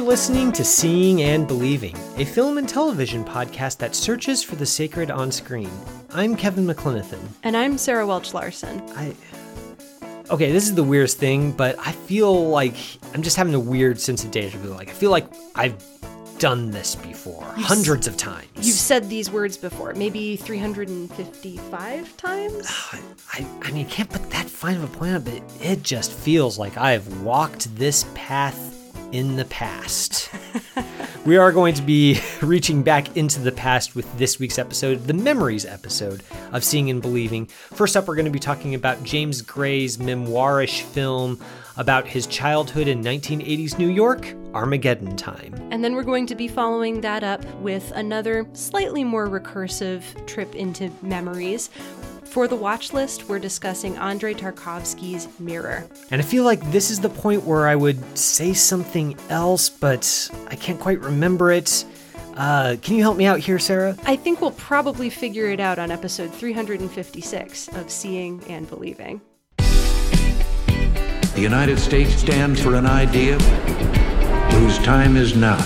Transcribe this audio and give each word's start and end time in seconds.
You're 0.00 0.08
listening 0.08 0.50
to 0.52 0.64
Seeing 0.64 1.20
and 1.20 1.46
Believing, 1.46 1.94
a 2.16 2.24
film 2.24 2.56
and 2.56 2.66
television 2.66 3.22
podcast 3.22 3.76
that 3.76 3.94
searches 3.94 4.42
for 4.42 4.56
the 4.56 4.64
sacred 4.64 5.10
on 5.10 5.30
screen. 5.30 5.70
I'm 6.14 6.36
Kevin 6.36 6.66
McLenithan. 6.66 7.20
And 7.42 7.54
I'm 7.54 7.76
Sarah 7.76 8.06
Welch 8.06 8.32
Larson. 8.32 8.80
I. 8.96 9.14
Okay, 10.30 10.52
this 10.52 10.64
is 10.64 10.74
the 10.74 10.82
weirdest 10.82 11.18
thing, 11.18 11.52
but 11.52 11.78
I 11.78 11.92
feel 11.92 12.48
like 12.48 12.76
I'm 13.12 13.20
just 13.20 13.36
having 13.36 13.52
a 13.52 13.60
weird 13.60 14.00
sense 14.00 14.24
of 14.24 14.30
deja 14.30 14.56
vu. 14.60 14.70
Like, 14.70 14.88
I 14.88 14.92
feel 14.92 15.10
like 15.10 15.26
I've 15.54 15.76
done 16.38 16.70
this 16.70 16.94
before, 16.94 17.46
You've 17.58 17.66
hundreds 17.66 18.06
of 18.06 18.16
times. 18.16 18.48
You've 18.56 18.76
said 18.76 19.10
these 19.10 19.30
words 19.30 19.58
before, 19.58 19.92
maybe 19.92 20.34
355 20.36 22.16
times? 22.16 22.66
I, 23.34 23.46
I 23.60 23.70
mean, 23.70 23.84
I 23.84 23.90
can't 23.90 24.08
put 24.08 24.30
that 24.30 24.48
fine 24.48 24.76
of 24.76 24.84
a 24.84 24.86
point 24.86 25.10
on 25.10 25.16
it, 25.20 25.24
but 25.26 25.62
it 25.62 25.82
just 25.82 26.10
feels 26.10 26.58
like 26.58 26.78
I've 26.78 27.20
walked 27.20 27.76
this 27.76 28.06
path 28.14 28.69
in 29.12 29.36
the 29.36 29.44
past. 29.46 30.30
we 31.26 31.36
are 31.36 31.52
going 31.52 31.74
to 31.74 31.82
be 31.82 32.20
reaching 32.42 32.82
back 32.82 33.16
into 33.16 33.40
the 33.40 33.52
past 33.52 33.94
with 33.94 34.18
this 34.18 34.38
week's 34.38 34.58
episode, 34.58 35.06
the 35.06 35.14
Memories 35.14 35.64
episode 35.64 36.22
of 36.52 36.64
Seeing 36.64 36.90
and 36.90 37.02
Believing. 37.02 37.46
First 37.46 37.96
up, 37.96 38.08
we're 38.08 38.16
going 38.16 38.24
to 38.24 38.30
be 38.30 38.38
talking 38.38 38.74
about 38.74 39.02
James 39.02 39.42
Gray's 39.42 39.96
memoirish 39.96 40.82
film 40.82 41.40
about 41.76 42.06
his 42.06 42.26
childhood 42.26 42.88
in 42.88 43.02
1980s 43.02 43.78
New 43.78 43.88
York, 43.88 44.34
Armageddon 44.52 45.16
Time. 45.16 45.54
And 45.70 45.82
then 45.82 45.94
we're 45.94 46.02
going 46.02 46.26
to 46.26 46.34
be 46.34 46.46
following 46.48 47.00
that 47.00 47.24
up 47.24 47.44
with 47.56 47.90
another 47.92 48.46
slightly 48.52 49.04
more 49.04 49.28
recursive 49.28 50.02
trip 50.26 50.54
into 50.54 50.90
memories 51.00 51.70
for 52.30 52.46
the 52.46 52.54
watch 52.54 52.92
list, 52.92 53.28
we're 53.28 53.40
discussing 53.40 53.96
Andrei 53.96 54.34
Tarkovsky's 54.34 55.28
Mirror. 55.40 55.88
And 56.12 56.22
I 56.22 56.24
feel 56.24 56.44
like 56.44 56.60
this 56.70 56.90
is 56.90 57.00
the 57.00 57.08
point 57.08 57.44
where 57.44 57.66
I 57.66 57.74
would 57.74 58.16
say 58.16 58.54
something 58.54 59.16
else, 59.28 59.68
but 59.68 60.30
I 60.46 60.54
can't 60.54 60.78
quite 60.78 61.00
remember 61.00 61.50
it. 61.50 61.84
Uh, 62.36 62.76
can 62.80 62.94
you 62.94 63.02
help 63.02 63.16
me 63.16 63.26
out 63.26 63.40
here, 63.40 63.58
Sarah? 63.58 63.96
I 64.04 64.14
think 64.14 64.40
we'll 64.40 64.52
probably 64.52 65.10
figure 65.10 65.46
it 65.46 65.58
out 65.58 65.80
on 65.80 65.90
episode 65.90 66.32
356 66.32 67.68
of 67.76 67.90
Seeing 67.90 68.42
and 68.44 68.68
Believing. 68.68 69.20
The 69.58 71.40
United 71.40 71.78
States 71.78 72.14
stands 72.14 72.62
for 72.62 72.76
an 72.76 72.86
idea 72.86 73.38
whose 74.52 74.78
time 74.78 75.16
is 75.16 75.34
now. 75.34 75.58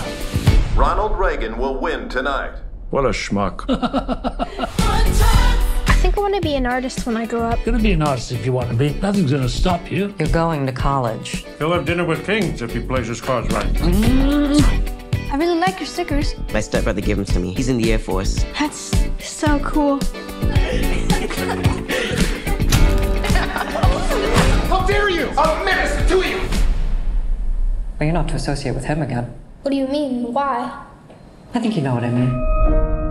Ronald 0.74 1.18
Reagan 1.18 1.58
will 1.58 1.78
win 1.78 2.08
tonight. 2.08 2.56
What 2.90 3.04
a 3.04 3.10
schmuck. 3.10 3.68
I 6.14 6.16
think 6.16 6.26
I 6.28 6.30
want 6.30 6.42
to 6.44 6.48
be 6.48 6.54
an 6.54 6.64
artist 6.64 7.06
when 7.06 7.16
I 7.16 7.26
grow 7.26 7.42
up. 7.42 7.58
You're 7.58 7.72
gonna 7.72 7.82
be 7.82 7.90
an 7.90 8.02
artist 8.02 8.30
if 8.30 8.46
you 8.46 8.52
want 8.52 8.70
to 8.70 8.76
be. 8.76 8.94
Nothing's 9.00 9.32
gonna 9.32 9.48
stop 9.48 9.90
you. 9.90 10.14
You're 10.16 10.28
going 10.28 10.64
to 10.64 10.70
college. 10.70 11.44
He'll 11.58 11.72
have 11.72 11.84
dinner 11.86 12.04
with 12.04 12.24
kings 12.24 12.62
if 12.62 12.72
he 12.72 12.78
plays 12.78 13.08
his 13.08 13.20
cards 13.20 13.52
right. 13.52 13.66
Mm. 13.66 15.32
I 15.32 15.36
really 15.36 15.58
like 15.58 15.80
your 15.80 15.88
stickers. 15.88 16.36
My 16.52 16.60
stepbrother 16.60 17.00
gave 17.00 17.16
them 17.16 17.24
to 17.24 17.40
me. 17.40 17.52
He's 17.52 17.68
in 17.68 17.78
the 17.78 17.92
Air 17.92 17.98
Force. 17.98 18.44
That's 18.56 18.92
so 19.18 19.58
cool. 19.58 19.98
How 24.68 24.86
dare 24.86 25.10
you! 25.10 25.26
A 25.30 25.64
menace 25.64 26.08
to 26.08 26.18
you! 26.18 26.38
Well, 27.98 28.06
you're 28.06 28.12
not 28.12 28.28
to 28.28 28.36
associate 28.36 28.76
with 28.76 28.84
him 28.84 29.02
again. 29.02 29.34
What 29.62 29.72
do 29.72 29.76
you 29.76 29.88
mean? 29.88 30.32
Why? 30.32 30.86
I 31.54 31.58
think 31.58 31.74
you 31.74 31.82
know 31.82 31.94
what 31.96 32.04
I 32.04 32.10
mean. 32.10 33.03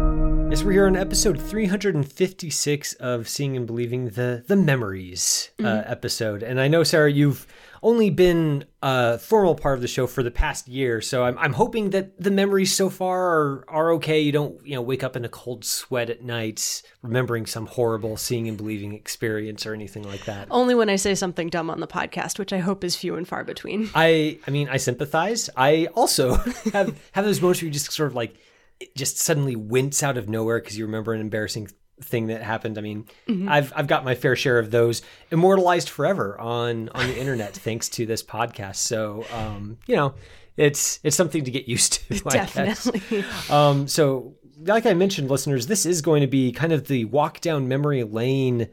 Yes, 0.54 0.64
we're 0.64 0.74
here 0.74 0.86
on 0.86 0.96
episode 0.96 1.42
356 1.42 2.94
of 2.94 3.28
Seeing 3.28 3.58
and 3.58 3.66
Believing 3.66 4.10
the 4.10 4.44
the 4.48 4.56
Memories 4.56 5.50
uh, 5.60 5.64
Mm-hmm. 5.64 5.92
episode. 5.92 6.44
And 6.44 6.62
I 6.62 6.68
know, 6.68 6.84
Sarah, 6.84 7.12
you've 7.12 7.48
only 7.82 8.12
been 8.12 8.66
a 8.84 9.18
formal 9.18 9.56
part 9.56 9.74
of 9.80 9.82
the 9.82 9.88
show 9.88 10.06
for 10.06 10.22
the 10.22 10.30
past 10.30 10.68
year, 10.68 11.02
so 11.02 11.24
I'm, 11.24 11.40
I'm 11.40 11.54
hoping 11.54 11.90
that 11.90 12.22
the 12.22 12.30
memories 12.30 12.72
so 12.72 12.92
far 12.92 13.20
are, 13.24 13.66
are 13.68 13.92
okay. 13.94 14.20
You 14.22 14.32
don't, 14.32 14.64
you 14.64 14.76
know, 14.76 14.84
wake 14.84 15.04
up 15.04 15.16
in 15.16 15.26
a 15.26 15.30
cold 15.30 15.66
sweat 15.66 16.12
at 16.12 16.22
night 16.22 16.84
remembering 17.02 17.48
some 17.48 17.66
horrible 17.66 18.16
Seeing 18.16 18.48
and 18.48 18.56
Believing 18.56 18.94
experience 18.94 19.66
or 19.66 19.74
anything 19.74 20.04
like 20.04 20.26
that. 20.26 20.50
Only 20.52 20.76
when 20.76 20.88
I 20.88 20.98
say 20.98 21.16
something 21.16 21.50
dumb 21.50 21.72
on 21.72 21.80
the 21.80 21.88
podcast, 21.88 22.38
which 22.38 22.54
I 22.54 22.60
hope 22.60 22.84
is 22.84 22.96
few 22.96 23.16
and 23.16 23.28
far 23.28 23.44
between. 23.44 23.90
I 23.96 24.38
I 24.46 24.52
mean 24.52 24.70
I 24.70 24.78
sympathize. 24.78 25.50
I 25.58 25.88
also 25.96 26.36
have 26.74 26.96
have 27.14 27.26
those 27.26 27.42
moments 27.42 27.64
where 27.64 27.66
you 27.66 27.74
just 27.74 27.92
sort 27.92 28.06
of 28.06 28.16
like 28.16 28.36
just 28.96 29.18
suddenly 29.18 29.56
wince 29.56 30.04
out 30.04 30.18
of 30.18 30.30
nowhere 30.30 30.60
because 30.60 30.78
you 30.78 30.86
remember 30.86 31.14
an 31.14 31.22
embarrassing 31.22 31.70
thing 32.02 32.28
that 32.28 32.42
happened. 32.42 32.78
I 32.78 32.82
mean, 32.82 33.06
I've 33.48 33.74
I've 33.76 33.88
got 33.88 34.04
my 34.04 34.16
fair 34.16 34.36
share 34.36 34.60
of 34.60 34.72
those 34.72 35.02
immortalized 35.32 35.90
forever 35.90 36.40
on 36.40 36.90
on 36.90 37.08
the 37.08 37.18
internet 37.18 37.54
thanks 37.54 37.90
to 37.90 38.06
this 38.06 38.24
podcast. 38.24 38.78
So 38.78 39.26
um, 39.34 39.78
you 39.88 39.96
know, 39.96 40.16
it's 40.58 41.00
it's 41.04 41.16
something 41.16 41.44
to 41.44 41.52
get 41.52 41.68
used 41.68 41.94
to. 41.94 42.22
I 42.28 42.34
guess. 42.34 42.54
Definitely. 42.54 43.26
Um, 43.50 43.88
so, 43.88 44.36
like 44.60 44.86
I 44.86 44.94
mentioned, 44.94 45.30
listeners, 45.30 45.68
this 45.68 45.86
is 45.86 46.02
going 46.02 46.22
to 46.22 46.28
be 46.28 46.52
kind 46.52 46.74
of 46.74 46.88
the 46.88 47.06
walk 47.06 47.42
down 47.42 47.68
memory 47.68 48.04
lane 48.04 48.70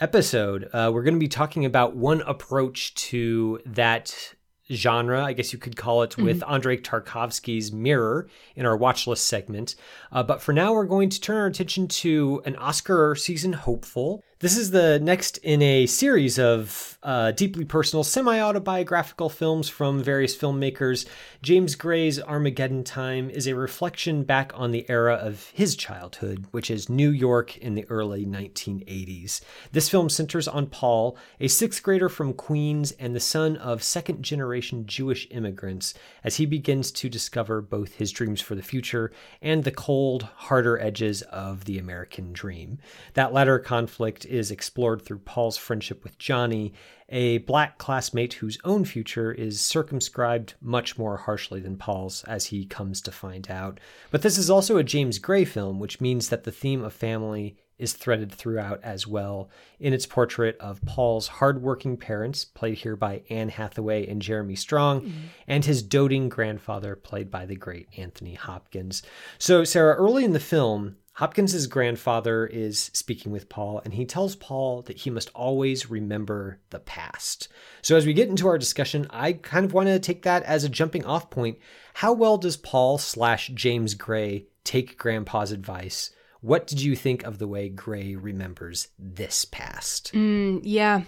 episode. 0.00 0.68
Uh, 0.72 0.90
we're 0.92 1.02
going 1.02 1.14
to 1.14 1.20
be 1.20 1.28
talking 1.28 1.64
about 1.64 1.96
one 1.96 2.20
approach 2.22 2.94
to 2.94 3.60
that 3.66 4.33
genre, 4.70 5.22
I 5.22 5.32
guess 5.32 5.52
you 5.52 5.58
could 5.58 5.76
call 5.76 6.02
it, 6.02 6.16
with 6.16 6.42
Andrei 6.44 6.78
Tarkovsky's 6.78 7.72
Mirror 7.72 8.28
in 8.56 8.66
our 8.66 8.76
watch 8.76 9.06
list 9.06 9.26
segment. 9.26 9.74
Uh, 10.10 10.22
but 10.22 10.40
for 10.40 10.52
now, 10.52 10.72
we're 10.72 10.84
going 10.84 11.10
to 11.10 11.20
turn 11.20 11.36
our 11.36 11.46
attention 11.46 11.88
to 11.88 12.42
an 12.44 12.56
Oscar 12.56 13.14
season 13.14 13.52
hopeful. 13.52 14.22
This 14.44 14.58
is 14.58 14.72
the 14.72 15.00
next 15.00 15.38
in 15.38 15.62
a 15.62 15.86
series 15.86 16.38
of 16.38 16.98
uh, 17.02 17.32
deeply 17.32 17.64
personal, 17.64 18.04
semi 18.04 18.40
autobiographical 18.40 19.28
films 19.28 19.68
from 19.70 20.02
various 20.02 20.36
filmmakers. 20.36 21.06
James 21.42 21.74
Gray's 21.76 22.20
Armageddon 22.20 22.84
Time 22.84 23.30
is 23.30 23.46
a 23.46 23.54
reflection 23.54 24.22
back 24.22 24.52
on 24.54 24.70
the 24.70 24.84
era 24.90 25.14
of 25.14 25.50
his 25.54 25.76
childhood, 25.76 26.46
which 26.50 26.70
is 26.70 26.88
New 26.88 27.10
York 27.10 27.56
in 27.58 27.74
the 27.74 27.86
early 27.88 28.26
1980s. 28.26 29.40
This 29.72 29.88
film 29.88 30.08
centers 30.08 30.48
on 30.48 30.66
Paul, 30.66 31.16
a 31.40 31.48
sixth 31.48 31.82
grader 31.82 32.10
from 32.10 32.32
Queens 32.32 32.92
and 32.92 33.14
the 33.14 33.20
son 33.20 33.56
of 33.56 33.82
second 33.82 34.22
generation 34.22 34.86
Jewish 34.86 35.26
immigrants, 35.30 35.94
as 36.22 36.36
he 36.36 36.46
begins 36.46 36.90
to 36.92 37.08
discover 37.08 37.62
both 37.62 37.94
his 37.94 38.12
dreams 38.12 38.40
for 38.42 38.54
the 38.54 38.62
future 38.62 39.10
and 39.40 39.64
the 39.64 39.70
cold, 39.70 40.22
harder 40.36 40.78
edges 40.78 41.22
of 41.22 41.64
the 41.64 41.78
American 41.78 42.32
dream. 42.34 42.78
That 43.14 43.32
latter 43.32 43.58
conflict 43.58 44.24
is 44.34 44.50
explored 44.50 45.02
through 45.02 45.20
Paul's 45.20 45.56
friendship 45.56 46.02
with 46.02 46.18
Johnny, 46.18 46.74
a 47.08 47.38
black 47.38 47.78
classmate 47.78 48.34
whose 48.34 48.58
own 48.64 48.84
future 48.84 49.32
is 49.32 49.60
circumscribed 49.60 50.54
much 50.60 50.98
more 50.98 51.16
harshly 51.16 51.60
than 51.60 51.76
Paul's, 51.76 52.24
as 52.24 52.46
he 52.46 52.66
comes 52.66 53.00
to 53.02 53.12
find 53.12 53.50
out. 53.50 53.78
But 54.10 54.22
this 54.22 54.36
is 54.36 54.50
also 54.50 54.76
a 54.76 54.84
James 54.84 55.18
Gray 55.18 55.44
film, 55.44 55.78
which 55.78 56.00
means 56.00 56.28
that 56.28 56.44
the 56.44 56.52
theme 56.52 56.82
of 56.82 56.92
family 56.92 57.56
is 57.78 57.92
threaded 57.92 58.30
throughout 58.30 58.80
as 58.82 59.06
well 59.06 59.50
in 59.80 59.92
its 59.92 60.06
portrait 60.06 60.56
of 60.58 60.84
Paul's 60.84 61.26
hardworking 61.26 61.96
parents, 61.96 62.44
played 62.44 62.78
here 62.78 62.96
by 62.96 63.22
Anne 63.30 63.48
Hathaway 63.48 64.06
and 64.06 64.22
Jeremy 64.22 64.54
Strong, 64.54 65.02
mm-hmm. 65.02 65.20
and 65.48 65.64
his 65.64 65.82
doting 65.82 66.28
grandfather, 66.28 66.94
played 66.94 67.30
by 67.30 67.46
the 67.46 67.56
great 67.56 67.88
Anthony 67.96 68.34
Hopkins. 68.34 69.02
So, 69.38 69.64
Sarah, 69.64 69.96
early 69.96 70.24
in 70.24 70.32
the 70.32 70.40
film, 70.40 70.96
Hopkins's 71.14 71.68
grandfather 71.68 72.44
is 72.44 72.90
speaking 72.92 73.30
with 73.30 73.48
Paul, 73.48 73.80
and 73.84 73.94
he 73.94 74.04
tells 74.04 74.34
Paul 74.34 74.82
that 74.82 74.98
he 74.98 75.10
must 75.10 75.30
always 75.32 75.88
remember 75.88 76.58
the 76.70 76.80
past. 76.80 77.48
So, 77.82 77.96
as 77.96 78.04
we 78.04 78.14
get 78.14 78.28
into 78.28 78.48
our 78.48 78.58
discussion, 78.58 79.06
I 79.10 79.34
kind 79.34 79.64
of 79.64 79.72
want 79.72 79.88
to 79.88 80.00
take 80.00 80.22
that 80.22 80.42
as 80.42 80.64
a 80.64 80.68
jumping 80.68 81.04
off 81.04 81.30
point. 81.30 81.58
How 81.94 82.12
well 82.12 82.36
does 82.36 82.56
Paul 82.56 82.98
slash 82.98 83.48
James 83.54 83.94
Gray 83.94 84.46
take 84.64 84.98
Grandpa's 84.98 85.52
advice? 85.52 86.10
What 86.40 86.66
did 86.66 86.82
you 86.82 86.96
think 86.96 87.22
of 87.22 87.38
the 87.38 87.48
way 87.48 87.68
Gray 87.68 88.16
remembers 88.16 88.88
this 88.98 89.44
past? 89.44 90.12
Mm, 90.14 90.60
yeah. 90.64 91.02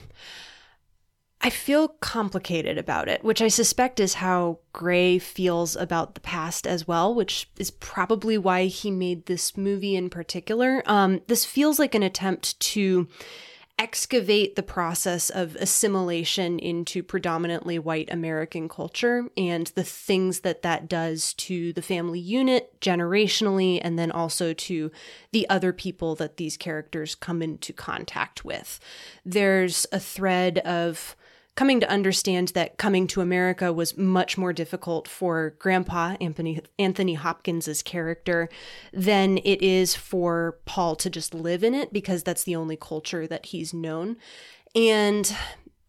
I 1.40 1.50
feel 1.50 1.88
complicated 1.88 2.76
about 2.76 3.08
it, 3.08 3.22
which 3.22 3.40
I 3.40 3.48
suspect 3.48 4.00
is 4.00 4.14
how 4.14 4.58
Gray 4.72 5.18
feels 5.18 5.76
about 5.76 6.14
the 6.14 6.20
past 6.20 6.66
as 6.66 6.88
well, 6.88 7.14
which 7.14 7.48
is 7.56 7.70
probably 7.70 8.36
why 8.36 8.66
he 8.66 8.90
made 8.90 9.26
this 9.26 9.56
movie 9.56 9.94
in 9.94 10.10
particular. 10.10 10.82
Um, 10.86 11.20
this 11.28 11.44
feels 11.44 11.78
like 11.78 11.94
an 11.94 12.02
attempt 12.02 12.58
to 12.60 13.06
excavate 13.78 14.56
the 14.56 14.62
process 14.62 15.28
of 15.28 15.54
assimilation 15.56 16.58
into 16.58 17.02
predominantly 17.02 17.78
white 17.78 18.10
American 18.10 18.68
culture 18.68 19.26
and 19.36 19.66
the 19.74 19.84
things 19.84 20.40
that 20.40 20.62
that 20.62 20.88
does 20.88 21.34
to 21.34 21.74
the 21.74 21.82
family 21.82 22.18
unit 22.18 22.80
generationally, 22.80 23.78
and 23.82 23.98
then 23.98 24.10
also 24.10 24.54
to 24.54 24.90
the 25.32 25.48
other 25.50 25.72
people 25.74 26.14
that 26.14 26.38
these 26.38 26.56
characters 26.56 27.14
come 27.14 27.42
into 27.42 27.72
contact 27.72 28.44
with. 28.44 28.80
There's 29.24 29.86
a 29.92 30.00
thread 30.00 30.58
of 30.60 31.14
coming 31.56 31.80
to 31.80 31.90
understand 31.90 32.48
that 32.48 32.76
coming 32.76 33.06
to 33.08 33.22
America 33.22 33.72
was 33.72 33.96
much 33.96 34.38
more 34.38 34.52
difficult 34.52 35.08
for 35.08 35.54
Grandpa 35.58 36.16
Anthony 36.20 36.60
Anthony 36.78 37.14
Hopkins's 37.14 37.82
character 37.82 38.48
than 38.92 39.38
it 39.38 39.62
is 39.62 39.96
for 39.96 40.58
Paul 40.66 40.94
to 40.96 41.10
just 41.10 41.34
live 41.34 41.64
in 41.64 41.74
it 41.74 41.92
because 41.92 42.22
that's 42.22 42.44
the 42.44 42.54
only 42.54 42.76
culture 42.76 43.26
that 43.26 43.46
he's 43.46 43.74
known. 43.74 44.16
And 44.74 45.34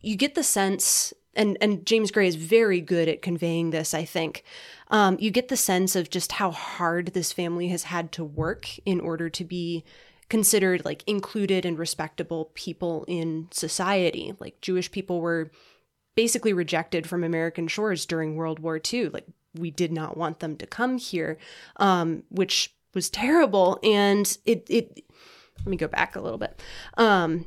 you 0.01 0.15
get 0.15 0.35
the 0.35 0.43
sense 0.43 1.13
and 1.35 1.57
and 1.61 1.85
James 1.85 2.11
Gray 2.11 2.27
is 2.27 2.35
very 2.35 2.81
good 2.81 3.07
at 3.07 3.21
conveying 3.21 3.69
this, 3.69 3.93
I 3.93 4.05
think. 4.05 4.43
Um, 4.89 5.17
you 5.19 5.31
get 5.31 5.49
the 5.49 5.57
sense 5.57 5.95
of 5.97 6.09
just 6.09 6.31
how 6.33 6.51
hard 6.51 7.07
this 7.07 7.33
family 7.33 7.67
has 7.67 7.83
had 7.83 8.13
to 8.13 8.23
work 8.23 8.69
in 8.85 9.01
order 9.01 9.29
to 9.29 9.43
be 9.43 9.83
considered 10.29 10.83
like 10.83 11.03
included 11.07 11.65
and 11.65 11.79
respectable 11.79 12.51
people 12.53 13.05
in 13.07 13.47
society. 13.51 14.33
Like 14.39 14.59
Jewish 14.61 14.91
people 14.91 15.21
were 15.21 15.51
basically 16.15 16.53
rejected 16.53 17.07
from 17.07 17.23
American 17.23 17.67
shores 17.67 18.05
during 18.05 18.35
World 18.35 18.59
War 18.59 18.79
II. 18.93 19.09
Like 19.09 19.25
we 19.55 19.71
did 19.71 19.91
not 19.91 20.17
want 20.17 20.39
them 20.39 20.57
to 20.57 20.67
come 20.67 20.97
here, 20.97 21.37
um, 21.77 22.23
which 22.29 22.75
was 22.93 23.09
terrible. 23.09 23.79
And 23.83 24.37
it 24.45 24.65
it 24.69 25.03
let 25.59 25.67
me 25.67 25.77
go 25.77 25.87
back 25.87 26.15
a 26.15 26.21
little 26.21 26.37
bit. 26.37 26.61
Um, 26.97 27.45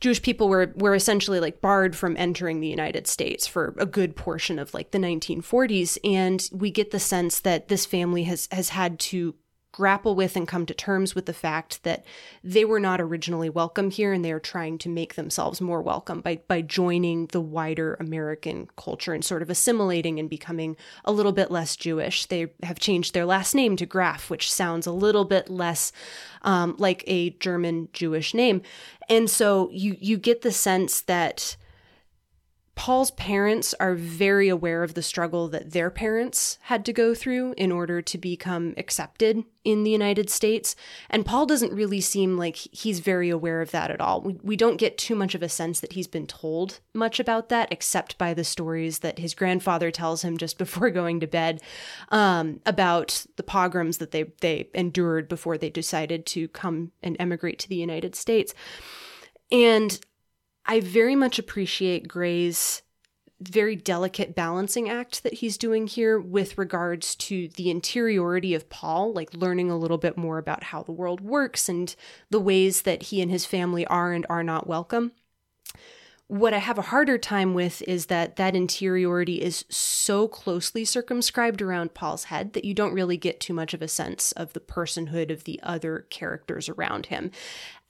Jewish 0.00 0.20
people 0.20 0.48
were 0.48 0.72
were 0.76 0.94
essentially 0.94 1.40
like 1.40 1.60
barred 1.60 1.96
from 1.96 2.16
entering 2.16 2.60
the 2.60 2.68
United 2.68 3.06
States 3.06 3.46
for 3.46 3.74
a 3.78 3.86
good 3.86 4.16
portion 4.16 4.58
of 4.58 4.74
like 4.74 4.90
the 4.90 4.98
1940s 4.98 5.98
and 6.04 6.48
we 6.52 6.70
get 6.70 6.90
the 6.90 7.00
sense 7.00 7.40
that 7.40 7.68
this 7.68 7.86
family 7.86 8.24
has 8.24 8.48
has 8.50 8.70
had 8.70 8.98
to 8.98 9.34
grapple 9.74 10.14
with 10.14 10.36
and 10.36 10.46
come 10.46 10.64
to 10.64 10.72
terms 10.72 11.16
with 11.16 11.26
the 11.26 11.34
fact 11.34 11.82
that 11.82 12.06
they 12.44 12.64
were 12.64 12.78
not 12.78 13.00
originally 13.00 13.50
welcome 13.50 13.90
here 13.90 14.12
and 14.12 14.24
they 14.24 14.30
are 14.30 14.38
trying 14.38 14.78
to 14.78 14.88
make 14.88 15.16
themselves 15.16 15.60
more 15.60 15.82
welcome 15.82 16.20
by 16.20 16.38
by 16.46 16.62
joining 16.62 17.26
the 17.32 17.40
wider 17.40 17.96
American 17.98 18.68
culture 18.76 19.12
and 19.12 19.24
sort 19.24 19.42
of 19.42 19.50
assimilating 19.50 20.20
and 20.20 20.30
becoming 20.30 20.76
a 21.04 21.10
little 21.10 21.32
bit 21.32 21.50
less 21.50 21.74
Jewish. 21.74 22.26
They 22.26 22.52
have 22.62 22.78
changed 22.78 23.14
their 23.14 23.26
last 23.26 23.52
name 23.52 23.74
to 23.78 23.84
Graff, 23.84 24.30
which 24.30 24.52
sounds 24.52 24.86
a 24.86 24.92
little 24.92 25.24
bit 25.24 25.50
less 25.50 25.90
um, 26.42 26.76
like 26.78 27.02
a 27.08 27.30
German 27.30 27.88
Jewish 27.92 28.32
name. 28.32 28.62
And 29.08 29.28
so 29.28 29.70
you 29.72 29.96
you 29.98 30.18
get 30.18 30.42
the 30.42 30.52
sense 30.52 31.00
that 31.00 31.56
Paul's 32.76 33.12
parents 33.12 33.72
are 33.78 33.94
very 33.94 34.48
aware 34.48 34.82
of 34.82 34.94
the 34.94 35.02
struggle 35.02 35.48
that 35.48 35.70
their 35.70 35.90
parents 35.90 36.58
had 36.62 36.84
to 36.86 36.92
go 36.92 37.14
through 37.14 37.54
in 37.56 37.70
order 37.70 38.02
to 38.02 38.18
become 38.18 38.74
accepted 38.76 39.44
in 39.62 39.84
the 39.84 39.90
United 39.90 40.28
States. 40.28 40.74
And 41.08 41.24
Paul 41.24 41.46
doesn't 41.46 41.72
really 41.72 42.00
seem 42.00 42.36
like 42.36 42.56
he's 42.56 42.98
very 42.98 43.30
aware 43.30 43.60
of 43.60 43.70
that 43.70 43.90
at 43.90 44.00
all. 44.00 44.20
We, 44.20 44.38
we 44.42 44.56
don't 44.56 44.76
get 44.76 44.98
too 44.98 45.14
much 45.14 45.34
of 45.34 45.42
a 45.42 45.48
sense 45.48 45.80
that 45.80 45.92
he's 45.92 46.08
been 46.08 46.26
told 46.26 46.80
much 46.92 47.20
about 47.20 47.48
that, 47.48 47.72
except 47.72 48.18
by 48.18 48.34
the 48.34 48.44
stories 48.44 48.98
that 48.98 49.20
his 49.20 49.34
grandfather 49.34 49.90
tells 49.90 50.22
him 50.22 50.36
just 50.36 50.58
before 50.64 50.90
going 50.90 51.20
to 51.20 51.26
bed 51.28 51.62
um, 52.10 52.60
about 52.66 53.24
the 53.36 53.44
pogroms 53.44 53.98
that 53.98 54.10
they, 54.10 54.24
they 54.40 54.68
endured 54.74 55.28
before 55.28 55.56
they 55.56 55.70
decided 55.70 56.26
to 56.26 56.48
come 56.48 56.90
and 57.02 57.16
emigrate 57.20 57.60
to 57.60 57.68
the 57.68 57.76
United 57.76 58.16
States. 58.16 58.52
And 59.52 59.98
I 60.66 60.80
very 60.80 61.14
much 61.14 61.38
appreciate 61.38 62.08
Gray's 62.08 62.82
very 63.40 63.76
delicate 63.76 64.34
balancing 64.34 64.88
act 64.88 65.22
that 65.22 65.34
he's 65.34 65.58
doing 65.58 65.86
here 65.86 66.18
with 66.18 66.56
regards 66.56 67.14
to 67.16 67.48
the 67.48 67.70
interiority 67.70 68.54
of 68.54 68.70
Paul, 68.70 69.12
like 69.12 69.34
learning 69.34 69.70
a 69.70 69.76
little 69.76 69.98
bit 69.98 70.16
more 70.16 70.38
about 70.38 70.64
how 70.64 70.82
the 70.82 70.92
world 70.92 71.20
works 71.20 71.68
and 71.68 71.94
the 72.30 72.40
ways 72.40 72.82
that 72.82 73.04
he 73.04 73.20
and 73.20 73.30
his 73.30 73.44
family 73.44 73.86
are 73.86 74.12
and 74.12 74.24
are 74.30 74.42
not 74.42 74.66
welcome. 74.66 75.12
What 76.26 76.54
I 76.54 76.58
have 76.58 76.78
a 76.78 76.82
harder 76.82 77.18
time 77.18 77.52
with 77.52 77.82
is 77.82 78.06
that 78.06 78.36
that 78.36 78.56
interiority 78.56 79.42
is 79.42 79.66
so 79.68 80.26
closely 80.26 80.86
circumscribed 80.86 81.60
around 81.60 81.92
Paul's 81.92 82.24
head 82.24 82.54
that 82.54 82.64
you 82.64 82.72
don't 82.72 82.94
really 82.94 83.18
get 83.18 83.40
too 83.40 83.52
much 83.52 83.74
of 83.74 83.82
a 83.82 83.88
sense 83.88 84.32
of 84.32 84.54
the 84.54 84.60
personhood 84.60 85.30
of 85.30 85.44
the 85.44 85.60
other 85.62 86.06
characters 86.08 86.70
around 86.70 87.06
him. 87.06 87.30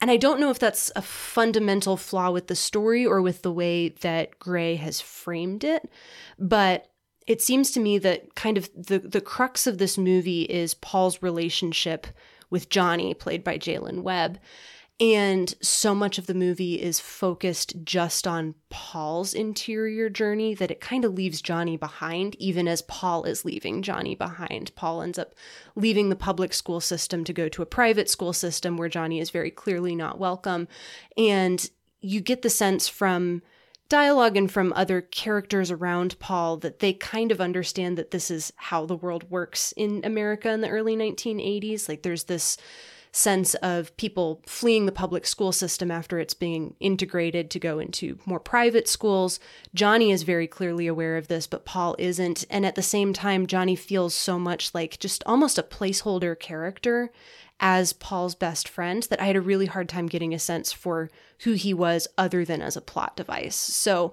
And 0.01 0.11
I 0.11 0.17
don't 0.17 0.39
know 0.39 0.49
if 0.49 0.59
that's 0.59 0.91
a 0.95 1.01
fundamental 1.01 1.97
flaw 1.97 2.31
with 2.31 2.47
the 2.47 2.55
story 2.55 3.05
or 3.05 3.21
with 3.21 3.41
the 3.41 3.51
way 3.51 3.89
that 3.89 4.39
Gray 4.39 4.75
has 4.75 5.01
framed 5.01 5.63
it, 5.63 5.89
but 6.37 6.87
it 7.25 7.41
seems 7.41 7.71
to 7.71 7.79
me 7.79 7.97
that 7.99 8.35
kind 8.35 8.57
of 8.57 8.69
the, 8.75 8.99
the 8.99 9.21
crux 9.21 9.65
of 9.65 9.77
this 9.77 9.97
movie 9.97 10.43
is 10.43 10.73
Paul's 10.75 11.23
relationship 11.23 12.07
with 12.49 12.69
Johnny, 12.69 13.13
played 13.13 13.43
by 13.43 13.57
Jaylin 13.57 14.01
Webb. 14.01 14.37
And 14.97 15.53
so 15.61 15.93
much 15.93 16.17
of 16.17 16.25
the 16.25 16.33
movie 16.33 16.81
is 16.81 17.01
focused 17.01 17.83
just 17.83 18.25
on 18.25 18.55
Paul's 18.69 19.33
interior 19.33 20.09
journey 20.09 20.53
that 20.55 20.71
it 20.71 20.79
kind 20.79 21.03
of 21.03 21.13
leaves 21.13 21.41
Johnny 21.41 21.75
behind, 21.75 22.35
even 22.35 22.65
as 22.65 22.81
Paul 22.81 23.25
is 23.25 23.43
leaving 23.43 23.81
Johnny 23.81 24.15
behind. 24.15 24.73
Paul 24.75 25.01
ends 25.01 25.19
up 25.19 25.33
leaving 25.75 26.07
the 26.07 26.15
public 26.15 26.53
school 26.53 26.79
system 26.79 27.25
to 27.25 27.33
go 27.33 27.49
to 27.49 27.61
a 27.61 27.65
private 27.65 28.09
school 28.09 28.31
system 28.31 28.77
where 28.77 28.87
Johnny 28.87 29.19
is 29.19 29.31
very 29.31 29.51
clearly 29.51 29.95
not 29.95 30.17
welcome. 30.17 30.65
And 31.17 31.69
you 31.99 32.21
get 32.21 32.41
the 32.41 32.49
sense 32.49 32.87
from 32.87 33.41
dialogue 33.89 34.37
and 34.37 34.49
from 34.49 34.71
other 34.73 35.01
characters 35.01 35.71
around 35.71 36.17
Paul 36.19 36.55
that 36.57 36.79
they 36.79 36.93
kind 36.93 37.33
of 37.33 37.41
understand 37.41 37.97
that 37.97 38.11
this 38.11 38.31
is 38.31 38.53
how 38.55 38.85
the 38.85 38.95
world 38.95 39.29
works 39.29 39.73
in 39.73 40.01
America 40.05 40.49
in 40.51 40.61
the 40.61 40.69
early 40.69 40.95
1980s. 40.95 41.89
Like 41.89 42.01
there's 42.03 42.23
this 42.23 42.57
sense 43.15 43.53
of 43.55 43.95
people 43.95 44.41
fleeing 44.45 44.85
the 44.85 44.91
public 44.91 45.25
school 45.25 45.53
system 45.53 45.89
after 45.89 46.19
it's 46.19 46.33
being 46.33 46.75
integrated 46.81 47.49
to 47.49 47.59
go 47.59 47.79
into 47.79 48.19
more 48.25 48.41
private 48.41 48.89
schools. 48.89 49.39
Johnny 49.73 50.11
is 50.11 50.23
very 50.23 50.47
clearly 50.47 50.85
aware 50.85 51.15
of 51.15 51.29
this, 51.29 51.47
but 51.47 51.63
Paul 51.63 51.95
isn't. 51.97 52.43
And 52.49 52.65
at 52.65 52.75
the 52.75 52.81
same 52.81 53.13
time, 53.13 53.47
Johnny 53.47 53.75
feels 53.75 54.13
so 54.13 54.37
much 54.37 54.73
like 54.73 54.99
just 54.99 55.23
almost 55.25 55.57
a 55.57 55.63
placeholder 55.63 56.37
character 56.37 57.09
as 57.61 57.93
Paul's 57.93 58.35
best 58.35 58.67
friend 58.67 59.03
that 59.03 59.21
I 59.21 59.27
had 59.27 59.37
a 59.37 59.41
really 59.41 59.67
hard 59.67 59.87
time 59.87 60.07
getting 60.07 60.33
a 60.33 60.39
sense 60.39 60.73
for 60.73 61.09
who 61.43 61.53
he 61.53 61.73
was 61.73 62.09
other 62.17 62.43
than 62.43 62.61
as 62.61 62.75
a 62.75 62.81
plot 62.81 63.15
device. 63.15 63.55
So 63.55 64.11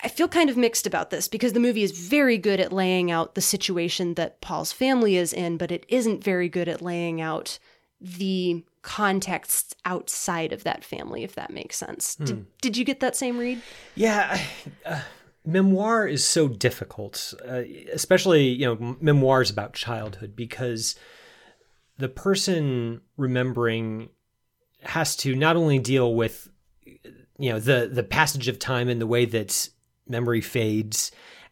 I 0.00 0.06
feel 0.06 0.28
kind 0.28 0.48
of 0.48 0.56
mixed 0.56 0.86
about 0.86 1.10
this 1.10 1.26
because 1.26 1.52
the 1.52 1.58
movie 1.58 1.82
is 1.82 1.90
very 1.90 2.38
good 2.38 2.60
at 2.60 2.72
laying 2.72 3.10
out 3.10 3.34
the 3.34 3.40
situation 3.40 4.14
that 4.14 4.40
Paul's 4.40 4.70
family 4.70 5.16
is 5.16 5.32
in, 5.32 5.56
but 5.56 5.72
it 5.72 5.84
isn't 5.88 6.22
very 6.22 6.48
good 6.48 6.68
at 6.68 6.80
laying 6.80 7.20
out 7.20 7.58
the 8.00 8.64
contexts 8.82 9.74
outside 9.84 10.52
of 10.52 10.64
that 10.64 10.84
family, 10.84 11.24
if 11.24 11.34
that 11.34 11.50
makes 11.50 11.76
sense. 11.76 12.16
Hmm. 12.16 12.24
Did, 12.24 12.60
did 12.60 12.76
you 12.76 12.84
get 12.84 13.00
that 13.00 13.16
same 13.16 13.38
read? 13.38 13.60
Yeah. 13.94 14.40
Uh, 14.86 15.00
memoir 15.44 16.06
is 16.06 16.24
so 16.24 16.48
difficult, 16.48 17.34
uh, 17.46 17.62
especially, 17.92 18.48
you 18.48 18.66
know, 18.66 18.96
memoirs 19.00 19.50
about 19.50 19.72
childhood 19.72 20.36
because 20.36 20.94
the 21.98 22.08
person 22.08 23.00
remembering 23.16 24.10
has 24.82 25.16
to 25.16 25.34
not 25.34 25.56
only 25.56 25.78
deal 25.78 26.14
with 26.14 26.48
you 27.38 27.52
know 27.52 27.58
the 27.58 27.88
the 27.92 28.02
passage 28.02 28.48
of 28.48 28.58
time 28.58 28.88
and 28.88 29.00
the 29.00 29.06
way 29.06 29.24
that 29.24 29.68
memory 30.06 30.40
fades 30.40 31.10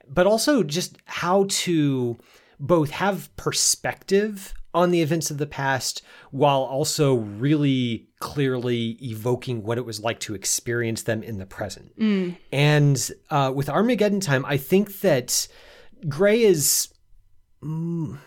but 0.08 0.26
also 0.26 0.62
just 0.62 0.96
how 1.04 1.46
to 1.48 2.16
both 2.58 2.90
have 2.90 3.34
perspective 3.36 4.54
on 4.76 4.90
the 4.90 5.00
events 5.00 5.30
of 5.30 5.38
the 5.38 5.46
past 5.46 6.02
while 6.30 6.60
also 6.60 7.14
really 7.14 8.08
clearly 8.20 8.98
evoking 9.02 9.62
what 9.62 9.78
it 9.78 9.86
was 9.86 10.00
like 10.00 10.20
to 10.20 10.34
experience 10.34 11.02
them 11.02 11.22
in 11.22 11.38
the 11.38 11.46
present. 11.46 11.98
Mm. 11.98 12.36
And 12.52 13.10
uh, 13.30 13.52
with 13.54 13.68
Armageddon 13.68 14.20
Time, 14.20 14.44
I 14.44 14.58
think 14.58 15.00
that 15.00 15.48
Gray 16.08 16.42
is. 16.42 16.88
Mm, 17.62 18.18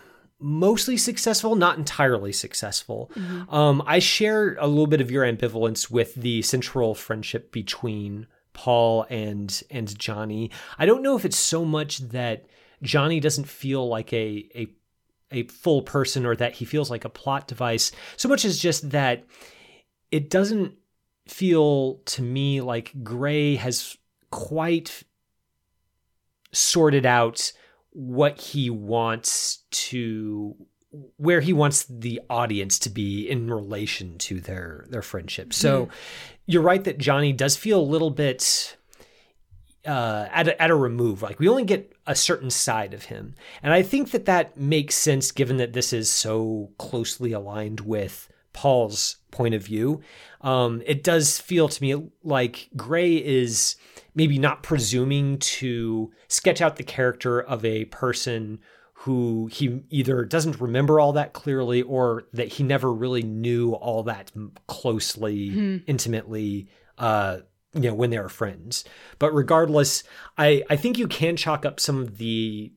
mostly 0.42 0.96
successful, 0.98 1.56
not 1.56 1.78
entirely 1.78 2.32
successful. 2.32 3.12
Mm-hmm. 3.14 3.54
Um, 3.54 3.84
I 3.86 4.00
share 4.00 4.56
a 4.60 4.68
little 4.68 4.88
bit 4.88 5.02
of 5.02 5.12
your 5.12 5.24
ambivalence 5.24 5.92
with 5.92 6.16
the 6.16 6.42
central 6.42 6.96
friendship 6.96 7.52
between 7.52 8.26
Paul 8.54 9.06
and 9.10 9.62
and 9.70 9.98
Johnny. 10.00 10.50
I 10.78 10.86
don't 10.86 11.04
know 11.04 11.16
if 11.16 11.26
it's 11.26 11.38
so 11.38 11.64
much 11.66 12.00
that 12.00 12.46
Johnny 12.82 13.20
doesn't 13.20 13.48
feel 13.48 13.88
like 13.88 14.12
a 14.14 14.50
a 14.56 14.68
a 15.32 15.44
full 15.44 15.82
person 15.82 16.26
or 16.26 16.36
that 16.36 16.54
he 16.54 16.66
feels 16.66 16.90
like 16.90 17.06
a 17.06 17.10
plot 17.10 17.48
device 17.48 17.92
so 18.18 18.28
much 18.28 18.46
as 18.46 18.58
just 18.58 18.90
that 18.90 19.24
it 20.12 20.30
doesn't 20.30 20.74
feel 21.28 21.96
to 22.06 22.22
me 22.22 22.62
like 22.62 22.92
Gray 23.04 23.56
has 23.56 23.98
quite 24.32 25.04
sorted 26.52 27.06
out 27.06 27.52
what 27.92 28.40
he 28.40 28.70
wants 28.70 29.64
to 29.72 30.56
where 31.18 31.42
he 31.42 31.54
wants 31.54 31.86
the 31.88 32.20
audience 32.30 32.80
to 32.80 32.90
be 32.90 33.30
in 33.30 33.52
relation 33.52 34.18
to 34.18 34.40
their 34.42 34.86
their 34.90 35.02
friendship. 35.02 35.54
So 35.54 35.86
mm. 35.86 35.90
you're 36.48 36.64
right 36.64 36.84
that 36.84 36.98
Johnny 36.98 37.32
does 37.32 37.56
feel 37.56 37.80
a 37.80 37.82
little 37.82 38.10
bit 38.10 38.78
uh, 39.90 40.30
at 40.32 40.48
a, 40.48 40.62
at 40.62 40.70
a 40.70 40.76
remove. 40.76 41.24
Like 41.24 41.40
we 41.40 41.50
only 41.50 41.66
get 41.66 41.92
a 42.06 42.16
certain 42.16 42.52
side 42.52 42.94
of 42.94 43.06
him, 43.06 43.34
and 43.64 43.74
I 43.74 43.82
think 43.82 44.12
that 44.12 44.26
that 44.26 44.56
makes 44.56 44.96
sense 44.96 45.32
given 45.32 45.58
that 45.58 45.74
this 45.74 45.92
is 45.92 46.12
so 46.12 46.70
closely 46.78 47.32
aligned 47.32 47.80
with 47.82 48.30
Paul's 48.54 49.18
point 49.32 49.56
of 49.56 49.64
view. 49.64 50.02
Um, 50.42 50.84
it 50.86 51.04
does 51.04 51.40
feel 51.40 51.68
to 51.68 51.82
me 51.82 52.12
like 52.24 52.70
Gray 52.76 53.16
is 53.16 53.76
maybe 54.14 54.38
not 54.38 54.62
presuming 54.64 55.40
to 55.40 56.12
sketch 56.28 56.62
out 56.62 56.76
the 56.76 56.84
character 56.84 57.42
of 57.42 57.66
a 57.66 57.86
person 57.86 58.60
who 58.94 59.50
he 59.52 59.82
either 59.90 60.24
doesn't 60.26 60.60
remember 60.60 61.00
all 61.00 61.14
that 61.14 61.34
clearly 61.34 61.82
or 61.82 62.26
that 62.34 62.50
he 62.50 62.64
never 62.64 62.92
really 62.94 63.24
knew 63.24 63.74
all 63.74 64.04
that 64.04 64.32
closely, 64.68 65.50
mm-hmm. 65.50 65.78
intimately, 65.88 66.68
uh, 66.98 67.38
you 67.74 67.82
know, 67.82 67.94
when 67.94 68.10
they 68.10 68.20
were 68.20 68.30
friends. 68.30 68.84
But 69.20 69.34
regardless, 69.34 70.04
I, 70.38 70.64
I 70.70 70.76
think 70.76 70.98
you 70.98 71.08
can 71.08 71.38
chalk 71.38 71.66
up 71.66 71.80
some 71.80 72.00
of 72.02 72.18
the 72.18 72.72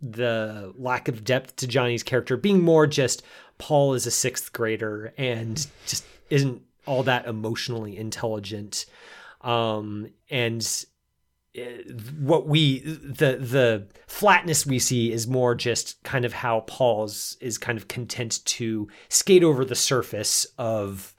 the 0.00 0.72
lack 0.76 1.08
of 1.08 1.24
depth 1.24 1.56
to 1.56 1.66
Johnny's 1.66 2.04
character 2.04 2.36
being 2.36 2.62
more 2.62 2.86
just 2.86 3.24
Paul 3.58 3.94
is 3.94 4.06
a 4.06 4.12
sixth 4.12 4.52
grader 4.52 5.12
and 5.18 5.66
just 5.86 6.04
isn't 6.30 6.62
all 6.86 7.02
that 7.02 7.26
emotionally 7.26 7.96
intelligent. 7.96 8.86
Um, 9.40 10.10
and 10.30 10.64
what 12.20 12.46
we 12.46 12.80
the 12.80 13.36
the 13.36 13.86
flatness 14.06 14.64
we 14.64 14.78
see 14.78 15.12
is 15.12 15.26
more 15.26 15.54
just 15.54 16.02
kind 16.04 16.24
of 16.24 16.32
how 16.32 16.60
Paul's 16.60 17.36
is 17.40 17.58
kind 17.58 17.76
of 17.76 17.88
content 17.88 18.44
to 18.44 18.88
skate 19.08 19.42
over 19.42 19.64
the 19.64 19.74
surface 19.74 20.46
of 20.58 21.14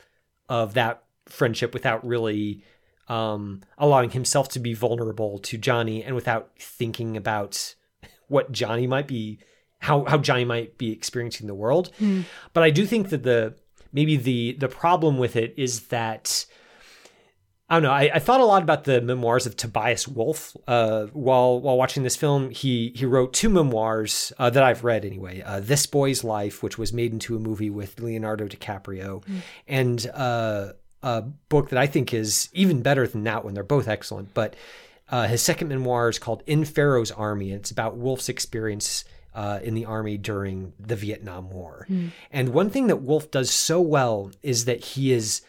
of 0.48 0.74
that 0.76 1.04
friendship 1.28 1.74
without 1.74 2.06
really 2.06 2.64
um, 3.10 3.62
allowing 3.78 4.12
himself 4.12 4.50
to 4.50 4.60
be 4.60 4.74
vulnerable 4.74 5.40
to 5.40 5.58
Johnny 5.58 6.04
and 6.04 6.16
without 6.16 6.52
thinking 6.60 7.18
about 7.18 7.76
what 8.28 8.52
Johnny 8.52 8.88
might 8.88 9.08
be 9.08 9.40
how 9.80 10.04
how 10.06 10.18
Johnny 10.18 10.46
might 10.46 10.78
be 10.78 10.92
experiencing 10.92 11.48
the 11.48 11.56
world. 11.56 11.92
Mm. 12.00 12.26
But 12.54 12.64
I 12.64 12.70
do 12.70 12.86
think 12.86 13.10
that 13.10 13.24
the 13.24 13.56
maybe 13.92 14.16
the 14.18 14.56
the 14.60 14.68
problem 14.68 15.18
with 15.18 15.36
it 15.36 15.54
is 15.58 15.88
that 15.88 16.46
I 17.70 17.76
don't 17.76 17.84
know. 17.84 17.92
I, 17.92 18.10
I, 18.16 18.20
thought 18.20 18.42
a 18.42 18.46
lot 18.46 18.64
about 18.64 18.86
the 18.86 19.00
memoirs 19.00 19.46
of 19.46 19.56
Tobias 19.56 20.08
Wolff 20.08 20.58
uh, 20.68 21.06
while 21.14 21.62
while 21.62 21.78
watching 21.78 22.02
this 22.02 22.16
film. 22.16 22.50
He 22.50 22.92
he 22.96 23.06
wrote 23.06 23.32
two 23.32 23.48
memoirs 23.48 24.34
uh, 24.40 24.50
that 24.50 24.64
I've 24.64 24.84
read 24.84 25.06
anyway. 25.06 25.42
Uh, 25.42 25.60
this 25.60 25.86
Boy's 25.86 26.24
Life, 26.24 26.64
which 26.64 26.80
was 26.80 26.92
made 26.92 27.14
into 27.14 27.36
a 27.36 27.40
movie 27.40 27.70
with 27.70 28.00
Leonardo 28.00 28.48
DiCaprio, 28.48 29.24
mm. 29.24 29.42
and 29.68 30.10
uh, 30.16 30.74
a 31.02 31.22
book 31.22 31.70
that 31.70 31.80
I 31.80 31.88
think 31.88 32.14
is 32.14 32.50
even 32.54 32.82
better 32.82 33.08
than 33.08 33.24
that 33.24 33.44
one. 33.44 33.54
They're 33.54 33.64
both 33.64 33.88
excellent. 33.88 34.34
But 34.34 34.56
uh, 35.10 35.28
his 35.28 35.42
second 35.42 35.70
memoir 35.70 36.10
is 36.10 36.20
called 36.20 36.44
In 36.46 36.66
Pharaoh's 36.66 37.12
Army. 37.12 37.52
and 37.52 37.62
It's 37.62 37.72
about 37.72 37.98
Wolff's 37.98 38.30
experience 38.30 39.06
uh, 39.34 39.60
in 39.64 39.74
the 39.74 39.86
army 39.86 40.18
during 40.18 40.74
the 40.80 40.96
Vietnam 40.96 41.50
War. 41.50 41.86
Mm. 41.90 42.12
And 42.32 42.50
one 42.50 42.70
thing 42.70 42.88
that 42.88 42.98
Wolff 42.98 43.32
does 43.32 43.52
so 43.52 43.80
well 43.80 44.32
is 44.42 44.66
that 44.66 44.84
he 44.84 45.12
is 45.12 45.42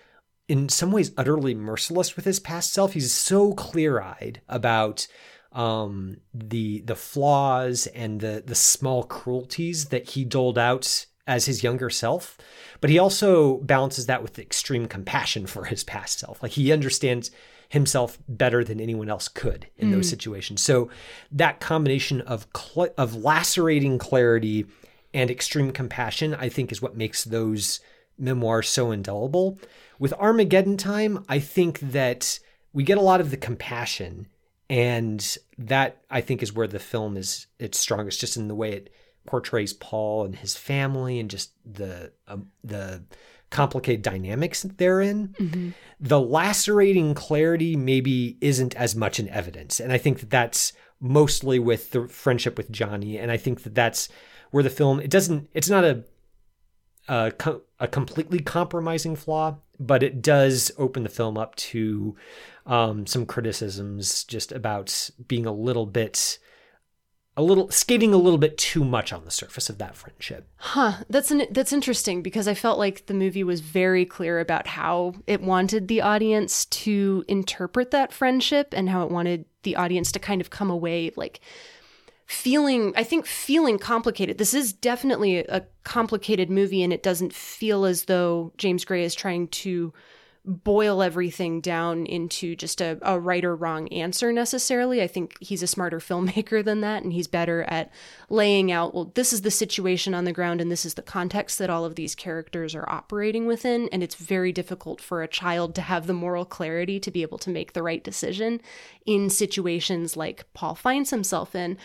in 0.49 0.69
some 0.69 0.93
ways 0.93 1.13
utterly 1.17 1.55
merciless 1.55 2.17
with 2.17 2.25
his 2.25 2.41
past 2.41 2.73
self. 2.73 2.93
He's 2.93 3.13
so 3.13 3.53
clear-eyed 3.53 4.41
about 4.49 5.07
um, 5.53 6.19
the 6.33 6.81
the 6.83 6.95
flaws 6.95 7.87
and 7.89 8.21
the 8.21 8.43
the 8.45 8.55
small 8.55 9.03
cruelties 9.03 9.87
that 9.87 10.11
he 10.11 10.25
doled 10.25 10.59
out 10.59 11.07
as 11.27 11.47
his 11.47 11.63
younger 11.63 11.91
self, 11.91 12.39
but 12.81 12.91
he 12.91 12.99
also 12.99 13.59
balances 13.59 14.07
that 14.07 14.23
with 14.23 14.39
extreme 14.39 14.87
compassion 14.87 15.47
for 15.47 15.65
his 15.65 15.85
past 15.85 16.19
self. 16.19 16.43
Like 16.43 16.53
he 16.53 16.73
understands 16.73 17.31
himself 17.69 18.19
better 18.29 18.65
than 18.65 18.81
anyone 18.81 19.09
else 19.09 19.29
could 19.29 19.69
in 19.77 19.89
mm. 19.89 19.93
those 19.93 20.09
situations. 20.09 20.61
So 20.61 20.91
that 21.31 21.61
combination 21.61 22.21
of 22.23 22.47
cl- 22.57 22.95
of 22.99 23.15
lacerating 23.15 23.99
clarity 23.99 24.67
and 25.15 25.31
extreme 25.31 25.71
compassion, 25.71 26.35
I 26.35 26.49
think, 26.49 26.73
is 26.73 26.83
what 26.83 26.97
makes 26.97 27.25
those 27.25 27.81
memoirs 28.19 28.69
so 28.69 28.91
indelible. 28.91 29.59
With 29.99 30.13
Armageddon 30.15 30.77
Time, 30.77 31.25
I 31.29 31.39
think 31.39 31.81
that 31.81 32.41
we 32.73 32.83
get 32.85 32.99
a 32.99 33.03
lot 33.03 33.21
of 33.21 33.31
the 33.31 33.37
compassion, 33.37 34.29
and 34.69 35.37
that 35.59 36.03
I 36.11 36.21
think 36.21 36.43
is 36.43 36.53
where 36.53 36.69
the 36.69 36.79
film 36.79 37.17
is 37.17 37.47
its 37.59 37.79
strongest, 37.79 38.21
just 38.21 38.37
in 38.37 38.49
the 38.49 38.55
way 38.55 38.73
it 38.73 38.91
portrays 39.27 39.73
Paul 39.73 40.25
and 40.25 40.37
his 40.37 40.57
family, 40.57 41.19
and 41.19 41.31
just 41.31 41.53
the 41.65 42.13
um, 42.29 42.49
the 42.65 43.05
complicated 43.51 44.03
dynamics 44.03 44.63
therein. 44.63 45.35
Mm-hmm. 45.39 45.71
The 45.99 46.21
lacerating 46.21 47.15
clarity 47.15 47.77
maybe 47.77 48.39
isn't 48.41 48.75
as 48.77 48.95
much 48.95 49.19
in 49.19 49.29
evidence, 49.29 49.81
and 49.81 49.93
I 49.93 49.99
think 49.99 50.21
that 50.21 50.31
that's 50.31 50.73
mostly 51.01 51.59
with 51.59 51.91
the 51.91 52.09
friendship 52.09 52.57
with 52.57 52.71
Johnny, 52.71 53.19
and 53.19 53.31
I 53.31 53.37
think 53.37 53.63
that 53.63 53.75
that's 53.75 54.09
where 54.51 54.63
the 54.63 54.71
film 54.71 55.01
it 55.01 55.11
doesn't 55.11 55.49
it's 55.55 55.71
not 55.71 55.85
a 55.85 56.05
a, 57.09 57.33
a 57.81 57.89
completely 57.89 58.39
compromising 58.39 59.17
flaw, 59.17 59.59
but 59.81 60.03
it 60.03 60.23
does 60.23 60.71
open 60.79 61.03
the 61.03 61.09
film 61.09 61.37
up 61.37 61.57
to 61.57 62.17
um, 62.67 63.07
some 63.07 63.27
criticisms 63.27 64.23
just 64.25 64.53
about 64.53 65.11
being 65.27 65.45
a 65.45 65.53
little 65.53 65.87
bit 65.87 66.39
a 67.37 67.43
little 67.43 67.71
skating 67.71 68.13
a 68.13 68.19
little 68.19 68.39
bit 68.39 68.59
too 68.59 68.85
much 68.85 69.13
on 69.13 69.25
the 69.25 69.31
surface 69.31 69.71
of 69.71 69.79
that 69.79 69.95
friendship. 69.95 70.49
Huh. 70.57 71.05
That's 71.09 71.31
an, 71.31 71.47
that's 71.51 71.73
interesting 71.73 72.23
because 72.23 72.49
I 72.49 72.55
felt 72.55 72.79
like 72.79 73.07
the 73.07 73.15
movie 73.15 73.45
was 73.45 73.61
very 73.61 74.05
clear 74.05 74.41
about 74.41 74.67
how 74.67 75.15
it 75.27 75.41
wanted 75.41 75.89
the 75.89 76.03
audience 76.03 76.65
to 76.67 77.25
interpret 77.29 77.93
that 77.93 78.13
friendship 78.13 78.75
and 78.77 78.91
how 78.91 79.05
it 79.05 79.11
wanted 79.11 79.45
the 79.63 79.77
audience 79.77 80.11
to 80.13 80.19
kind 80.19 80.41
of 80.41 80.51
come 80.51 80.71
away 80.71 81.13
like 81.17 81.41
feeling 82.27 82.93
i 82.97 83.03
think 83.03 83.27
feeling 83.27 83.77
complicated 83.77 84.39
this 84.39 84.55
is 84.55 84.73
definitely 84.73 85.39
a 85.39 85.67
complicated 85.83 86.49
movie 86.49 86.83
and 86.83 86.93
it 86.93 87.03
doesn't 87.03 87.35
feel 87.35 87.85
as 87.85 88.05
though 88.05 88.53
james 88.57 88.85
gray 88.85 89.03
is 89.03 89.17
trying 89.17 89.49
to 89.49 89.93
boil 90.45 91.03
everything 91.03 91.61
down 91.61 92.07
into 92.07 92.57
just 92.57 92.81
a, 92.81 92.99
a 93.03 93.21
right 93.21 93.45
or 93.45 93.55
wrong 93.55 93.89
answer 93.89 94.33
necessarily. 94.33 95.03
I 95.03 95.07
think 95.07 95.37
he's 95.41 95.63
a 95.63 95.67
smarter 95.67 95.99
filmmaker 95.99 96.65
than 96.65 96.81
that, 96.81 97.03
and 97.03 97.13
he's 97.13 97.27
better 97.27 97.63
at 97.65 97.93
laying 98.31 98.73
out, 98.73 98.95
well, 98.95 99.13
this 99.15 99.33
is 99.33 99.43
the 99.43 99.51
situation 99.51 100.15
on 100.15 100.25
the 100.25 100.33
ground, 100.33 100.61
and 100.61 100.71
this 100.71 100.87
is 100.87 100.95
the 100.95 101.03
context 101.03 101.59
that 101.59 101.69
all 101.69 101.85
of 101.85 101.95
these 101.95 102.15
characters 102.15 102.75
are 102.75 102.89
operating 102.89 103.47
within. 103.47 103.89
And 103.93 104.03
it's 104.03 104.15
very 104.15 104.51
difficult 104.51 105.01
for 105.01 105.23
a 105.23 105.29
child 105.29 105.75
to 105.75 105.83
have 105.83 106.07
the 106.07 106.15
moral 106.15 106.47
clarity 106.47 106.99
to 107.01 107.11
be 107.11 107.23
able 107.23 107.39
to 107.39 107.51
make 107.51 107.75
the 107.75 107.83
right 107.83 108.03
decision 108.03 108.61
in 109.05 109.29
situations 109.29 110.17
like 110.17 110.51
Paul 110.55 110.75
finds 110.75 111.11
himself 111.11 111.55
in. 111.55 111.77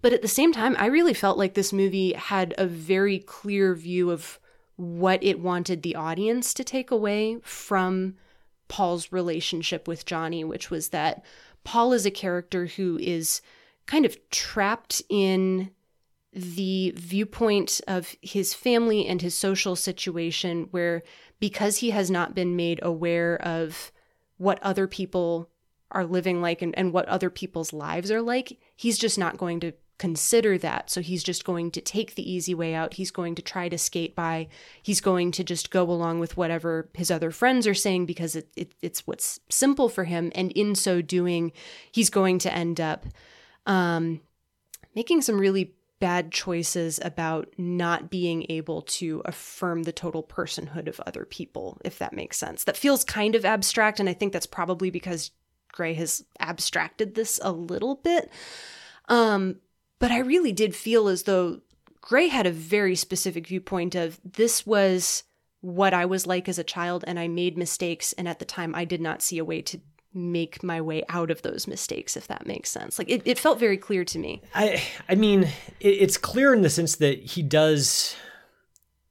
But 0.00 0.14
at 0.14 0.22
the 0.22 0.28
same 0.28 0.52
time, 0.52 0.76
I 0.78 0.86
really 0.86 1.14
felt 1.14 1.36
like 1.36 1.54
this 1.54 1.72
movie 1.72 2.14
had 2.14 2.54
a 2.56 2.66
very 2.66 3.18
clear 3.18 3.74
view 3.74 4.10
of 4.10 4.38
what 4.78 5.22
it 5.24 5.40
wanted 5.40 5.82
the 5.82 5.96
audience 5.96 6.54
to 6.54 6.62
take 6.62 6.92
away 6.92 7.38
from 7.42 8.14
Paul's 8.68 9.10
relationship 9.10 9.88
with 9.88 10.06
Johnny, 10.06 10.44
which 10.44 10.70
was 10.70 10.90
that 10.90 11.24
Paul 11.64 11.92
is 11.92 12.06
a 12.06 12.12
character 12.12 12.66
who 12.66 12.96
is 12.98 13.42
kind 13.86 14.06
of 14.06 14.16
trapped 14.30 15.02
in 15.08 15.72
the 16.32 16.92
viewpoint 16.96 17.80
of 17.88 18.14
his 18.22 18.54
family 18.54 19.04
and 19.04 19.20
his 19.20 19.36
social 19.36 19.74
situation, 19.74 20.68
where 20.70 21.02
because 21.40 21.78
he 21.78 21.90
has 21.90 22.08
not 22.08 22.36
been 22.36 22.54
made 22.54 22.78
aware 22.80 23.36
of 23.42 23.90
what 24.36 24.62
other 24.62 24.86
people 24.86 25.50
are 25.90 26.04
living 26.04 26.40
like 26.40 26.62
and, 26.62 26.78
and 26.78 26.92
what 26.92 27.08
other 27.08 27.30
people's 27.30 27.72
lives 27.72 28.12
are 28.12 28.22
like, 28.22 28.58
he's 28.76 28.98
just 28.98 29.18
not 29.18 29.38
going 29.38 29.58
to 29.58 29.72
consider 29.98 30.56
that. 30.58 30.90
So 30.90 31.00
he's 31.00 31.22
just 31.22 31.44
going 31.44 31.70
to 31.72 31.80
take 31.80 32.14
the 32.14 32.30
easy 32.30 32.54
way 32.54 32.74
out. 32.74 32.94
He's 32.94 33.10
going 33.10 33.34
to 33.34 33.42
try 33.42 33.68
to 33.68 33.76
skate 33.76 34.14
by. 34.14 34.48
He's 34.82 35.00
going 35.00 35.32
to 35.32 35.44
just 35.44 35.70
go 35.70 35.82
along 35.82 36.20
with 36.20 36.36
whatever 36.36 36.88
his 36.94 37.10
other 37.10 37.30
friends 37.30 37.66
are 37.66 37.74
saying 37.74 38.06
because 38.06 38.36
it, 38.36 38.48
it, 38.56 38.74
it's 38.80 39.06
what's 39.06 39.40
simple 39.50 39.88
for 39.88 40.04
him. 40.04 40.30
And 40.34 40.52
in 40.52 40.74
so 40.74 41.02
doing, 41.02 41.52
he's 41.90 42.10
going 42.10 42.38
to 42.40 42.54
end 42.54 42.80
up 42.80 43.06
um, 43.66 44.20
making 44.94 45.22
some 45.22 45.38
really 45.38 45.74
bad 46.00 46.30
choices 46.30 47.00
about 47.02 47.48
not 47.58 48.08
being 48.08 48.46
able 48.48 48.82
to 48.82 49.20
affirm 49.24 49.82
the 49.82 49.92
total 49.92 50.22
personhood 50.22 50.86
of 50.86 51.00
other 51.06 51.24
people, 51.24 51.80
if 51.84 51.98
that 51.98 52.12
makes 52.12 52.36
sense. 52.36 52.62
That 52.64 52.76
feels 52.76 53.04
kind 53.04 53.34
of 53.34 53.44
abstract. 53.44 53.98
And 53.98 54.08
I 54.08 54.12
think 54.12 54.32
that's 54.32 54.46
probably 54.46 54.90
because 54.90 55.32
Gray 55.72 55.94
has 55.94 56.24
abstracted 56.38 57.16
this 57.16 57.40
a 57.42 57.50
little 57.50 57.96
bit. 57.96 58.30
Um, 59.08 59.56
but 59.98 60.10
I 60.10 60.18
really 60.18 60.52
did 60.52 60.74
feel 60.74 61.08
as 61.08 61.24
though 61.24 61.60
Gray 62.00 62.28
had 62.28 62.46
a 62.46 62.52
very 62.52 62.94
specific 62.94 63.46
viewpoint 63.46 63.94
of 63.94 64.20
this 64.24 64.66
was 64.66 65.24
what 65.60 65.92
I 65.92 66.06
was 66.06 66.26
like 66.26 66.48
as 66.48 66.58
a 66.58 66.64
child, 66.64 67.04
and 67.06 67.18
I 67.18 67.28
made 67.28 67.58
mistakes. 67.58 68.12
And 68.14 68.28
at 68.28 68.38
the 68.38 68.44
time, 68.44 68.74
I 68.74 68.84
did 68.84 69.00
not 69.00 69.22
see 69.22 69.38
a 69.38 69.44
way 69.44 69.60
to 69.62 69.80
make 70.14 70.62
my 70.62 70.80
way 70.80 71.04
out 71.08 71.30
of 71.30 71.42
those 71.42 71.66
mistakes 71.66 72.16
if 72.16 72.26
that 72.26 72.46
makes 72.46 72.70
sense 72.70 72.98
like 72.98 73.10
it, 73.10 73.20
it 73.26 73.38
felt 73.38 73.58
very 73.58 73.76
clear 73.76 74.04
to 74.04 74.18
me 74.18 74.42
I 74.54 74.82
I 75.08 75.14
mean, 75.14 75.44
it, 75.80 75.88
it's 75.88 76.16
clear 76.16 76.54
in 76.54 76.62
the 76.62 76.70
sense 76.70 76.96
that 76.96 77.18
he 77.18 77.42
does. 77.42 78.16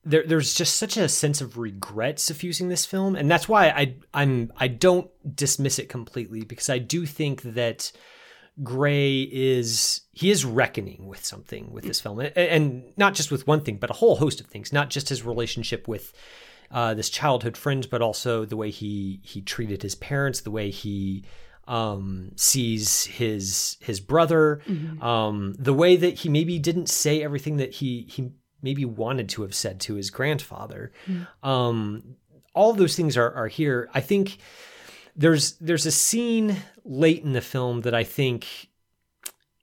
There, 0.03 0.23
there's 0.25 0.53
just 0.53 0.77
such 0.77 0.95
a 0.95 1.09
sense 1.09 1.41
of 1.41 1.57
regret 1.57 2.19
suffusing 2.19 2.69
this 2.69 2.85
film, 2.85 3.15
and 3.15 3.29
that's 3.29 3.49
why 3.49 3.69
I 3.69 3.95
I'm 4.13 4.51
I 4.57 4.67
don't 4.69 5.09
dismiss 5.35 5.79
it 5.79 5.89
completely 5.89 6.43
because 6.43 6.69
I 6.69 6.79
do 6.79 7.05
think 7.05 7.41
that 7.41 7.91
Gray 8.63 9.21
is 9.21 10.01
he 10.13 10.31
is 10.31 10.43
reckoning 10.43 11.07
with 11.07 11.23
something 11.23 11.71
with 11.71 11.83
this 11.83 12.01
film, 12.01 12.19
and, 12.19 12.91
not 12.97 13.13
just 13.13 13.31
with 13.31 13.45
one 13.45 13.61
thing, 13.61 13.77
but 13.77 13.89
a 13.91 13.93
whole 13.93 14.15
host 14.15 14.39
of 14.39 14.47
things. 14.47 14.73
Not 14.73 14.89
just 14.89 15.09
his 15.09 15.23
relationship 15.23 15.87
with 15.87 16.11
uh, 16.71 16.93
this 16.95 17.09
childhood 17.09 17.55
friend, 17.55 17.87
but 17.91 18.01
also 18.01 18.45
the 18.45 18.57
way 18.57 18.71
he 18.71 19.19
he 19.23 19.41
treated 19.41 19.83
his 19.83 19.95
parents, 19.95 20.41
the 20.41 20.51
way 20.51 20.71
he 20.71 21.23
um, 21.67 22.31
sees 22.35 23.05
his 23.05 23.77
his 23.79 23.99
brother, 23.99 24.61
um, 25.01 25.53
the 25.59 25.73
way 25.73 25.95
that 25.95 26.15
he 26.15 26.29
maybe 26.29 26.57
didn't 26.57 26.89
say 26.89 27.21
everything 27.21 27.57
that 27.57 27.73
he 27.73 28.07
he 28.09 28.31
maybe 28.63 28.85
wanted 28.85 29.29
to 29.29 29.43
have 29.43 29.53
said 29.53 29.79
to 29.81 29.93
his 29.95 30.09
grandfather. 30.09 30.91
Um, 31.43 32.15
all 32.55 32.71
of 32.71 32.77
those 32.77 32.95
things 32.95 33.15
are 33.17 33.31
are 33.33 33.47
here. 33.49 33.87
I 33.93 34.01
think 34.01 34.39
there's 35.17 35.53
there's 35.53 35.85
a 35.85 35.91
scene 35.91 36.55
late 36.85 37.23
in 37.23 37.33
the 37.33 37.41
film 37.41 37.81
that 37.81 37.95
I 37.95 38.03
think 38.03 38.69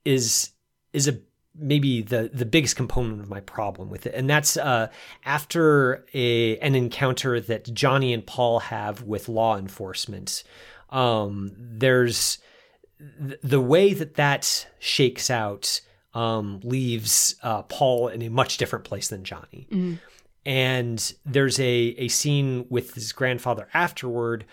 is 0.03 0.51
is 0.93 1.07
a 1.07 1.17
maybe 1.57 2.01
the 2.01 2.29
the 2.33 2.45
biggest 2.45 2.75
component 2.75 3.21
of 3.21 3.29
my 3.29 3.39
problem 3.39 3.89
with 3.89 4.05
it. 4.05 4.13
And 4.13 4.29
that's 4.29 4.57
uh 4.57 4.89
after 5.23 6.05
a 6.13 6.57
an 6.59 6.75
encounter 6.75 7.39
that 7.39 7.73
Johnny 7.73 8.13
and 8.13 8.25
Paul 8.25 8.59
have 8.59 9.03
with 9.03 9.29
law 9.29 9.57
enforcement 9.57 10.43
um 10.89 11.51
there's 11.57 12.37
th- 12.99 13.39
the 13.41 13.61
way 13.61 13.93
that 13.93 14.15
that 14.15 14.67
shakes 14.79 15.29
out 15.29 15.79
um 16.13 16.59
leaves 16.63 17.35
uh 17.43 17.61
Paul 17.63 18.09
in 18.09 18.21
a 18.21 18.29
much 18.29 18.57
different 18.57 18.83
place 18.83 19.07
than 19.07 19.23
Johnny. 19.23 19.67
And 20.45 21.13
there's 21.25 21.59
a 21.59 21.95
a 21.97 22.09
scene 22.09 22.65
with 22.69 22.93
his 22.93 23.13
grandfather 23.13 23.69
afterward 23.73 24.45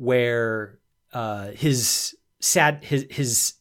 where 0.00 0.78
uh 1.12 1.48
his 1.50 2.14
sad 2.40 2.82
his 2.82 3.06
his 3.10 3.54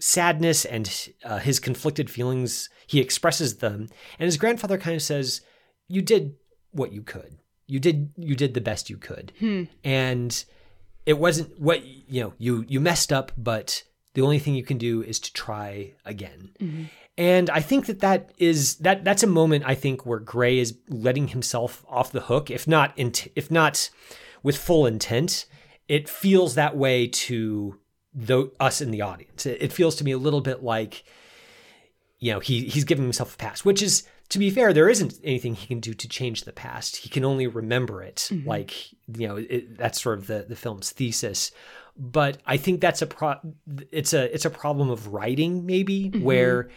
sadness 0.00 0.64
and 0.64 1.10
uh, 1.24 1.38
his 1.38 1.60
conflicted 1.60 2.10
feelings 2.10 2.68
he 2.88 2.98
expresses 2.98 3.58
them. 3.58 3.88
And 4.18 4.26
his 4.26 4.36
grandfather 4.36 4.76
kind 4.78 4.96
of 4.96 5.02
says 5.02 5.42
you 5.86 6.02
did 6.02 6.34
what 6.72 6.92
you 6.92 7.02
could. 7.02 7.38
You 7.66 7.78
did 7.78 8.10
you 8.16 8.34
did 8.34 8.54
the 8.54 8.60
best 8.60 8.90
you 8.90 8.96
could. 8.96 9.32
And 9.84 10.44
it 11.06 11.18
wasn't 11.18 11.60
what 11.60 11.84
you 11.84 12.22
know 12.22 12.32
you 12.38 12.64
you 12.68 12.80
messed 12.80 13.12
up 13.12 13.30
but 13.36 13.84
the 14.14 14.22
only 14.22 14.38
thing 14.38 14.54
you 14.54 14.64
can 14.64 14.78
do 14.78 15.02
is 15.02 15.20
to 15.20 15.32
try 15.32 15.92
again. 16.04 16.50
And 17.18 17.50
i 17.50 17.60
think 17.60 17.86
that 17.86 18.00
that 18.00 18.32
is 18.38 18.76
that 18.76 19.04
that's 19.04 19.22
a 19.22 19.26
moment 19.26 19.64
i 19.66 19.74
think 19.74 20.06
where 20.06 20.18
gray 20.18 20.58
is 20.58 20.78
letting 20.88 21.28
himself 21.28 21.84
off 21.88 22.10
the 22.10 22.22
hook 22.22 22.50
if 22.50 22.66
not 22.66 22.92
in, 22.96 23.12
if 23.36 23.50
not 23.50 23.90
with 24.42 24.56
full 24.56 24.86
intent 24.86 25.44
it 25.92 26.08
feels 26.08 26.54
that 26.54 26.74
way 26.74 27.06
to 27.06 27.78
the, 28.14 28.50
us 28.58 28.80
in 28.80 28.92
the 28.92 29.02
audience. 29.02 29.44
It, 29.44 29.60
it 29.60 29.72
feels 29.74 29.94
to 29.96 30.04
me 30.04 30.12
a 30.12 30.18
little 30.18 30.40
bit 30.40 30.62
like 30.62 31.04
you 32.18 32.32
know 32.32 32.40
he 32.40 32.64
he's 32.64 32.84
giving 32.84 33.04
himself 33.04 33.34
a 33.34 33.36
pass 33.36 33.64
which 33.64 33.82
is 33.82 34.04
to 34.28 34.38
be 34.38 34.48
fair 34.48 34.72
there 34.72 34.88
isn't 34.88 35.18
anything 35.24 35.54
he 35.54 35.66
can 35.66 35.80
do 35.80 35.92
to 35.92 36.08
change 36.08 36.44
the 36.44 36.52
past. 36.52 36.96
He 36.96 37.10
can 37.10 37.26
only 37.26 37.46
remember 37.46 38.02
it 38.02 38.28
mm-hmm. 38.32 38.48
like 38.48 38.72
you 39.18 39.28
know 39.28 39.36
it, 39.36 39.76
that's 39.76 40.00
sort 40.00 40.18
of 40.18 40.28
the 40.28 40.46
the 40.48 40.56
film's 40.56 40.90
thesis. 40.90 41.52
But 41.94 42.38
i 42.46 42.56
think 42.56 42.80
that's 42.80 43.02
a 43.02 43.06
pro 43.06 43.34
it's 43.90 44.14
a 44.14 44.32
it's 44.32 44.46
a 44.46 44.50
problem 44.50 44.88
of 44.88 45.12
writing 45.12 45.66
maybe 45.66 46.08
mm-hmm. 46.08 46.24
where 46.24 46.70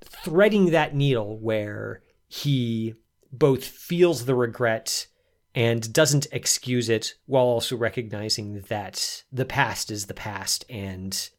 threading 0.00 0.70
that 0.70 0.94
needle 0.94 1.38
where 1.38 2.02
he 2.28 2.94
both 3.30 3.62
feels 3.62 4.24
the 4.24 4.34
regret 4.34 5.06
and 5.54 5.92
doesn't 5.92 6.26
excuse 6.32 6.88
it 6.88 7.14
while 7.26 7.44
also 7.44 7.76
recognizing 7.76 8.60
that 8.68 9.22
the 9.30 9.44
past 9.44 9.90
is 9.90 10.06
the 10.06 10.14
past 10.14 10.64
and 10.70 11.30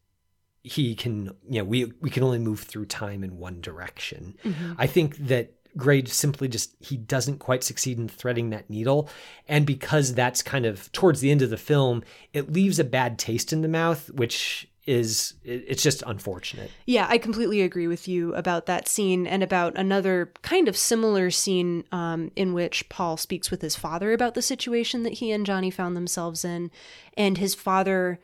he 0.64 0.96
can 0.96 1.26
you 1.50 1.60
know 1.60 1.64
we 1.64 1.86
we 2.00 2.10
can 2.10 2.24
only 2.24 2.40
move 2.40 2.62
through 2.62 2.86
time 2.86 3.24
in 3.24 3.38
one 3.38 3.60
direction. 3.62 4.38
Mm-hmm. 4.44 4.74
I 4.78 4.88
think 4.88 5.18
that 5.18 5.54
grade 5.76 6.08
simply 6.08 6.48
just 6.48 6.76
he 6.80 6.96
doesn't 6.96 7.40
quite 7.40 7.64
succeed 7.64 7.98
in 7.98 8.08
threading 8.08 8.52
that 8.52 8.70
needle. 8.70 9.10
And 9.48 9.66
because 9.66 10.14
that's 10.14 10.42
kind 10.42 10.66
of 10.66 10.92
towards 10.92 11.20
the 11.20 11.32
end 11.32 11.42
of 11.42 11.50
the 11.50 11.58
film 11.58 12.04
it 12.32 12.52
leaves 12.52 12.80
a 12.80 12.84
bad 12.84 13.20
taste 13.20 13.52
in 13.52 13.62
the 13.62 13.68
mouth 13.68 14.10
which 14.12 14.70
is 14.86 15.36
it's 15.44 15.82
just 15.82 16.04
unfortunate 16.06 16.70
Yeah, 16.86 17.08
I 17.10 17.18
completely 17.18 17.62
agree 17.62 17.88
with 17.88 18.08
you 18.08 18.36
about 18.36 18.66
that 18.66 18.88
scene 18.88 19.26
and 19.26 19.42
about 19.42 19.78
another 19.78 20.32
kind 20.42 20.68
of 20.68 20.76
similar 20.76 21.32
scene 21.32 21.86
um, 21.92 22.32
in 22.36 22.54
which 22.54 22.90
Paul 22.90 23.18
speaks 23.18 23.50
with 23.50 23.62
his 23.62 23.76
father 23.76 24.14
about 24.14 24.34
the 24.34 24.42
situation 24.42 25.04
that 25.04 25.14
he 25.14 25.32
and 25.32 25.46
Johnny 25.46 25.72
found 25.72 25.96
themselves 25.96 26.44
in. 26.44 26.72
And 27.16 27.38
his 27.38 27.56
father 27.56 28.20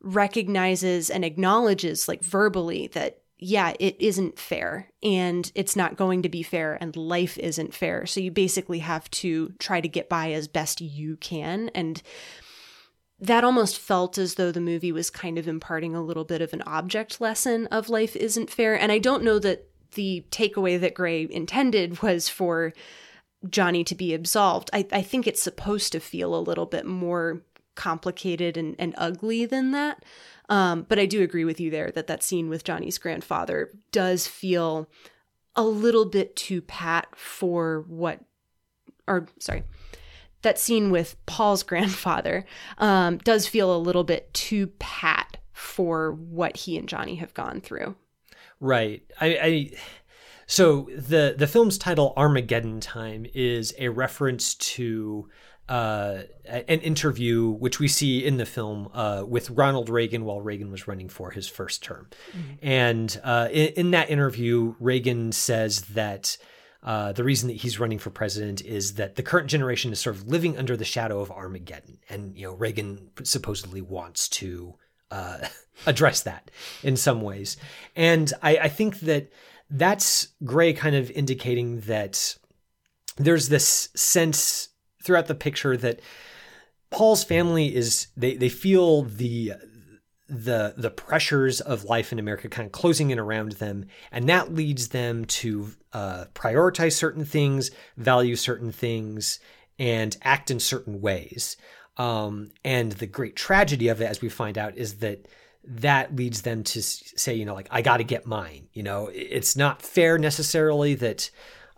recognizes 0.00 1.10
and 1.10 1.24
acknowledges, 1.24 2.08
like 2.08 2.22
verbally, 2.22 2.88
that, 2.88 3.18
yeah, 3.38 3.74
it 3.78 3.96
isn't 3.98 4.38
fair 4.38 4.90
and 5.02 5.50
it's 5.54 5.76
not 5.76 5.96
going 5.96 6.22
to 6.22 6.28
be 6.28 6.42
fair 6.42 6.76
and 6.80 6.96
life 6.96 7.38
isn't 7.38 7.74
fair. 7.74 8.06
So 8.06 8.20
you 8.20 8.30
basically 8.30 8.80
have 8.80 9.10
to 9.12 9.52
try 9.58 9.80
to 9.80 9.88
get 9.88 10.08
by 10.08 10.32
as 10.32 10.48
best 10.48 10.80
you 10.80 11.16
can. 11.16 11.70
And 11.74 12.02
that 13.20 13.44
almost 13.44 13.78
felt 13.78 14.16
as 14.16 14.34
though 14.34 14.50
the 14.50 14.60
movie 14.60 14.92
was 14.92 15.10
kind 15.10 15.38
of 15.38 15.46
imparting 15.46 15.94
a 15.94 16.02
little 16.02 16.24
bit 16.24 16.40
of 16.40 16.52
an 16.52 16.62
object 16.62 17.20
lesson 17.20 17.66
of 17.66 17.88
life 17.90 18.16
isn't 18.16 18.50
fair. 18.50 18.78
And 18.78 18.90
I 18.90 18.98
don't 18.98 19.22
know 19.22 19.38
that 19.38 19.68
the 19.92 20.24
takeaway 20.30 20.80
that 20.80 20.94
Gray 20.94 21.26
intended 21.30 22.02
was 22.02 22.28
for 22.28 22.72
Johnny 23.48 23.84
to 23.84 23.94
be 23.94 24.14
absolved. 24.14 24.70
I, 24.72 24.86
I 24.92 25.02
think 25.02 25.26
it's 25.26 25.42
supposed 25.42 25.92
to 25.92 26.00
feel 26.00 26.34
a 26.34 26.40
little 26.40 26.66
bit 26.66 26.86
more 26.86 27.42
complicated 27.74 28.56
and, 28.56 28.76
and 28.78 28.94
ugly 28.96 29.46
than 29.46 29.72
that. 29.72 30.04
Um, 30.48 30.84
but 30.88 30.98
I 30.98 31.06
do 31.06 31.22
agree 31.22 31.44
with 31.44 31.60
you 31.60 31.70
there 31.70 31.90
that 31.92 32.06
that 32.08 32.22
scene 32.22 32.48
with 32.48 32.64
Johnny's 32.64 32.98
grandfather 32.98 33.70
does 33.92 34.26
feel 34.26 34.88
a 35.54 35.62
little 35.62 36.04
bit 36.04 36.36
too 36.36 36.60
pat 36.60 37.08
for 37.14 37.84
what, 37.86 38.20
or 39.06 39.28
sorry, 39.38 39.64
that 40.42 40.58
scene 40.58 40.90
with 40.90 41.16
Paul's 41.26 41.62
grandfather 41.64 42.44
um, 42.78 43.18
does 43.18 43.46
feel 43.46 43.74
a 43.74 43.78
little 43.78 44.04
bit 44.04 44.32
too 44.34 44.68
pat 44.78 45.36
for 45.52 46.12
what 46.12 46.56
he 46.56 46.78
and 46.78 46.88
Johnny 46.88 47.16
have 47.16 47.34
gone 47.34 47.60
through. 47.60 47.94
Right. 48.60 49.02
I, 49.20 49.26
I 49.26 49.70
so 50.46 50.88
the 50.96 51.34
the 51.38 51.46
film's 51.46 51.78
title 51.78 52.12
Armageddon 52.16 52.80
Time 52.80 53.24
is 53.34 53.74
a 53.78 53.88
reference 53.88 54.54
to 54.56 55.28
uh, 55.68 56.22
an 56.48 56.80
interview 56.80 57.48
which 57.48 57.78
we 57.78 57.86
see 57.86 58.24
in 58.26 58.36
the 58.36 58.44
film 58.44 58.90
uh, 58.92 59.22
with 59.24 59.50
Ronald 59.50 59.88
Reagan 59.88 60.24
while 60.24 60.40
Reagan 60.40 60.72
was 60.72 60.88
running 60.88 61.08
for 61.08 61.30
his 61.30 61.46
first 61.46 61.84
term, 61.84 62.08
and 62.60 63.20
uh, 63.22 63.48
in, 63.52 63.68
in 63.74 63.90
that 63.92 64.10
interview, 64.10 64.74
Reagan 64.80 65.32
says 65.32 65.82
that. 65.82 66.36
Uh, 66.82 67.12
the 67.12 67.24
reason 67.24 67.48
that 67.48 67.58
he's 67.58 67.78
running 67.78 67.98
for 67.98 68.10
president 68.10 68.62
is 68.62 68.94
that 68.94 69.16
the 69.16 69.22
current 69.22 69.48
generation 69.48 69.92
is 69.92 70.00
sort 70.00 70.16
of 70.16 70.28
living 70.28 70.56
under 70.56 70.76
the 70.76 70.84
shadow 70.84 71.20
of 71.20 71.30
Armageddon, 71.30 71.98
and 72.08 72.36
you 72.36 72.46
know 72.46 72.54
Reagan 72.54 73.10
supposedly 73.22 73.82
wants 73.82 74.28
to 74.28 74.74
uh, 75.10 75.46
address 75.86 76.22
that 76.22 76.50
in 76.82 76.96
some 76.96 77.20
ways. 77.20 77.58
And 77.94 78.32
I, 78.42 78.56
I 78.56 78.68
think 78.68 79.00
that 79.00 79.30
that's 79.68 80.28
Gray 80.42 80.72
kind 80.72 80.96
of 80.96 81.10
indicating 81.10 81.80
that 81.80 82.36
there's 83.16 83.48
this 83.48 83.90
sense 83.94 84.70
throughout 85.02 85.26
the 85.26 85.34
picture 85.34 85.76
that 85.76 86.00
Paul's 86.90 87.24
family 87.24 87.74
is 87.74 88.08
they 88.16 88.36
they 88.36 88.48
feel 88.48 89.02
the 89.02 89.52
the 90.30 90.74
the 90.76 90.90
pressures 90.90 91.60
of 91.60 91.84
life 91.84 92.12
in 92.12 92.18
America 92.18 92.48
kind 92.48 92.66
of 92.66 92.72
closing 92.72 93.10
in 93.10 93.18
around 93.18 93.52
them, 93.52 93.86
and 94.12 94.28
that 94.28 94.54
leads 94.54 94.88
them 94.88 95.24
to 95.26 95.72
uh, 95.92 96.26
prioritize 96.34 96.92
certain 96.92 97.24
things, 97.24 97.70
value 97.96 98.36
certain 98.36 98.70
things, 98.70 99.40
and 99.78 100.16
act 100.22 100.50
in 100.50 100.60
certain 100.60 101.00
ways. 101.00 101.56
Um, 101.96 102.52
and 102.64 102.92
the 102.92 103.06
great 103.06 103.36
tragedy 103.36 103.88
of 103.88 104.00
it, 104.00 104.06
as 104.06 104.22
we 104.22 104.28
find 104.28 104.56
out, 104.56 104.78
is 104.78 104.98
that 104.98 105.26
that 105.64 106.14
leads 106.14 106.42
them 106.42 106.62
to 106.62 106.80
say, 106.80 107.34
you 107.34 107.44
know, 107.44 107.54
like 107.54 107.68
I 107.70 107.82
got 107.82 107.98
to 107.98 108.04
get 108.04 108.24
mine. 108.24 108.68
You 108.72 108.84
know, 108.84 109.10
it's 109.12 109.56
not 109.56 109.82
fair 109.82 110.16
necessarily 110.16 110.94
that 110.94 111.30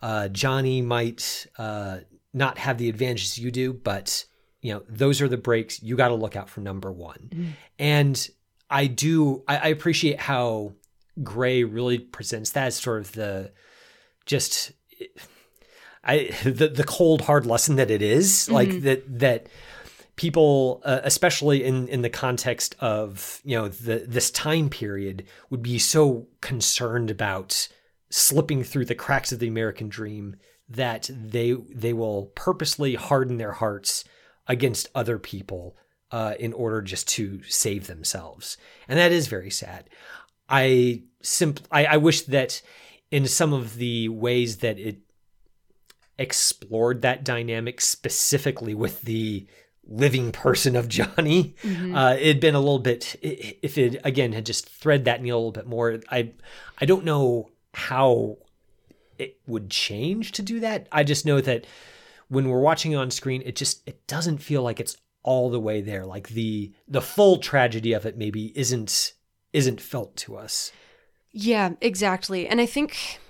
uh, 0.02 0.28
Johnny 0.28 0.82
might 0.82 1.46
uh, 1.58 1.98
not 2.34 2.58
have 2.58 2.78
the 2.78 2.88
advantages 2.88 3.38
you 3.38 3.50
do, 3.50 3.72
but 3.72 4.26
you 4.60 4.72
know, 4.72 4.82
those 4.88 5.20
are 5.20 5.28
the 5.28 5.36
breaks. 5.36 5.82
You 5.82 5.96
got 5.96 6.08
to 6.08 6.14
look 6.14 6.36
out 6.36 6.48
for 6.48 6.60
number 6.60 6.92
one. 6.92 7.54
And 7.78 8.28
I 8.72 8.86
do, 8.86 9.44
I, 9.46 9.58
I 9.58 9.66
appreciate 9.68 10.18
how 10.18 10.72
Gray 11.22 11.62
really 11.62 11.98
presents 11.98 12.50
that 12.50 12.68
as 12.68 12.76
sort 12.76 13.02
of 13.02 13.12
the 13.12 13.52
just 14.24 14.72
I 16.02 16.30
the 16.44 16.68
the 16.68 16.84
cold 16.84 17.22
hard 17.22 17.46
lesson 17.46 17.76
that 17.76 17.90
it 17.90 18.02
is 18.02 18.50
like 18.50 18.80
that 18.82 19.02
that 19.18 19.48
people, 20.16 20.80
uh, 20.84 21.00
especially 21.04 21.64
in 21.64 21.86
in 21.88 22.02
the 22.02 22.10
context 22.10 22.74
of 22.80 23.40
you 23.44 23.56
know 23.56 23.68
the 23.68 24.04
this 24.08 24.30
time 24.30 24.70
period, 24.70 25.26
would 25.50 25.62
be 25.62 25.78
so 25.78 26.26
concerned 26.40 27.10
about 27.10 27.68
slipping 28.10 28.64
through 28.64 28.86
the 28.86 28.94
cracks 28.94 29.32
of 29.32 29.38
the 29.38 29.48
American 29.48 29.88
dream 29.88 30.36
that 30.68 31.10
they 31.12 31.52
they 31.52 31.92
will 31.92 32.32
purposely 32.34 32.94
harden 32.94 33.36
their 33.36 33.52
hearts 33.52 34.04
against 34.48 34.88
other 34.94 35.18
people 35.18 35.76
uh, 36.12 36.34
in 36.38 36.52
order 36.52 36.82
just 36.82 37.08
to 37.08 37.42
save 37.44 37.86
themselves, 37.86 38.56
and 38.86 38.98
that 38.98 39.10
is 39.10 39.26
very 39.26 39.50
sad. 39.50 39.88
I 40.48 41.02
simp- 41.22 41.66
I, 41.70 41.86
I 41.86 41.96
wish 41.96 42.22
that 42.22 42.62
in 43.10 43.26
some 43.26 43.52
of 43.52 43.76
the 43.76 44.08
ways 44.08 44.58
that 44.58 44.78
it 44.78 45.00
explored 46.18 47.02
that 47.02 47.24
dynamic 47.24 47.80
specifically 47.80 48.74
with 48.74 49.02
the 49.02 49.46
living 49.84 50.30
person 50.32 50.76
of 50.76 50.88
Johnny. 50.88 51.54
Mm-hmm. 51.62 51.94
Uh, 51.94 52.14
it'd 52.14 52.40
been 52.40 52.54
a 52.54 52.60
little 52.60 52.78
bit 52.78 53.16
if 53.22 53.78
it 53.78 54.00
again 54.04 54.32
had 54.32 54.46
just 54.46 54.68
thread 54.68 55.06
that 55.06 55.22
needle 55.22 55.38
a 55.38 55.40
little 55.40 55.52
bit 55.52 55.66
more. 55.66 56.00
I 56.10 56.32
I 56.80 56.84
don't 56.84 57.04
know 57.04 57.50
how 57.74 58.38
it 59.18 59.40
would 59.46 59.70
change 59.70 60.32
to 60.32 60.42
do 60.42 60.60
that. 60.60 60.88
I 60.92 61.04
just 61.04 61.26
know 61.26 61.40
that 61.40 61.66
when 62.28 62.48
we're 62.48 62.60
watching 62.60 62.94
on 62.94 63.10
screen, 63.10 63.42
it 63.44 63.56
just 63.56 63.86
it 63.86 64.06
doesn't 64.06 64.38
feel 64.38 64.62
like 64.62 64.80
it's 64.80 64.96
all 65.22 65.50
the 65.50 65.60
way 65.60 65.80
there. 65.80 66.04
Like 66.04 66.28
the 66.28 66.72
the 66.88 67.02
full 67.02 67.38
tragedy 67.38 67.92
of 67.92 68.06
it 68.06 68.16
maybe 68.16 68.56
isn't 68.58 69.14
isn't 69.52 69.80
felt 69.80 70.16
to 70.16 70.36
us. 70.36 70.72
Yeah, 71.32 71.70
exactly. 71.80 72.46
And 72.46 72.60
I 72.60 72.66
think 72.66 73.20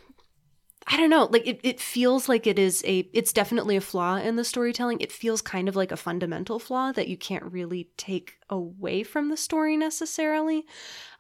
I 0.87 0.97
don't 0.97 1.11
know, 1.11 1.29
like 1.31 1.47
it, 1.47 1.61
it 1.63 1.81
feels 1.81 2.29
like 2.29 2.47
it 2.47 2.59
is 2.59 2.83
a 2.87 3.09
it's 3.13 3.33
definitely 3.33 3.77
a 3.77 3.81
flaw 3.81 4.17
in 4.17 4.37
the 4.37 4.45
storytelling. 4.45 5.01
It 5.01 5.13
feels 5.13 5.41
kind 5.41 5.69
of 5.69 5.77
like 5.77 5.93
a 5.93 5.97
fundamental 5.97 6.59
flaw 6.59 6.93
that 6.93 7.09
you 7.09 7.17
can't 7.17 7.45
really 7.45 7.91
take 7.97 8.39
away 8.51 9.03
from 9.03 9.29
the 9.29 9.37
story 9.37 9.77
necessarily. 9.77 10.65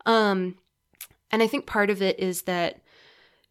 Um 0.06 0.56
and 1.30 1.42
I 1.42 1.46
think 1.46 1.66
part 1.66 1.90
of 1.90 2.02
it 2.02 2.18
is 2.18 2.42
that 2.42 2.80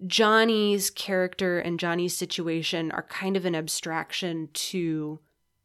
Johnny's 0.05 0.89
character 0.89 1.60
and 1.60 1.79
Johnny's 1.79 2.17
situation 2.17 2.91
are 2.91 3.03
kind 3.03 3.38
of 3.38 3.45
an 3.45 3.55
abstraction 3.55 4.49
to 4.53 5.19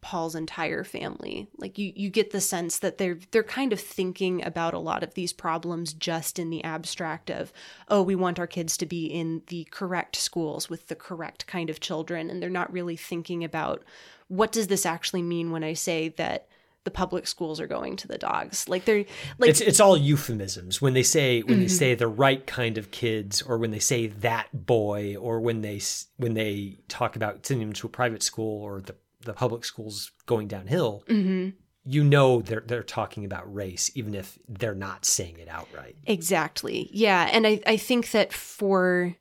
Paul's 0.07 0.37
entire 0.37 0.85
family. 0.85 1.49
Like 1.59 1.79
you 1.79 1.93
you 1.97 2.11
get 2.11 2.31
the 2.31 2.41
sense 2.41 2.79
that 2.79 2.97
they're 2.97 3.19
they're 3.33 3.43
kind 3.43 3.73
of 3.73 3.81
thinking 3.81 4.45
about 4.45 4.73
a 4.73 4.79
lot 4.79 5.03
of 5.03 5.15
these 5.15 5.33
problems 5.33 5.93
just 5.93 6.39
in 6.39 6.49
the 6.49 6.63
abstract 6.63 7.29
of, 7.29 7.53
oh, 7.89 8.03
we 8.03 8.15
want 8.15 8.39
our 8.39 8.47
kids 8.47 8.77
to 8.77 8.87
be 8.87 9.07
in 9.07 9.43
the 9.49 9.67
correct 9.73 10.15
schools 10.15 10.71
with 10.71 10.87
the 10.87 10.95
correct 10.95 11.49
kind 11.49 11.69
of 11.69 11.81
children 11.81 12.31
and 12.31 12.41
they're 12.41 12.49
not 12.49 12.73
really 12.73 12.95
thinking 12.95 13.43
about 13.43 13.83
what 14.29 14.53
does 14.53 14.69
this 14.69 14.87
actually 14.87 15.23
mean 15.23 15.51
when 15.51 15.65
I 15.65 15.73
say 15.73 16.11
that 16.11 16.47
the 16.85 16.91
public 16.93 17.27
schools 17.27 17.59
are 17.61 17.67
going 17.67 17.97
to 17.97 18.07
the 18.07 18.17
dogs. 18.17 18.69
Like 18.69 18.85
they're 18.85 19.07
like 19.39 19.51
it's 19.51 19.61
it's 19.61 19.81
all 19.81 19.97
euphemisms 19.97 20.81
when 20.81 20.95
they 20.95 21.03
say 21.03 21.41
when 21.41 21.55
mm-hmm. 21.55 21.63
they 21.63 21.69
say 21.69 21.97
the 21.97 22.07
right 22.07 22.47
kind 22.47 22.79
of 22.79 22.93
kids 22.93 23.43
or 23.43 23.59
when 23.59 23.73
they 23.73 23.81
say 23.81 24.07
that 24.07 24.67
boy 24.67 25.17
or 25.17 25.41
when 25.41 25.63
they 25.63 25.81
when 26.17 26.35
they 26.35 26.79
talk 26.87 27.17
about 27.17 27.45
sending 27.45 27.67
them 27.67 27.75
to 27.75 27.89
a 27.89 27.91
private 27.91 28.23
school 28.23 28.63
or 28.63 28.81
the 28.83 28.95
the 29.27 29.33
public 29.33 29.65
schools 29.65 30.13
going 30.27 30.49
downhill, 30.49 31.05
mm-hmm. 31.09 31.51
you 31.85 32.05
know 32.05 32.41
they're 32.41 32.65
they're 32.67 32.83
talking 32.83 33.25
about 33.25 33.53
race, 33.53 33.91
even 33.95 34.15
if 34.15 34.39
they're 34.49 34.75
not 34.75 35.05
saying 35.05 35.39
it 35.39 35.49
outright. 35.49 35.97
Exactly. 36.07 36.89
Yeah, 36.93 37.29
and 37.31 37.47
I 37.47 37.61
I 37.67 37.77
think 37.77 38.13
that 38.13 38.33
for 38.33 39.15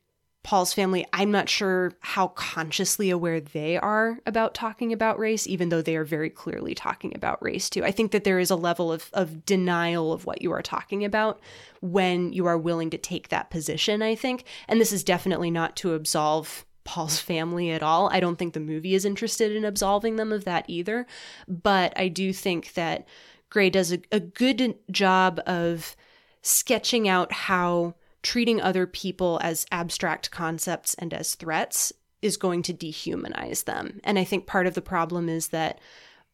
Paul's 0.46 0.72
family, 0.72 1.04
I'm 1.12 1.32
not 1.32 1.48
sure 1.48 1.92
how 1.98 2.28
consciously 2.28 3.10
aware 3.10 3.40
they 3.40 3.76
are 3.78 4.20
about 4.26 4.54
talking 4.54 4.92
about 4.92 5.18
race, 5.18 5.44
even 5.48 5.70
though 5.70 5.82
they 5.82 5.96
are 5.96 6.04
very 6.04 6.30
clearly 6.30 6.72
talking 6.72 7.12
about 7.16 7.42
race 7.42 7.68
too. 7.68 7.84
I 7.84 7.90
think 7.90 8.12
that 8.12 8.22
there 8.22 8.38
is 8.38 8.48
a 8.48 8.54
level 8.54 8.92
of, 8.92 9.10
of 9.12 9.44
denial 9.44 10.12
of 10.12 10.24
what 10.24 10.42
you 10.42 10.52
are 10.52 10.62
talking 10.62 11.04
about 11.04 11.40
when 11.80 12.32
you 12.32 12.46
are 12.46 12.56
willing 12.56 12.90
to 12.90 12.96
take 12.96 13.30
that 13.30 13.50
position, 13.50 14.02
I 14.02 14.14
think. 14.14 14.44
And 14.68 14.80
this 14.80 14.92
is 14.92 15.02
definitely 15.02 15.50
not 15.50 15.74
to 15.78 15.94
absolve 15.94 16.64
Paul's 16.86 17.18
family 17.18 17.70
at 17.70 17.82
all. 17.82 18.08
I 18.10 18.20
don't 18.20 18.36
think 18.36 18.54
the 18.54 18.60
movie 18.60 18.94
is 18.94 19.04
interested 19.04 19.54
in 19.54 19.64
absolving 19.64 20.16
them 20.16 20.32
of 20.32 20.44
that 20.44 20.64
either. 20.68 21.06
But 21.46 21.92
I 21.96 22.08
do 22.08 22.32
think 22.32 22.72
that 22.74 23.06
Gray 23.50 23.68
does 23.68 23.92
a, 23.92 24.00
a 24.10 24.20
good 24.20 24.76
job 24.90 25.40
of 25.46 25.94
sketching 26.40 27.08
out 27.08 27.32
how 27.32 27.94
treating 28.22 28.60
other 28.60 28.86
people 28.86 29.38
as 29.42 29.66
abstract 29.70 30.30
concepts 30.30 30.94
and 30.94 31.12
as 31.12 31.34
threats 31.34 31.92
is 32.22 32.36
going 32.36 32.62
to 32.62 32.74
dehumanize 32.74 33.64
them. 33.64 34.00
And 34.02 34.18
I 34.18 34.24
think 34.24 34.46
part 34.46 34.66
of 34.66 34.74
the 34.74 34.82
problem 34.82 35.28
is 35.28 35.48
that 35.48 35.80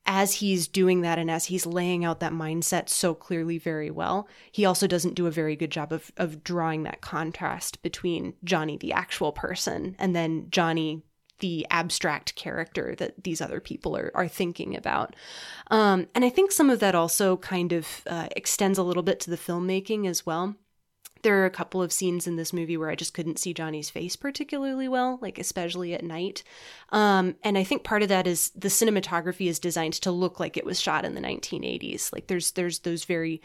as 0.06 0.34
he's 0.34 0.66
doing 0.66 1.02
that 1.02 1.18
and 1.18 1.30
as 1.30 1.46
he's 1.46 1.66
laying 1.66 2.04
out 2.04 2.20
that 2.20 2.32
mindset 2.32 2.88
so 2.88 3.14
clearly 3.14 3.58
very 3.58 3.90
well, 3.90 4.28
he 4.50 4.64
also 4.64 4.86
doesn't 4.86 5.14
do 5.14 5.26
a 5.26 5.30
very 5.30 5.56
good 5.56 5.70
job 5.70 5.92
of, 5.92 6.10
of 6.16 6.42
drawing 6.42 6.82
that 6.82 7.00
contrast 7.00 7.80
between 7.82 8.34
Johnny, 8.42 8.76
the 8.76 8.92
actual 8.92 9.32
person, 9.32 9.94
and 9.98 10.14
then 10.14 10.46
Johnny, 10.50 11.02
the 11.38 11.66
abstract 11.70 12.34
character 12.36 12.94
that 12.98 13.24
these 13.24 13.40
other 13.40 13.60
people 13.60 13.96
are, 13.96 14.10
are 14.14 14.28
thinking 14.28 14.76
about. 14.76 15.14
Um, 15.70 16.06
and 16.14 16.24
I 16.24 16.30
think 16.30 16.52
some 16.52 16.70
of 16.70 16.80
that 16.80 16.94
also 16.94 17.36
kind 17.36 17.72
of 17.72 17.86
uh, 18.06 18.28
extends 18.36 18.78
a 18.78 18.84
little 18.84 19.02
bit 19.02 19.20
to 19.20 19.30
the 19.30 19.36
filmmaking 19.36 20.08
as 20.08 20.24
well 20.24 20.56
there 21.22 21.40
are 21.42 21.46
a 21.46 21.50
couple 21.50 21.82
of 21.82 21.92
scenes 21.92 22.26
in 22.26 22.37
this 22.37 22.52
movie 22.52 22.76
where 22.76 22.90
I 22.90 22.94
just 22.94 23.14
couldn't 23.14 23.38
see 23.38 23.54
Johnny's 23.54 23.90
face 23.90 24.16
particularly 24.16 24.88
well, 24.88 25.18
like 25.22 25.38
especially 25.38 25.94
at 25.94 26.04
night. 26.04 26.42
Um, 26.90 27.37
and 27.42 27.56
I 27.56 27.64
think 27.64 27.85
part 27.85 28.02
of 28.02 28.08
that 28.08 28.26
is 28.26 28.50
the 28.50 28.68
cinematography 28.68 29.48
is 29.48 29.58
designed 29.58 29.94
to 29.94 30.11
look 30.11 30.40
like 30.40 30.56
it 30.56 30.64
was 30.64 30.80
shot 30.80 31.04
in 31.04 31.14
the 31.14 31.20
1980s. 31.20 32.12
Like 32.12 32.26
there's 32.26 32.52
there's 32.52 32.80
those 32.80 33.04
very 33.04 33.40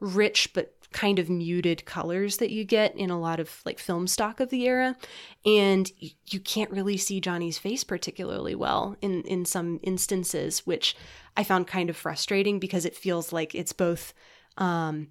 rich 0.00 0.52
but 0.52 0.74
kind 0.92 1.18
of 1.18 1.30
muted 1.30 1.84
colors 1.86 2.36
that 2.36 2.50
you 2.50 2.64
get 2.64 2.94
in 2.96 3.08
a 3.08 3.18
lot 3.18 3.40
of 3.40 3.62
like 3.64 3.78
film 3.78 4.06
stock 4.06 4.40
of 4.40 4.50
the 4.50 4.66
era 4.66 4.94
and 5.46 5.90
you 6.00 6.38
can't 6.40 6.70
really 6.70 6.98
see 6.98 7.18
Johnny's 7.18 7.56
face 7.56 7.82
particularly 7.82 8.54
well 8.54 8.96
in 9.00 9.22
in 9.22 9.46
some 9.46 9.80
instances 9.82 10.66
which 10.66 10.94
I 11.34 11.44
found 11.44 11.66
kind 11.66 11.88
of 11.88 11.96
frustrating 11.96 12.58
because 12.58 12.84
it 12.84 12.94
feels 12.94 13.32
like 13.32 13.54
it's 13.54 13.72
both 13.72 14.12
um, 14.58 15.08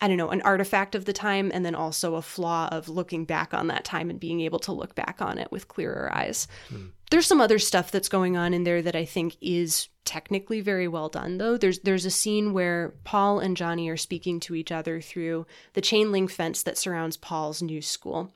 I 0.00 0.08
don't 0.08 0.16
know, 0.16 0.30
an 0.30 0.42
artifact 0.42 0.94
of 0.94 1.04
the 1.04 1.12
time 1.12 1.50
and 1.54 1.64
then 1.64 1.74
also 1.74 2.16
a 2.16 2.22
flaw 2.22 2.68
of 2.70 2.88
looking 2.88 3.24
back 3.24 3.54
on 3.54 3.68
that 3.68 3.84
time 3.84 4.10
and 4.10 4.18
being 4.18 4.40
able 4.40 4.58
to 4.60 4.72
look 4.72 4.94
back 4.94 5.22
on 5.22 5.38
it 5.38 5.50
with 5.50 5.68
clearer 5.68 6.10
eyes. 6.12 6.48
Mm. 6.70 6.90
There's 7.10 7.26
some 7.26 7.40
other 7.40 7.58
stuff 7.58 7.90
that's 7.90 8.08
going 8.08 8.36
on 8.36 8.52
in 8.52 8.64
there 8.64 8.82
that 8.82 8.96
I 8.96 9.04
think 9.04 9.36
is 9.40 9.88
technically 10.04 10.60
very 10.60 10.88
well 10.88 11.08
done 11.08 11.38
though. 11.38 11.56
There's 11.56 11.78
there's 11.80 12.04
a 12.04 12.10
scene 12.10 12.52
where 12.52 12.94
Paul 13.04 13.38
and 13.38 13.56
Johnny 13.56 13.88
are 13.88 13.96
speaking 13.96 14.40
to 14.40 14.54
each 14.54 14.72
other 14.72 15.00
through 15.00 15.46
the 15.74 15.80
chain 15.80 16.12
link 16.12 16.30
fence 16.30 16.62
that 16.64 16.76
surrounds 16.76 17.16
Paul's 17.16 17.62
new 17.62 17.80
school. 17.80 18.32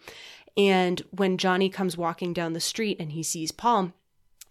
And 0.57 1.03
when 1.11 1.39
Johnny 1.39 1.69
comes 1.69 1.97
walking 1.97 2.33
down 2.33 2.53
the 2.53 2.61
street 2.61 2.97
and 2.99 3.13
he 3.13 3.23
sees 3.23 3.53
Paul, 3.53 3.93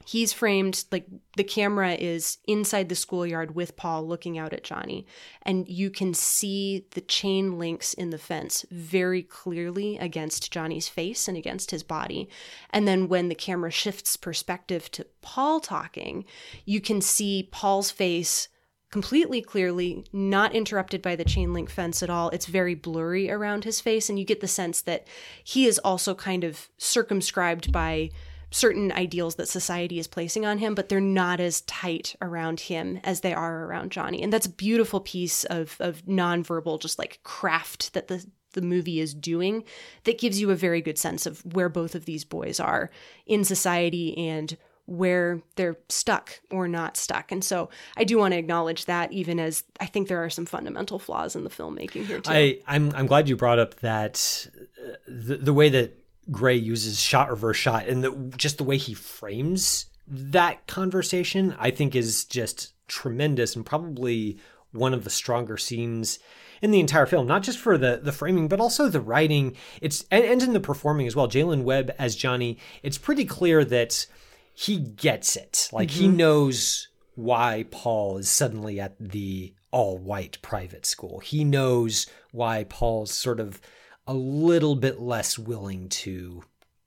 he's 0.07 0.31
framed 0.31 0.85
like 0.89 1.05
the 1.35 1.43
camera 1.43 1.93
is 1.93 2.37
inside 2.47 2.87
the 2.87 2.95
schoolyard 2.95 3.53
with 3.53 3.75
Paul 3.75 4.07
looking 4.07 4.37
out 4.37 4.53
at 4.53 4.63
Johnny 4.63 5.05
and 5.41 5.67
you 5.67 5.89
can 5.89 6.13
see 6.13 6.85
the 6.91 7.01
chain 7.01 7.59
links 7.59 7.93
in 7.93 8.09
the 8.09 8.17
fence 8.17 8.65
very 8.71 9.21
clearly 9.21 9.97
against 9.97 10.51
Johnny's 10.51 10.87
face 10.87 11.27
and 11.27 11.35
against 11.35 11.71
his 11.71 11.83
body 11.83 12.29
and 12.69 12.87
then 12.87 13.09
when 13.09 13.27
the 13.27 13.35
camera 13.35 13.71
shifts 13.71 14.15
perspective 14.15 14.89
to 14.91 15.05
Paul 15.21 15.59
talking 15.59 16.23
you 16.63 16.79
can 16.79 17.01
see 17.01 17.49
Paul's 17.51 17.91
face 17.91 18.47
completely 18.89 19.41
clearly, 19.41 20.05
not 20.13 20.55
interrupted 20.55 21.01
by 21.01 21.13
the 21.15 21.25
chain 21.25 21.53
link 21.53 21.69
fence 21.69 22.01
at 22.01 22.09
all. 22.09 22.29
It's 22.29 22.45
very 22.45 22.73
blurry 22.73 23.29
around 23.29 23.65
his 23.65 23.81
face, 23.81 24.09
and 24.09 24.17
you 24.17 24.23
get 24.23 24.39
the 24.39 24.47
sense 24.47 24.81
that 24.83 25.05
he 25.43 25.65
is 25.65 25.77
also 25.79 26.15
kind 26.15 26.45
of 26.45 26.69
circumscribed 26.77 27.71
by 27.71 28.11
certain 28.49 28.91
ideals 28.91 29.35
that 29.35 29.47
society 29.47 29.99
is 29.99 30.07
placing 30.07 30.45
on 30.45 30.57
him, 30.57 30.73
but 30.73 30.89
they're 30.89 31.01
not 31.01 31.39
as 31.39 31.61
tight 31.61 32.15
around 32.21 32.61
him 32.61 32.99
as 33.03 33.21
they 33.21 33.33
are 33.33 33.65
around 33.65 33.91
Johnny. 33.91 34.21
And 34.21 34.31
that's 34.31 34.45
a 34.45 34.51
beautiful 34.51 34.99
piece 34.99 35.43
of 35.45 35.75
of 35.79 36.05
nonverbal, 36.05 36.81
just 36.81 36.99
like 36.99 37.19
craft 37.23 37.93
that 37.93 38.07
the 38.07 38.25
the 38.53 38.61
movie 38.61 38.99
is 38.99 39.13
doing 39.13 39.63
that 40.05 40.17
gives 40.17 40.39
you 40.41 40.49
a 40.49 40.55
very 40.55 40.81
good 40.81 40.97
sense 40.97 41.25
of 41.25 41.45
where 41.53 41.69
both 41.69 41.93
of 41.93 42.05
these 42.05 42.25
boys 42.25 42.59
are 42.59 42.89
in 43.25 43.43
society 43.43 44.17
and 44.17 44.57
where 44.87 45.41
they're 45.57 45.77
stuck 45.89 46.39
or 46.49 46.67
not 46.67 46.95
stuck. 46.95 47.31
And 47.31 47.43
so 47.43 47.69
I 47.97 48.05
do 48.05 48.17
want 48.17 48.31
to 48.31 48.37
acknowledge 48.37 48.85
that 48.85 49.11
even 49.11 49.39
as 49.39 49.63
I 49.81 49.85
think 49.85 50.07
there 50.07 50.23
are 50.23 50.29
some 50.29 50.45
fundamental 50.45 50.97
flaws 50.97 51.35
in 51.35 51.43
the 51.43 51.49
filmmaking 51.49 52.05
here 52.05 52.21
too. 52.21 52.31
I, 52.31 52.59
I'm 52.65 52.93
I'm 52.95 53.05
glad 53.05 53.27
you 53.27 53.35
brought 53.35 53.59
up 53.59 53.75
that 53.81 54.47
uh, 54.55 54.93
the, 55.07 55.35
the 55.37 55.53
way 55.53 55.69
that 55.69 55.97
Gray 56.29 56.55
uses 56.55 56.99
shot 56.99 57.29
reverse 57.29 57.57
shot, 57.57 57.87
and 57.87 58.03
the, 58.03 58.33
just 58.35 58.57
the 58.57 58.63
way 58.63 58.77
he 58.77 58.93
frames 58.93 59.87
that 60.07 60.67
conversation, 60.67 61.55
I 61.59 61.71
think, 61.71 61.95
is 61.95 62.25
just 62.25 62.73
tremendous 62.87 63.55
and 63.55 63.65
probably 63.65 64.37
one 64.71 64.93
of 64.93 65.03
the 65.03 65.09
stronger 65.09 65.57
scenes 65.57 66.19
in 66.61 66.71
the 66.71 66.79
entire 66.79 67.05
film. 67.05 67.27
Not 67.27 67.43
just 67.43 67.59
for 67.59 67.77
the 67.77 67.99
the 68.01 68.11
framing, 68.11 68.47
but 68.47 68.59
also 68.59 68.87
the 68.87 69.01
writing. 69.01 69.55
It's 69.81 70.05
and, 70.09 70.23
and 70.23 70.41
in 70.41 70.53
the 70.53 70.59
performing 70.59 71.07
as 71.07 71.15
well. 71.15 71.27
Jaylin 71.27 71.63
Webb 71.63 71.93
as 71.99 72.15
Johnny. 72.15 72.57
It's 72.83 72.97
pretty 72.97 73.25
clear 73.25 73.65
that 73.65 74.05
he 74.53 74.77
gets 74.77 75.35
it. 75.35 75.69
Like 75.71 75.89
mm-hmm. 75.89 76.01
he 76.01 76.07
knows 76.07 76.87
why 77.15 77.65
Paul 77.71 78.17
is 78.17 78.29
suddenly 78.29 78.79
at 78.79 78.95
the 78.99 79.53
all 79.71 79.97
white 79.97 80.41
private 80.41 80.85
school. 80.85 81.19
He 81.19 81.43
knows 81.43 82.07
why 82.31 82.63
Paul's 82.63 83.11
sort 83.11 83.39
of 83.39 83.59
a 84.07 84.13
little 84.13 84.75
bit 84.75 84.99
less 84.99 85.37
willing 85.37 85.89
to, 85.89 86.41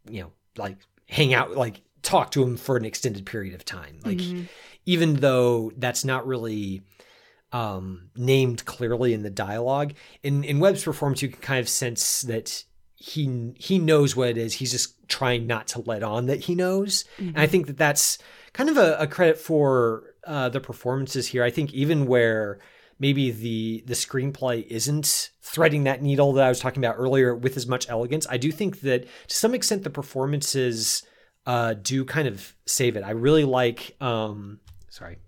you 0.09 0.23
know, 0.23 0.33
like 0.57 0.79
hang 1.09 1.35
out, 1.35 1.53
like 1.53 1.83
talk 2.03 2.31
to 2.33 2.43
him 2.43 2.57
for 2.57 2.77
an 2.77 2.85
extended 2.85 3.27
period 3.27 3.55
of 3.55 3.65
time. 3.65 3.99
Like, 4.05 4.19
mm-hmm. 4.19 4.45
even 4.87 5.17
though 5.17 5.71
that's 5.77 6.05
not 6.05 6.27
really 6.27 6.83
um, 7.53 8.11
named 8.17 8.65
clearly 8.65 9.13
in 9.13 9.23
the 9.23 9.31
dialogue, 9.31 9.93
in 10.23 10.45
in 10.45 10.61
Webb's 10.61 10.85
performance, 10.85 11.23
you 11.23 11.29
can 11.29 11.41
kind 11.41 11.61
of 11.61 11.69
sense 11.69 12.23
that 12.23 12.65
he 12.97 13.53
he 13.57 13.79
knows 13.79 14.17
what 14.17 14.29
it 14.29 14.39
is. 14.39 14.55
He's 14.55 14.73
just 14.73 14.97
trying 15.09 15.47
not 15.47 15.67
to 15.69 15.81
let 15.81 16.03
on 16.03 16.27
that 16.27 16.41
he 16.41 16.55
knows, 16.55 17.05
mm-hmm. 17.17 17.29
and 17.29 17.39
I 17.39 17.47
think 17.47 17.67
that 17.67 17.77
that's 17.77 18.19
kind 18.53 18.71
of 18.71 18.77
a, 18.77 18.97
a 18.99 19.07
credit 19.07 19.39
for 19.39 20.15
uh, 20.27 20.49
the 20.49 20.61
performances 20.61 21.27
here. 21.27 21.45
I 21.45 21.51
think 21.51 21.73
even 21.73 22.07
where 22.07 22.61
maybe 23.01 23.33
the 23.33 23.83
the 23.87 23.95
screenplay 23.95 24.65
isn't 24.69 25.31
threading 25.43 25.85
that 25.85 26.03
needle 26.03 26.33
that 26.35 26.45
I 26.45 26.49
was 26.49 26.61
talking 26.61 26.85
about 26.85 26.95
earlier 26.99 27.35
with 27.35 27.57
as 27.57 27.67
much 27.67 27.89
elegance, 27.91 28.27
I 28.31 28.37
do 28.37 28.53
think 28.53 28.83
that 28.83 29.07
to 29.29 29.37
some 29.37 29.55
extent 29.55 29.83
the 29.83 29.91
performances 29.91 31.03
uh, 31.47 31.75
do 31.75 32.05
kind 32.05 32.29
of 32.29 32.55
save 32.67 32.97
it. 32.97 33.03
I 33.03 33.11
really 33.11 33.45
like. 33.45 33.97
Um, 34.01 34.61
sorry. 34.89 35.19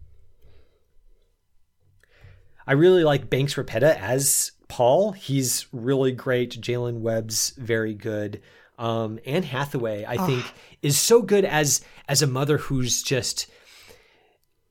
I 2.64 2.74
really 2.74 3.02
like 3.02 3.28
Banks 3.28 3.54
Repeta 3.54 3.98
as 3.98 4.52
Paul. 4.68 5.12
He's 5.12 5.66
really 5.72 6.12
great. 6.12 6.61
Jaylin 6.61 7.00
Webb's 7.00 7.50
very 7.58 7.94
good. 7.94 8.40
Um, 8.78 9.18
Anne 9.26 9.42
Hathaway, 9.42 10.04
I 10.04 10.16
oh. 10.16 10.26
think, 10.26 10.44
is 10.80 10.98
so 10.98 11.22
good 11.22 11.44
as 11.44 11.80
as 12.08 12.22
a 12.22 12.26
mother 12.26 12.58
who's 12.58 13.02
just 13.02 13.50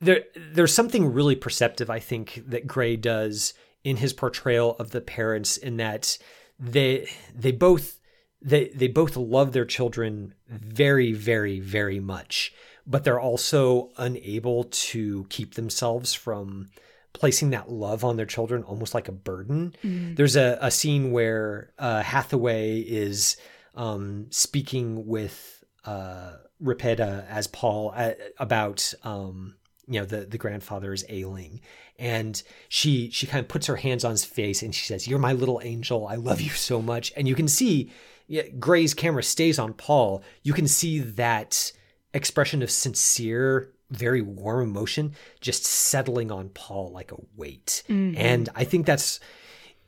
there. 0.01 0.23
There's 0.35 0.73
something 0.73 1.13
really 1.13 1.35
perceptive, 1.35 1.89
I 1.89 1.99
think, 1.99 2.43
that 2.47 2.67
Gray 2.67 2.95
does 2.95 3.53
in 3.83 3.97
his 3.97 4.13
portrayal 4.13 4.75
of 4.79 4.91
the 4.91 5.01
parents, 5.01 5.57
in 5.57 5.77
that 5.77 6.17
they 6.59 7.09
they 7.35 7.51
both 7.51 7.99
they 8.41 8.69
they 8.69 8.87
both 8.87 9.15
love 9.15 9.51
their 9.51 9.65
children 9.65 10.33
very, 10.47 11.13
very, 11.13 11.59
very 11.59 11.99
much, 11.99 12.53
but 12.85 13.03
they're 13.03 13.19
also 13.19 13.91
unable 13.97 14.65
to 14.65 15.25
keep 15.29 15.53
themselves 15.53 16.13
from 16.13 16.69
placing 17.13 17.49
that 17.49 17.69
love 17.69 18.03
on 18.03 18.15
their 18.15 18.25
children 18.25 18.63
almost 18.63 18.93
like 18.93 19.07
a 19.07 19.11
burden. 19.11 19.75
Mm. 19.83 20.15
There's 20.15 20.35
a, 20.35 20.57
a 20.61 20.71
scene 20.71 21.11
where 21.11 21.73
uh, 21.77 22.01
Hathaway 22.01 22.79
is 22.79 23.37
um, 23.75 24.27
speaking 24.29 25.05
with 25.05 25.63
uh, 25.85 26.33
Repeta 26.63 27.27
as 27.27 27.47
Paul 27.47 27.93
uh, 27.95 28.13
about 28.37 28.93
um, 29.03 29.55
you 29.87 29.99
know 29.99 30.05
the 30.05 30.25
the 30.25 30.37
grandfather 30.37 30.93
is 30.93 31.05
ailing, 31.09 31.61
and 31.97 32.41
she 32.69 33.09
she 33.11 33.27
kind 33.27 33.43
of 33.43 33.49
puts 33.49 33.67
her 33.67 33.75
hands 33.75 34.05
on 34.05 34.11
his 34.11 34.25
face 34.25 34.61
and 34.61 34.73
she 34.73 34.85
says, 34.85 35.07
"You're 35.07 35.19
my 35.19 35.33
little 35.33 35.61
angel. 35.63 36.07
I 36.07 36.15
love 36.15 36.41
you 36.41 36.49
so 36.51 36.81
much." 36.81 37.11
And 37.15 37.27
you 37.27 37.35
can 37.35 37.47
see 37.47 37.91
yeah, 38.27 38.43
Gray's 38.59 38.93
camera 38.93 39.23
stays 39.23 39.59
on 39.59 39.73
Paul. 39.73 40.23
You 40.43 40.53
can 40.53 40.67
see 40.67 40.99
that 40.99 41.73
expression 42.13 42.61
of 42.61 42.71
sincere 42.71 43.73
very 43.89 44.21
warm 44.21 44.63
emotion 44.63 45.13
just 45.41 45.65
settling 45.65 46.31
on 46.31 46.47
Paul 46.49 46.91
like 46.91 47.11
a 47.11 47.17
weight. 47.35 47.83
Mm-hmm. 47.89 48.17
And 48.17 48.49
I 48.55 48.63
think 48.63 48.85
that's 48.85 49.19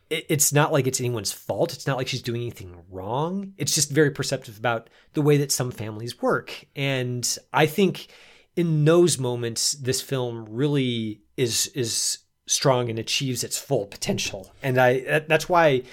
it's 0.09 0.53
not 0.53 0.71
like 0.71 0.85
it's 0.85 0.99
anyone's 0.99 1.31
fault. 1.31 1.73
It's 1.73 1.87
not 1.87 1.97
like 1.97 2.07
she's 2.07 2.21
doing 2.21 2.41
anything 2.41 2.75
wrong. 2.91 3.53
It's 3.57 3.73
just 3.73 3.89
very 3.89 4.11
perceptive 4.11 4.57
about 4.57 4.89
the 5.13 5.21
way 5.21 5.37
that 5.37 5.51
some 5.51 5.71
families 5.71 6.21
work. 6.21 6.65
And 6.75 7.37
I 7.51 7.65
think 7.65 8.07
in 8.55 8.85
those 8.85 9.17
moments 9.17 9.73
this 9.73 10.01
film 10.01 10.45
really 10.49 11.21
is 11.37 11.67
is 11.67 12.19
strong 12.45 12.89
and 12.89 12.99
achieves 12.99 13.43
its 13.43 13.57
full 13.57 13.85
potential. 13.85 14.51
And 14.61 14.77
I 14.77 15.19
that's 15.27 15.49
why 15.49 15.83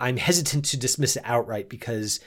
I'm 0.00 0.16
hesitant 0.16 0.64
to 0.66 0.76
dismiss 0.76 1.16
it 1.16 1.22
outright 1.24 1.68
because 1.68 2.20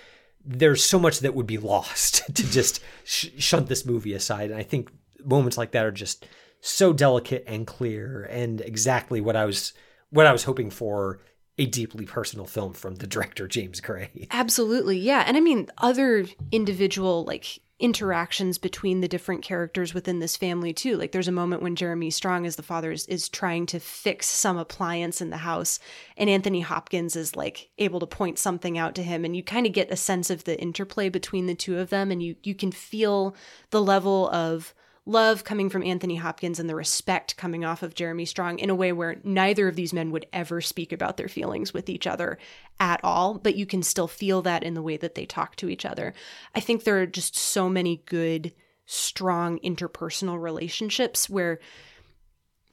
there's 0.45 0.83
so 0.83 0.99
much 0.99 1.19
that 1.19 1.35
would 1.35 1.47
be 1.47 1.57
lost 1.57 2.23
to 2.35 2.49
just 2.49 2.81
sh- 3.03 3.27
shunt 3.37 3.67
this 3.67 3.85
movie 3.85 4.13
aside. 4.13 4.51
And 4.51 4.59
I 4.59 4.63
think 4.63 4.89
moments 5.23 5.57
like 5.57 5.71
that 5.71 5.85
are 5.85 5.91
just 5.91 6.25
so 6.61 6.93
delicate 6.93 7.43
and 7.47 7.65
clear 7.65 8.23
and 8.29 8.61
exactly 8.61 9.21
what 9.21 9.35
I 9.35 9.45
was 9.45 9.73
what 10.09 10.25
I 10.25 10.31
was 10.31 10.43
hoping 10.43 10.69
for 10.69 11.19
a 11.57 11.65
deeply 11.65 12.05
personal 12.05 12.45
film 12.45 12.73
from 12.73 12.95
the 12.95 13.07
director 13.07 13.47
James 13.47 13.81
Gray. 13.81 14.27
Absolutely. 14.31 14.97
Yeah. 14.97 15.23
And 15.25 15.37
I 15.37 15.39
mean 15.39 15.67
other 15.77 16.25
individual 16.51 17.25
like 17.25 17.59
interactions 17.79 18.57
between 18.57 18.99
the 18.99 19.07
different 19.07 19.41
characters 19.41 19.93
within 19.93 20.19
this 20.19 20.35
family 20.35 20.73
too. 20.73 20.97
Like 20.97 21.13
there's 21.13 21.29
a 21.29 21.31
moment 21.31 21.61
when 21.61 21.75
Jeremy 21.75 22.09
Strong 22.09 22.45
as 22.45 22.57
the 22.57 22.63
father 22.63 22.91
is, 22.91 23.05
is 23.05 23.29
trying 23.29 23.65
to 23.67 23.79
fix 23.79 24.27
some 24.27 24.57
appliance 24.57 25.21
in 25.21 25.29
the 25.29 25.37
house 25.37 25.79
and 26.17 26.29
Anthony 26.29 26.59
Hopkins 26.59 27.15
is 27.15 27.35
like 27.35 27.69
able 27.77 28.01
to 28.01 28.05
point 28.05 28.37
something 28.37 28.77
out 28.77 28.95
to 28.95 29.03
him 29.03 29.23
and 29.23 29.35
you 29.35 29.43
kind 29.43 29.65
of 29.65 29.71
get 29.71 29.91
a 29.91 29.95
sense 29.95 30.29
of 30.29 30.43
the 30.43 30.59
interplay 30.59 31.07
between 31.07 31.45
the 31.45 31.55
two 31.55 31.79
of 31.79 31.89
them 31.89 32.11
and 32.11 32.21
you 32.21 32.35
you 32.43 32.53
can 32.53 32.71
feel 32.71 33.33
the 33.69 33.81
level 33.81 34.29
of 34.29 34.73
love 35.05 35.43
coming 35.43 35.69
from 35.69 35.83
Anthony 35.83 36.15
Hopkins 36.15 36.59
and 36.59 36.69
the 36.69 36.75
respect 36.75 37.37
coming 37.37 37.65
off 37.65 37.83
of 37.83 37.95
Jeremy 37.95 38.25
Strong 38.25 38.59
in 38.59 38.69
a 38.69 38.75
way 38.75 38.91
where 38.91 39.17
neither 39.23 39.67
of 39.67 39.75
these 39.75 39.93
men 39.93 40.11
would 40.11 40.25
ever 40.31 40.61
speak 40.61 40.91
about 40.91 41.17
their 41.17 41.27
feelings 41.27 41.73
with 41.73 41.89
each 41.89 42.07
other 42.07 42.37
at 42.79 42.99
all, 43.03 43.37
but 43.37 43.55
you 43.55 43.65
can 43.65 43.83
still 43.83 44.07
feel 44.07 44.41
that 44.43 44.63
in 44.63 44.73
the 44.73 44.81
way 44.81 44.97
that 44.97 45.15
they 45.15 45.25
talk 45.25 45.55
to 45.57 45.69
each 45.69 45.85
other. 45.85 46.13
I 46.55 46.59
think 46.59 46.83
there 46.83 46.99
are 47.01 47.05
just 47.05 47.37
so 47.37 47.69
many 47.69 48.03
good, 48.05 48.53
strong 48.85 49.59
interpersonal 49.59 50.41
relationships 50.41 51.29
where 51.29 51.59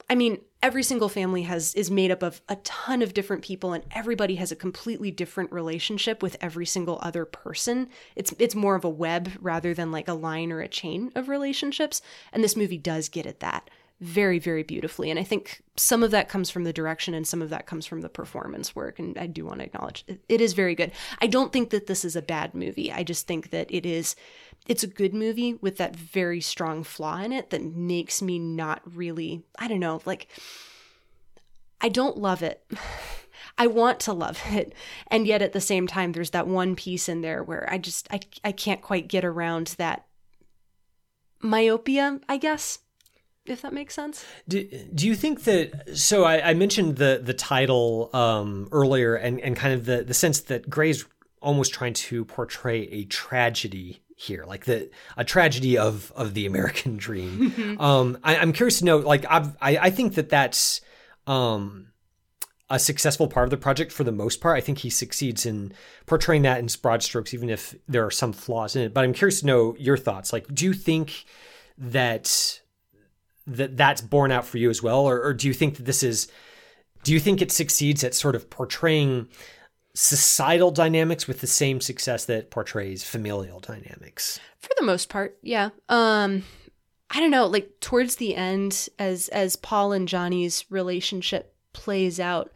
I 0.09 0.15
mean, 0.15 0.39
every 0.61 0.83
single 0.83 1.09
family 1.09 1.43
has 1.43 1.73
is 1.75 1.91
made 1.91 2.11
up 2.11 2.23
of 2.23 2.41
a 2.49 2.55
ton 2.57 3.01
of 3.01 3.13
different 3.13 3.43
people 3.43 3.73
and 3.73 3.83
everybody 3.91 4.35
has 4.35 4.51
a 4.51 4.55
completely 4.55 5.11
different 5.11 5.51
relationship 5.51 6.23
with 6.23 6.37
every 6.41 6.65
single 6.65 6.99
other 7.01 7.25
person. 7.25 7.89
It's 8.15 8.33
it's 8.39 8.55
more 8.55 8.75
of 8.75 8.85
a 8.85 8.89
web 8.89 9.31
rather 9.39 9.73
than 9.73 9.91
like 9.91 10.07
a 10.07 10.13
line 10.13 10.51
or 10.51 10.61
a 10.61 10.67
chain 10.67 11.11
of 11.15 11.29
relationships, 11.29 12.01
and 12.31 12.43
this 12.43 12.55
movie 12.55 12.77
does 12.77 13.09
get 13.09 13.25
at 13.25 13.39
that 13.41 13.69
very 13.99 14.37
very 14.37 14.61
beautifully 14.61 15.09
and 15.09 15.19
i 15.19 15.23
think 15.23 15.63
some 15.75 16.03
of 16.03 16.11
that 16.11 16.29
comes 16.29 16.51
from 16.51 16.63
the 16.63 16.73
direction 16.73 17.15
and 17.15 17.27
some 17.27 17.41
of 17.41 17.49
that 17.49 17.65
comes 17.65 17.83
from 17.83 18.01
the 18.01 18.09
performance 18.09 18.75
work 18.75 18.99
and 18.99 19.17
i 19.17 19.25
do 19.25 19.43
want 19.43 19.57
to 19.57 19.65
acknowledge 19.65 20.03
it, 20.05 20.19
it 20.29 20.39
is 20.39 20.53
very 20.53 20.75
good 20.75 20.91
i 21.19 21.25
don't 21.25 21.51
think 21.51 21.71
that 21.71 21.87
this 21.87 22.05
is 22.05 22.15
a 22.15 22.21
bad 22.21 22.53
movie 22.53 22.91
i 22.91 23.01
just 23.01 23.25
think 23.25 23.49
that 23.49 23.71
it 23.71 23.87
is 23.87 24.15
it's 24.65 24.83
a 24.83 24.87
good 24.87 25.13
movie 25.13 25.53
with 25.55 25.77
that 25.77 25.95
very 25.95 26.41
strong 26.41 26.83
flaw 26.83 27.19
in 27.19 27.31
it 27.31 27.49
that 27.49 27.63
makes 27.63 28.21
me 28.21 28.39
not 28.39 28.81
really 28.85 29.43
i 29.59 29.67
don't 29.67 29.79
know 29.79 30.01
like 30.05 30.27
i 31.81 31.89
don't 31.89 32.17
love 32.17 32.41
it 32.41 32.63
I 33.59 33.65
want 33.67 33.99
to 34.01 34.13
love 34.13 34.39
it. 34.51 34.73
And 35.07 35.25
yet 35.25 35.41
at 35.41 35.53
the 35.53 35.61
same 35.61 35.87
time, 35.87 36.11
there's 36.11 36.29
that 36.31 36.47
one 36.47 36.75
piece 36.75 37.09
in 37.09 37.21
there 37.21 37.43
where 37.43 37.67
I 37.71 37.77
just, 37.77 38.07
I, 38.11 38.19
I 38.43 38.51
can't 38.51 38.81
quite 38.81 39.07
get 39.07 39.25
around 39.25 39.75
that 39.77 40.05
myopia, 41.41 42.19
I 42.29 42.37
guess 42.37 42.79
if 43.45 43.61
that 43.61 43.73
makes 43.73 43.93
sense. 43.93 44.25
Do, 44.47 44.67
do 44.93 45.07
you 45.07 45.15
think 45.15 45.43
that? 45.45 45.97
So 45.97 46.23
I, 46.23 46.49
I 46.49 46.53
mentioned 46.53 46.97
the 46.97 47.21
the 47.23 47.33
title 47.33 48.09
um, 48.13 48.67
earlier, 48.71 49.15
and 49.15 49.39
and 49.39 49.55
kind 49.55 49.73
of 49.73 49.85
the 49.85 50.03
the 50.03 50.13
sense 50.13 50.41
that 50.41 50.69
Gray's 50.69 51.05
almost 51.41 51.73
trying 51.73 51.93
to 51.93 52.25
portray 52.25 52.81
a 52.87 53.05
tragedy 53.05 54.01
here, 54.19 54.45
like 54.45 54.65
the 54.65 54.89
a 55.15 55.23
tragedy 55.23 55.77
of 55.77 56.11
of 56.15 56.33
the 56.33 56.47
American 56.47 56.97
dream. 57.05 57.51
Mm-hmm. 57.51 57.79
um, 57.79 58.17
I, 58.23 58.35
am 58.35 58.51
curious 58.51 58.79
to 58.79 58.85
know, 58.85 58.97
like 58.97 59.25
I've, 59.29 59.55
I 59.61 59.77
I 59.77 59.89
think 59.91 60.15
that 60.15 60.29
that's 60.29 60.81
um, 61.27 61.89
a 62.67 62.79
successful 62.79 63.27
part 63.27 63.45
of 63.45 63.51
the 63.51 63.57
project 63.57 63.91
for 63.91 64.03
the 64.03 64.11
most 64.11 64.41
part. 64.41 64.57
I 64.57 64.61
think 64.61 64.79
he 64.79 64.89
succeeds 64.89 65.45
in 65.45 65.71
portraying 66.07 66.41
that 66.41 66.57
in 66.57 66.67
broad 66.81 67.03
strokes, 67.03 67.33
even 67.33 67.49
if 67.49 67.75
there 67.87 68.03
are 68.03 68.11
some 68.11 68.33
flaws 68.33 68.75
in 68.75 68.81
it. 68.81 68.93
But 68.93 69.03
I'm 69.03 69.13
curious 69.13 69.41
to 69.41 69.45
know 69.45 69.75
your 69.77 69.97
thoughts. 69.97 70.33
Like, 70.33 70.53
do 70.53 70.65
you 70.65 70.73
think 70.73 71.25
that 71.77 72.59
that 73.45 73.77
that's 73.77 74.01
borne 74.01 74.31
out 74.31 74.45
for 74.45 74.57
you 74.57 74.71
as 74.71 74.81
well, 74.81 75.05
or, 75.05 75.21
or 75.21 75.33
do 75.35 75.47
you 75.47 75.53
think 75.53 75.77
that 75.77 75.85
this 75.85 76.01
is? 76.01 76.27
Do 77.03 77.13
you 77.13 77.19
think 77.19 77.39
it 77.39 77.51
succeeds 77.51 78.03
at 78.03 78.15
sort 78.15 78.35
of 78.35 78.49
portraying 78.49 79.27
societal 79.97 80.69
dynamics 80.69 81.27
with 81.27 81.41
the 81.41 81.47
same 81.47 81.81
success 81.81 82.25
that 82.25 82.51
portrays 82.51 83.03
familial 83.03 83.59
dynamics? 83.59 84.39
For 84.59 84.69
the 84.77 84.85
most 84.85 85.09
part, 85.09 85.37
yeah. 85.41 85.69
Um, 85.89 86.43
I 87.09 87.19
don't 87.19 87.31
know, 87.31 87.47
like 87.47 87.79
towards 87.79 88.17
the 88.17 88.35
end, 88.35 88.89
as 88.99 89.27
as 89.29 89.55
Paul 89.55 89.91
and 89.93 90.07
Johnny's 90.07 90.65
relationship 90.69 91.55
plays 91.73 92.19
out, 92.19 92.51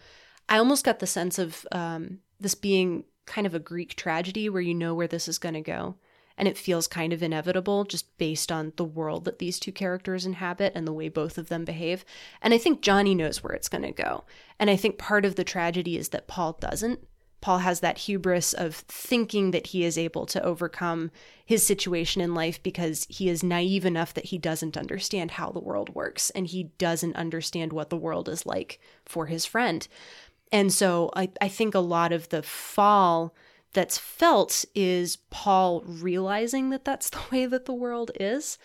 I 0.49 0.57
almost 0.57 0.85
got 0.85 0.99
the 0.99 1.07
sense 1.07 1.39
of 1.39 1.65
um, 1.71 2.19
this 2.39 2.53
being 2.53 3.05
kind 3.25 3.47
of 3.47 3.55
a 3.55 3.59
Greek 3.59 3.95
tragedy 3.95 4.47
where 4.47 4.61
you 4.61 4.73
know 4.73 4.93
where 4.93 5.07
this 5.07 5.27
is 5.27 5.39
going 5.39 5.55
to 5.55 5.61
go 5.61 5.95
and 6.37 6.47
it 6.47 6.57
feels 6.57 6.87
kind 6.87 7.13
of 7.13 7.21
inevitable 7.21 7.83
just 7.83 8.17
based 8.17 8.51
on 8.51 8.73
the 8.75 8.83
world 8.83 9.25
that 9.25 9.39
these 9.39 9.59
two 9.59 9.71
characters 9.71 10.25
inhabit 10.25 10.73
and 10.75 10.87
the 10.87 10.93
way 10.93 11.07
both 11.09 11.37
of 11.37 11.49
them 11.49 11.65
behave. 11.65 12.03
And 12.41 12.53
I 12.53 12.57
think 12.57 12.81
Johnny 12.81 13.13
knows 13.13 13.43
where 13.43 13.53
it's 13.53 13.69
going 13.69 13.83
to 13.83 13.91
go. 13.91 14.23
And 14.59 14.69
I 14.69 14.75
think 14.75 14.97
part 14.97 15.23
of 15.23 15.35
the 15.35 15.43
tragedy 15.43 15.97
is 15.97 16.09
that 16.09 16.27
Paul 16.27 16.57
doesn't 16.59 16.99
Paul 17.41 17.59
has 17.59 17.79
that 17.79 17.97
hubris 17.97 18.53
of 18.53 18.75
thinking 18.75 19.51
that 19.51 19.67
he 19.67 19.83
is 19.83 19.97
able 19.97 20.25
to 20.27 20.43
overcome 20.43 21.11
his 21.43 21.65
situation 21.65 22.21
in 22.21 22.35
life 22.35 22.61
because 22.61 23.07
he 23.09 23.27
is 23.27 23.43
naive 23.43 23.85
enough 23.85 24.13
that 24.13 24.25
he 24.25 24.37
doesn't 24.37 24.77
understand 24.77 25.31
how 25.31 25.49
the 25.49 25.59
world 25.59 25.93
works 25.93 26.29
and 26.29 26.47
he 26.47 26.65
doesn't 26.77 27.15
understand 27.15 27.73
what 27.73 27.89
the 27.89 27.97
world 27.97 28.29
is 28.29 28.45
like 28.45 28.79
for 29.05 29.25
his 29.25 29.45
friend. 29.45 29.87
And 30.51 30.71
so 30.71 31.09
I, 31.15 31.29
I 31.41 31.47
think 31.47 31.73
a 31.73 31.79
lot 31.79 32.11
of 32.11 32.29
the 32.29 32.43
fall 32.43 33.33
that's 33.73 33.97
felt 33.97 34.65
is 34.75 35.17
Paul 35.29 35.81
realizing 35.85 36.69
that 36.69 36.85
that's 36.85 37.09
the 37.11 37.21
way 37.31 37.45
that 37.47 37.65
the 37.65 37.73
world 37.73 38.11
is. 38.19 38.57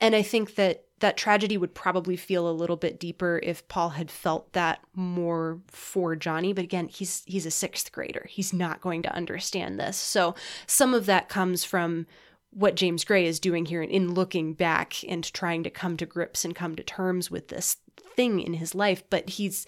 And 0.00 0.14
I 0.14 0.22
think 0.22 0.54
that 0.56 0.84
that 1.02 1.16
tragedy 1.16 1.58
would 1.58 1.74
probably 1.74 2.16
feel 2.16 2.48
a 2.48 2.52
little 2.54 2.76
bit 2.76 3.00
deeper 3.00 3.40
if 3.42 3.66
Paul 3.66 3.90
had 3.90 4.08
felt 4.08 4.52
that 4.52 4.78
more 4.94 5.58
for 5.66 6.14
Johnny. 6.14 6.52
But 6.52 6.64
again, 6.64 6.86
he's 6.86 7.24
he's 7.26 7.44
a 7.44 7.50
sixth 7.50 7.90
grader. 7.90 8.24
He's 8.30 8.52
not 8.52 8.80
going 8.80 9.02
to 9.02 9.14
understand 9.14 9.80
this. 9.80 9.96
So 9.96 10.36
some 10.66 10.94
of 10.94 11.06
that 11.06 11.28
comes 11.28 11.64
from 11.64 12.06
what 12.50 12.76
James 12.76 13.04
Gray 13.04 13.26
is 13.26 13.40
doing 13.40 13.66
here 13.66 13.82
in 13.82 14.14
looking 14.14 14.54
back 14.54 15.02
and 15.08 15.24
trying 15.34 15.64
to 15.64 15.70
come 15.70 15.96
to 15.96 16.06
grips 16.06 16.44
and 16.44 16.54
come 16.54 16.76
to 16.76 16.84
terms 16.84 17.32
with 17.32 17.48
this 17.48 17.78
thing 18.14 18.40
in 18.40 18.54
his 18.54 18.72
life. 18.72 19.02
But 19.10 19.28
he's 19.28 19.66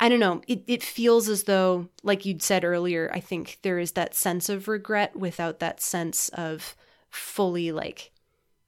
I 0.00 0.08
don't 0.08 0.20
know. 0.20 0.42
It, 0.48 0.64
it 0.66 0.82
feels 0.82 1.28
as 1.28 1.44
though, 1.44 1.88
like 2.02 2.26
you'd 2.26 2.42
said 2.42 2.64
earlier, 2.64 3.08
I 3.14 3.20
think 3.20 3.58
there 3.62 3.78
is 3.78 3.92
that 3.92 4.16
sense 4.16 4.48
of 4.48 4.66
regret 4.66 5.14
without 5.14 5.60
that 5.60 5.80
sense 5.80 6.28
of 6.30 6.74
fully 7.08 7.70
like 7.70 8.10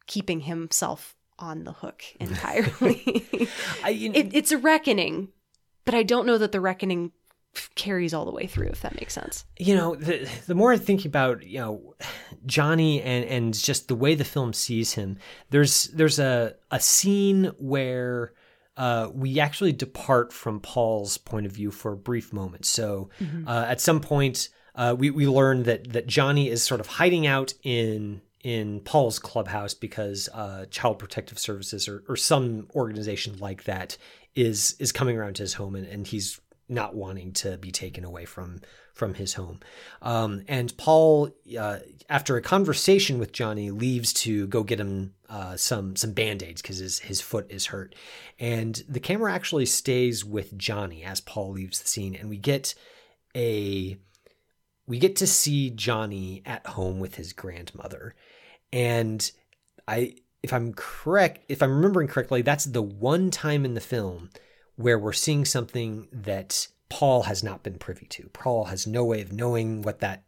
keeping 0.06 0.40
himself 0.40 1.16
on 1.38 1.64
the 1.64 1.72
hook 1.72 2.02
entirely. 2.20 3.48
I, 3.82 3.90
you 3.90 4.10
know, 4.10 4.18
it, 4.18 4.30
it's 4.32 4.52
a 4.52 4.58
reckoning, 4.58 5.28
but 5.84 5.94
I 5.94 6.02
don't 6.02 6.26
know 6.26 6.38
that 6.38 6.52
the 6.52 6.60
reckoning 6.60 7.12
carries 7.74 8.14
all 8.14 8.24
the 8.24 8.30
way 8.30 8.46
through 8.46 8.68
if 8.68 8.82
that 8.82 8.94
makes 8.94 9.14
sense 9.14 9.44
you 9.58 9.74
know 9.74 9.96
the 9.96 10.28
the 10.46 10.54
more 10.54 10.70
i 10.70 10.76
think 10.76 11.04
about 11.04 11.42
you 11.44 11.58
know 11.58 11.94
johnny 12.46 13.02
and 13.02 13.24
and 13.24 13.54
just 13.54 13.88
the 13.88 13.96
way 13.96 14.14
the 14.14 14.22
film 14.22 14.52
sees 14.52 14.92
him 14.92 15.18
there's 15.50 15.84
there's 15.94 16.18
a 16.18 16.54
a 16.70 16.78
scene 16.78 17.50
where 17.58 18.32
uh, 18.78 19.10
we 19.12 19.40
actually 19.40 19.72
depart 19.72 20.32
from 20.32 20.60
Paul's 20.60 21.18
point 21.18 21.46
of 21.46 21.52
view 21.52 21.72
for 21.72 21.92
a 21.92 21.96
brief 21.96 22.32
moment. 22.32 22.64
So 22.64 23.10
mm-hmm. 23.20 23.46
uh, 23.48 23.64
at 23.64 23.80
some 23.80 24.00
point, 24.00 24.50
uh, 24.76 24.94
we 24.96 25.10
we 25.10 25.26
learn 25.26 25.64
that 25.64 25.92
that 25.92 26.06
Johnny 26.06 26.48
is 26.48 26.62
sort 26.62 26.80
of 26.80 26.86
hiding 26.86 27.26
out 27.26 27.54
in 27.64 28.22
in 28.48 28.80
Paul's 28.80 29.18
clubhouse 29.18 29.74
because 29.74 30.26
uh, 30.32 30.64
Child 30.70 30.98
Protective 30.98 31.38
Services 31.38 31.86
or, 31.86 32.02
or 32.08 32.16
some 32.16 32.66
organization 32.74 33.36
like 33.38 33.64
that 33.64 33.98
is 34.34 34.74
is 34.78 34.90
coming 34.90 35.18
around 35.18 35.34
to 35.34 35.42
his 35.42 35.52
home 35.52 35.74
and, 35.74 35.86
and 35.86 36.06
he's 36.06 36.40
not 36.66 36.94
wanting 36.94 37.32
to 37.32 37.58
be 37.58 37.70
taken 37.70 38.04
away 38.04 38.24
from 38.24 38.62
from 38.94 39.12
his 39.12 39.34
home. 39.34 39.60
Um, 40.00 40.44
and 40.48 40.74
Paul, 40.78 41.28
uh, 41.60 41.80
after 42.08 42.38
a 42.38 42.42
conversation 42.42 43.18
with 43.18 43.32
Johnny, 43.32 43.70
leaves 43.70 44.14
to 44.14 44.46
go 44.46 44.62
get 44.62 44.80
him 44.80 45.12
uh, 45.28 45.58
some 45.58 45.94
some 45.94 46.12
band 46.12 46.42
aids 46.42 46.62
because 46.62 46.78
his 46.78 47.00
his 47.00 47.20
foot 47.20 47.50
is 47.50 47.66
hurt. 47.66 47.94
And 48.38 48.82
the 48.88 48.98
camera 48.98 49.30
actually 49.30 49.66
stays 49.66 50.24
with 50.24 50.56
Johnny 50.56 51.04
as 51.04 51.20
Paul 51.20 51.50
leaves 51.50 51.82
the 51.82 51.88
scene, 51.88 52.16
and 52.16 52.30
we 52.30 52.38
get 52.38 52.74
a 53.36 53.98
we 54.86 54.98
get 54.98 55.16
to 55.16 55.26
see 55.26 55.68
Johnny 55.68 56.42
at 56.46 56.66
home 56.66 56.98
with 56.98 57.16
his 57.16 57.34
grandmother. 57.34 58.14
And 58.72 59.30
I 59.86 60.14
if 60.42 60.52
I'm 60.52 60.72
correct, 60.72 61.44
if 61.48 61.62
I'm 61.62 61.74
remembering 61.74 62.08
correctly, 62.08 62.42
that's 62.42 62.64
the 62.64 62.82
one 62.82 63.30
time 63.30 63.64
in 63.64 63.74
the 63.74 63.80
film 63.80 64.30
where 64.76 64.98
we're 64.98 65.12
seeing 65.12 65.44
something 65.44 66.06
that 66.12 66.68
Paul 66.88 67.24
has 67.24 67.42
not 67.42 67.62
been 67.62 67.78
privy 67.78 68.06
to. 68.06 68.30
Paul 68.32 68.66
has 68.66 68.86
no 68.86 69.04
way 69.04 69.20
of 69.20 69.32
knowing 69.32 69.82
what 69.82 70.00
that 70.00 70.22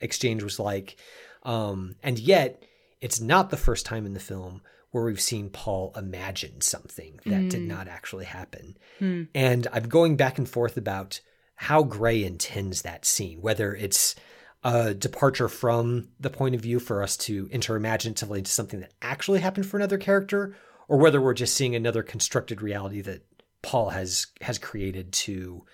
exchange 0.00 0.42
was 0.42 0.58
like. 0.58 0.96
Um, 1.44 1.94
and 2.02 2.18
yet, 2.18 2.64
it's 3.00 3.20
not 3.20 3.50
the 3.50 3.56
first 3.56 3.86
time 3.86 4.04
in 4.04 4.14
the 4.14 4.20
film 4.20 4.62
where 4.90 5.04
we've 5.04 5.20
seen 5.20 5.50
Paul 5.50 5.92
imagine 5.96 6.60
something 6.60 7.20
that 7.24 7.42
mm. 7.42 7.50
did 7.50 7.62
not 7.62 7.86
actually 7.86 8.24
happen. 8.24 8.76
Mm. 9.00 9.28
And 9.34 9.68
I'm 9.72 9.88
going 9.88 10.16
back 10.16 10.36
and 10.36 10.48
forth 10.48 10.76
about 10.76 11.20
how 11.54 11.84
Gray 11.84 12.24
intends 12.24 12.82
that 12.82 13.04
scene, 13.04 13.40
whether 13.40 13.74
it's 13.74 14.16
a 14.62 14.94
departure 14.94 15.48
from 15.48 16.08
the 16.20 16.30
point 16.30 16.54
of 16.54 16.60
view 16.60 16.78
for 16.78 17.02
us 17.02 17.16
to 17.16 17.48
enter 17.50 17.76
imaginatively 17.76 18.40
into 18.40 18.50
something 18.50 18.80
that 18.80 18.92
actually 19.00 19.40
happened 19.40 19.66
for 19.66 19.76
another 19.76 19.98
character, 19.98 20.54
or 20.88 20.98
whether 20.98 21.20
we're 21.20 21.34
just 21.34 21.54
seeing 21.54 21.74
another 21.74 22.02
constructed 22.02 22.60
reality 22.60 23.00
that 23.00 23.24
Paul 23.62 23.90
has 23.90 24.26
has 24.40 24.58
created 24.58 25.12
to 25.12 25.64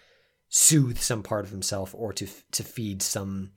soothe 0.49 0.99
some 0.99 1.23
part 1.23 1.45
of 1.45 1.51
himself 1.51 1.95
or 1.97 2.13
to 2.13 2.27
to 2.53 2.63
feed 2.63 3.03
some 3.03 3.53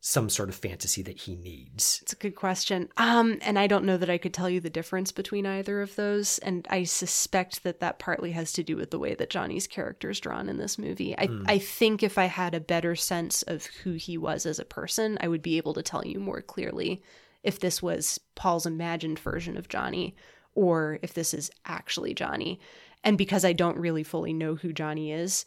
some 0.00 0.28
sort 0.28 0.48
of 0.48 0.54
fantasy 0.54 1.02
that 1.02 1.18
he 1.22 1.34
needs? 1.34 1.98
It's 2.02 2.12
a 2.12 2.16
good 2.16 2.36
question. 2.36 2.88
Um, 2.96 3.38
and 3.42 3.58
I 3.58 3.66
don't 3.66 3.84
know 3.84 3.96
that 3.96 4.10
I 4.10 4.18
could 4.18 4.32
tell 4.32 4.48
you 4.48 4.60
the 4.60 4.70
difference 4.70 5.10
between 5.10 5.44
either 5.44 5.82
of 5.82 5.96
those. 5.96 6.38
And 6.38 6.66
I 6.70 6.84
suspect 6.84 7.64
that 7.64 7.80
that 7.80 7.98
partly 7.98 8.32
has 8.32 8.52
to 8.52 8.62
do 8.62 8.76
with 8.76 8.90
the 8.90 8.98
way 8.98 9.14
that 9.14 9.30
Johnny's 9.30 9.66
character 9.66 10.10
is 10.10 10.20
drawn 10.20 10.48
in 10.48 10.56
this 10.56 10.78
movie. 10.78 11.18
I, 11.18 11.26
mm. 11.26 11.44
I 11.48 11.58
think 11.58 12.02
if 12.02 12.16
I 12.16 12.26
had 12.26 12.54
a 12.54 12.60
better 12.60 12.94
sense 12.94 13.42
of 13.42 13.66
who 13.66 13.92
he 13.92 14.16
was 14.16 14.46
as 14.46 14.60
a 14.60 14.64
person, 14.64 15.18
I 15.20 15.28
would 15.28 15.42
be 15.42 15.56
able 15.56 15.74
to 15.74 15.82
tell 15.82 16.06
you 16.06 16.20
more 16.20 16.42
clearly 16.42 17.02
if 17.42 17.58
this 17.58 17.82
was 17.82 18.20
Paul's 18.36 18.66
imagined 18.66 19.18
version 19.18 19.56
of 19.56 19.68
Johnny 19.68 20.14
or 20.54 20.98
if 21.02 21.14
this 21.14 21.34
is 21.34 21.50
actually 21.66 22.14
Johnny. 22.14 22.60
And 23.02 23.18
because 23.18 23.44
I 23.44 23.52
don't 23.52 23.78
really 23.78 24.02
fully 24.04 24.32
know 24.32 24.54
who 24.54 24.72
Johnny 24.72 25.12
is, 25.12 25.44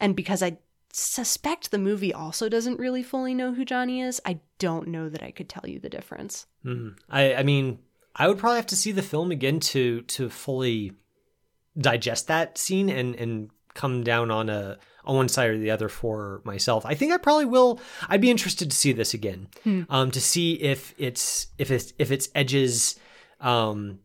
and 0.00 0.14
because 0.14 0.42
I 0.42 0.58
suspect 0.92 1.70
the 1.70 1.78
movie 1.78 2.12
also 2.12 2.48
doesn't 2.48 2.78
really 2.78 3.02
fully 3.02 3.34
know 3.34 3.52
who 3.52 3.64
Johnny 3.64 4.00
is, 4.00 4.20
I 4.24 4.40
don't 4.58 4.88
know 4.88 5.08
that 5.08 5.22
I 5.22 5.30
could 5.30 5.48
tell 5.48 5.64
you 5.66 5.78
the 5.78 5.88
difference. 5.88 6.46
Mm. 6.64 6.96
I, 7.08 7.34
I 7.34 7.42
mean, 7.42 7.78
I 8.16 8.28
would 8.28 8.38
probably 8.38 8.56
have 8.56 8.66
to 8.66 8.76
see 8.76 8.92
the 8.92 9.02
film 9.02 9.30
again 9.30 9.60
to 9.60 10.02
to 10.02 10.28
fully 10.28 10.92
digest 11.76 12.26
that 12.26 12.58
scene 12.58 12.88
and 12.88 13.14
and 13.14 13.50
come 13.74 14.02
down 14.02 14.30
on 14.30 14.48
a 14.48 14.78
on 15.04 15.16
one 15.16 15.28
side 15.28 15.50
or 15.50 15.58
the 15.58 15.70
other 15.70 15.88
for 15.88 16.42
myself. 16.44 16.84
I 16.84 16.94
think 16.94 17.12
I 17.12 17.16
probably 17.16 17.44
will. 17.44 17.80
I'd 18.08 18.20
be 18.20 18.30
interested 18.30 18.70
to 18.70 18.76
see 18.76 18.92
this 18.92 19.14
again, 19.14 19.48
hmm. 19.62 19.82
um, 19.88 20.10
to 20.10 20.20
see 20.20 20.54
if 20.54 20.94
it's 20.98 21.46
if 21.58 21.70
it's 21.70 21.92
if 21.98 22.10
its 22.10 22.28
edges 22.34 22.98
um, 23.40 24.00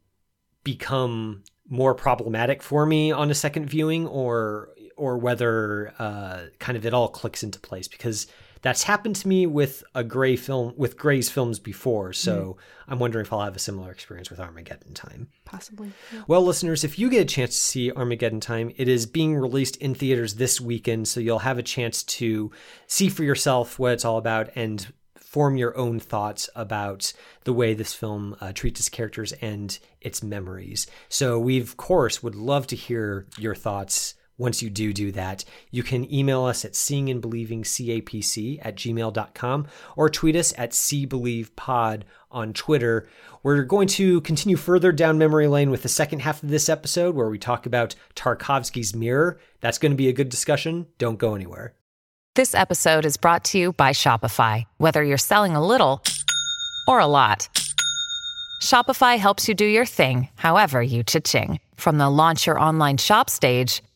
become 0.63 1.43
more 1.67 1.95
problematic 1.95 2.61
for 2.61 2.85
me 2.85 3.11
on 3.11 3.31
a 3.31 3.33
second 3.33 3.67
viewing 3.67 4.07
or 4.07 4.69
or 4.95 5.17
whether 5.17 5.93
uh, 5.99 6.41
kind 6.59 6.77
of 6.77 6.85
it 6.85 6.93
all 6.93 7.07
clicks 7.07 7.43
into 7.43 7.59
place 7.59 7.87
because 7.87 8.27
that's 8.61 8.83
happened 8.83 9.15
to 9.17 9.27
me 9.27 9.45
with 9.45 9.83
a 9.93 10.03
gray 10.03 10.35
film 10.35 10.73
with 10.77 10.97
gray's 10.97 11.29
films 11.29 11.59
before 11.59 12.13
so 12.13 12.57
mm. 12.57 12.57
i'm 12.87 12.99
wondering 12.99 13.25
if 13.25 13.33
i'll 13.33 13.41
have 13.41 13.55
a 13.55 13.59
similar 13.59 13.91
experience 13.91 14.29
with 14.29 14.39
armageddon 14.39 14.93
time 14.93 15.27
possibly 15.45 15.91
yeah. 16.13 16.21
well 16.27 16.41
listeners 16.41 16.83
if 16.83 16.97
you 16.97 17.09
get 17.09 17.21
a 17.21 17.25
chance 17.25 17.51
to 17.51 17.61
see 17.61 17.91
armageddon 17.91 18.39
time 18.39 18.71
it 18.77 18.87
is 18.87 19.05
being 19.05 19.35
released 19.35 19.75
in 19.77 19.93
theaters 19.93 20.35
this 20.35 20.61
weekend 20.61 21.07
so 21.07 21.19
you'll 21.19 21.39
have 21.39 21.57
a 21.57 21.63
chance 21.63 22.03
to 22.03 22.51
see 22.87 23.09
for 23.09 23.23
yourself 23.23 23.77
what 23.77 23.91
it's 23.91 24.05
all 24.05 24.17
about 24.17 24.49
and 24.55 24.93
form 25.33 25.57
your 25.57 25.75
own 25.75 25.99
thoughts 25.99 26.47
about 26.55 27.11
the 27.43 27.53
way 27.53 27.73
this 27.73 27.91
film 27.91 28.35
uh, 28.39 28.53
treats 28.53 28.79
its 28.79 28.87
characters 28.87 29.31
and 29.41 29.79
its 29.99 30.21
memories. 30.21 30.85
So 31.09 31.39
we, 31.39 31.59
of 31.59 31.75
course, 31.75 32.21
would 32.21 32.35
love 32.35 32.67
to 32.67 32.75
hear 32.75 33.25
your 33.39 33.55
thoughts 33.55 34.13
once 34.43 34.61
you 34.61 34.69
do 34.69 34.93
do 34.93 35.11
that. 35.13 35.43
You 35.71 35.81
can 35.81 36.13
email 36.13 36.43
us 36.43 36.63
at 36.63 36.75
seeing 36.75 37.09
and 37.09 37.21
believing 37.21 37.63
capc 37.63 38.59
at 38.61 38.75
gmail.com 38.75 39.67
or 39.95 40.09
tweet 40.09 40.35
us 40.35 40.53
at 40.57 40.71
SeeBelievePOD 40.71 42.03
on 42.29 42.53
Twitter. 42.53 43.07
We're 43.41 43.63
going 43.63 43.87
to 43.89 44.21
continue 44.21 44.57
further 44.57 44.91
down 44.91 45.17
memory 45.17 45.47
lane 45.47 45.71
with 45.71 45.81
the 45.81 45.89
second 45.89 46.19
half 46.19 46.43
of 46.43 46.49
this 46.49 46.69
episode 46.69 47.15
where 47.15 47.29
we 47.29 47.39
talk 47.39 47.65
about 47.65 47.95
Tarkovsky's 48.15 48.93
Mirror. 48.95 49.39
That's 49.61 49.77
going 49.77 49.93
to 49.93 49.97
be 49.97 50.09
a 50.09 50.13
good 50.13 50.29
discussion. 50.29 50.87
Don't 50.97 51.17
go 51.17 51.33
anywhere. 51.33 51.73
This 52.35 52.53
episode 52.53 53.05
is 53.05 53.15
brought 53.15 53.45
to 53.45 53.59
you 53.59 53.73
by 53.73 53.91
Shopify. 53.91 54.65
Whether 54.77 55.03
you're 55.03 55.17
selling 55.17 55.55
a 55.55 55.65
little 55.65 56.03
or 56.87 56.99
a 56.99 57.05
lot, 57.05 57.47
Shopify 58.61 59.17
helps 59.17 59.47
you 59.47 59.53
do 59.53 59.65
your 59.65 59.85
thing, 59.85 60.29
however 60.35 60.81
you 60.81 61.03
cha-ching. 61.03 61.59
From 61.75 61.97
the 61.97 62.09
launch 62.09 62.47
your 62.47 62.59
online 62.59 62.97
shop 62.97 63.29
stage, 63.29 63.83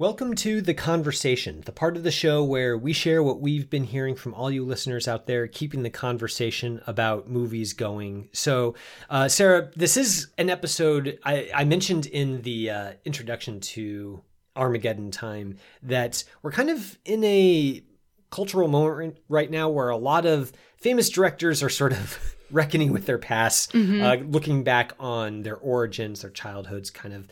Welcome 0.00 0.34
to 0.36 0.62
The 0.62 0.72
Conversation, 0.72 1.60
the 1.66 1.72
part 1.72 1.94
of 1.94 2.04
the 2.04 2.10
show 2.10 2.42
where 2.42 2.78
we 2.78 2.94
share 2.94 3.22
what 3.22 3.42
we've 3.42 3.68
been 3.68 3.84
hearing 3.84 4.16
from 4.16 4.32
all 4.32 4.50
you 4.50 4.64
listeners 4.64 5.06
out 5.06 5.26
there, 5.26 5.46
keeping 5.46 5.82
the 5.82 5.90
conversation 5.90 6.80
about 6.86 7.28
movies 7.28 7.74
going. 7.74 8.30
So, 8.32 8.74
uh, 9.10 9.28
Sarah, 9.28 9.70
this 9.76 9.98
is 9.98 10.28
an 10.38 10.48
episode 10.48 11.18
I, 11.22 11.50
I 11.54 11.64
mentioned 11.64 12.06
in 12.06 12.40
the 12.40 12.70
uh, 12.70 12.92
introduction 13.04 13.60
to 13.60 14.22
Armageddon 14.56 15.10
time 15.10 15.58
that 15.82 16.24
we're 16.42 16.52
kind 16.52 16.70
of 16.70 16.98
in 17.04 17.22
a 17.22 17.82
cultural 18.30 18.68
moment 18.68 19.18
right 19.28 19.50
now 19.50 19.68
where 19.68 19.90
a 19.90 19.98
lot 19.98 20.24
of 20.24 20.50
famous 20.78 21.10
directors 21.10 21.62
are 21.62 21.68
sort 21.68 21.92
of 21.92 22.18
reckoning 22.50 22.90
with 22.94 23.04
their 23.04 23.18
past, 23.18 23.74
Mhm. 23.74 24.00
uh, 24.02 24.24
looking 24.24 24.64
back 24.64 24.94
on 24.98 25.42
their 25.42 25.58
origins, 25.58 26.22
their 26.22 26.30
childhoods, 26.30 26.88
kind 26.88 27.12
of 27.12 27.28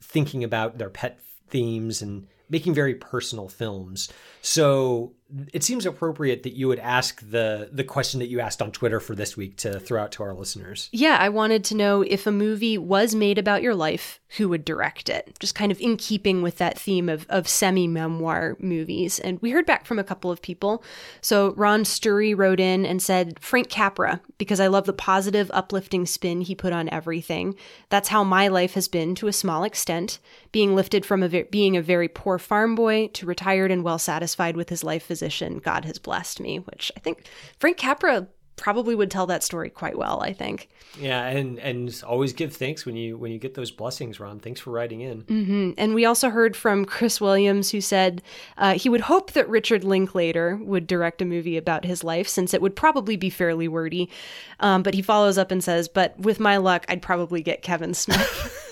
thinking 0.00 0.44
about 0.44 0.78
their 0.78 0.88
pet 0.88 1.18
themes 1.52 2.02
and 2.02 2.26
making 2.48 2.74
very 2.74 2.94
personal 2.94 3.48
films. 3.48 4.12
So 4.40 5.12
it 5.52 5.62
seems 5.62 5.86
appropriate 5.86 6.42
that 6.42 6.54
you 6.54 6.68
would 6.68 6.78
ask 6.78 7.20
the 7.28 7.68
the 7.72 7.84
question 7.84 8.20
that 8.20 8.28
you 8.28 8.40
asked 8.40 8.60
on 8.60 8.70
Twitter 8.70 9.00
for 9.00 9.14
this 9.14 9.36
week 9.36 9.56
to 9.58 9.80
throw 9.80 10.02
out 10.02 10.12
to 10.12 10.22
our 10.22 10.34
listeners. 10.34 10.88
Yeah, 10.92 11.16
I 11.18 11.28
wanted 11.28 11.64
to 11.64 11.76
know 11.76 12.02
if 12.02 12.26
a 12.26 12.32
movie 12.32 12.76
was 12.78 13.14
made 13.14 13.38
about 13.38 13.62
your 13.62 13.74
life, 13.74 14.20
who 14.36 14.48
would 14.48 14.64
direct 14.64 15.08
it? 15.08 15.36
Just 15.40 15.54
kind 15.54 15.70
of 15.70 15.80
in 15.80 15.96
keeping 15.96 16.42
with 16.42 16.58
that 16.58 16.78
theme 16.78 17.08
of, 17.08 17.26
of 17.28 17.48
semi 17.48 17.86
memoir 17.86 18.56
movies. 18.58 19.18
And 19.18 19.40
we 19.42 19.50
heard 19.50 19.66
back 19.66 19.84
from 19.84 19.98
a 19.98 20.04
couple 20.04 20.30
of 20.30 20.40
people. 20.40 20.82
So 21.20 21.52
Ron 21.54 21.84
Sturry 21.84 22.36
wrote 22.36 22.60
in 22.60 22.86
and 22.86 23.02
said, 23.02 23.38
Frank 23.40 23.68
Capra, 23.68 24.20
because 24.38 24.60
I 24.60 24.68
love 24.68 24.86
the 24.86 24.92
positive, 24.92 25.50
uplifting 25.52 26.06
spin 26.06 26.40
he 26.40 26.54
put 26.54 26.72
on 26.72 26.88
everything. 26.88 27.54
That's 27.90 28.08
how 28.08 28.24
my 28.24 28.48
life 28.48 28.74
has 28.74 28.88
been 28.88 29.14
to 29.16 29.28
a 29.28 29.32
small 29.32 29.64
extent, 29.64 30.18
being 30.50 30.74
lifted 30.74 31.04
from 31.04 31.22
a 31.22 31.42
being 31.44 31.76
a 31.76 31.82
very 31.82 32.08
poor 32.08 32.38
farm 32.38 32.74
boy 32.74 33.08
to 33.08 33.26
retired 33.26 33.70
and 33.70 33.84
well 33.84 33.98
satisfied 33.98 34.56
with 34.56 34.68
his 34.68 34.82
life 34.82 35.06
physician. 35.22 35.58
God 35.58 35.84
has 35.84 35.98
blessed 35.98 36.40
me, 36.40 36.58
which 36.58 36.90
I 36.96 37.00
think 37.00 37.26
Frank 37.60 37.76
Capra 37.76 38.26
probably 38.56 38.94
would 38.94 39.10
tell 39.10 39.26
that 39.26 39.42
story 39.42 39.70
quite 39.70 39.96
well, 39.96 40.20
I 40.20 40.32
think. 40.32 40.68
Yeah, 40.98 41.26
and 41.26 41.58
and 41.58 42.02
always 42.06 42.32
give 42.32 42.54
thanks 42.54 42.84
when 42.84 42.96
you 42.96 43.16
when 43.16 43.30
you 43.32 43.38
get 43.38 43.54
those 43.54 43.70
blessings, 43.70 44.18
Ron. 44.20 44.40
Thanks 44.40 44.60
for 44.60 44.70
writing 44.70 45.00
in. 45.00 45.20
hmm 45.22 45.70
And 45.78 45.94
we 45.94 46.04
also 46.04 46.28
heard 46.28 46.56
from 46.56 46.84
Chris 46.84 47.20
Williams, 47.20 47.70
who 47.70 47.80
said 47.80 48.20
uh, 48.58 48.74
he 48.74 48.88
would 48.88 49.02
hope 49.02 49.32
that 49.32 49.48
Richard 49.48 49.84
Linklater 49.84 50.56
would 50.56 50.86
direct 50.86 51.22
a 51.22 51.24
movie 51.24 51.56
about 51.56 51.84
his 51.84 52.02
life, 52.04 52.28
since 52.28 52.52
it 52.52 52.60
would 52.60 52.76
probably 52.76 53.16
be 53.16 53.30
fairly 53.30 53.68
wordy. 53.68 54.10
Um, 54.60 54.82
but 54.82 54.94
he 54.94 55.02
follows 55.02 55.38
up 55.38 55.50
and 55.50 55.62
says, 55.62 55.88
"But 55.88 56.18
with 56.18 56.40
my 56.40 56.56
luck, 56.56 56.84
I'd 56.88 57.02
probably 57.02 57.42
get 57.42 57.62
Kevin 57.62 57.94
Smith." 57.94 58.68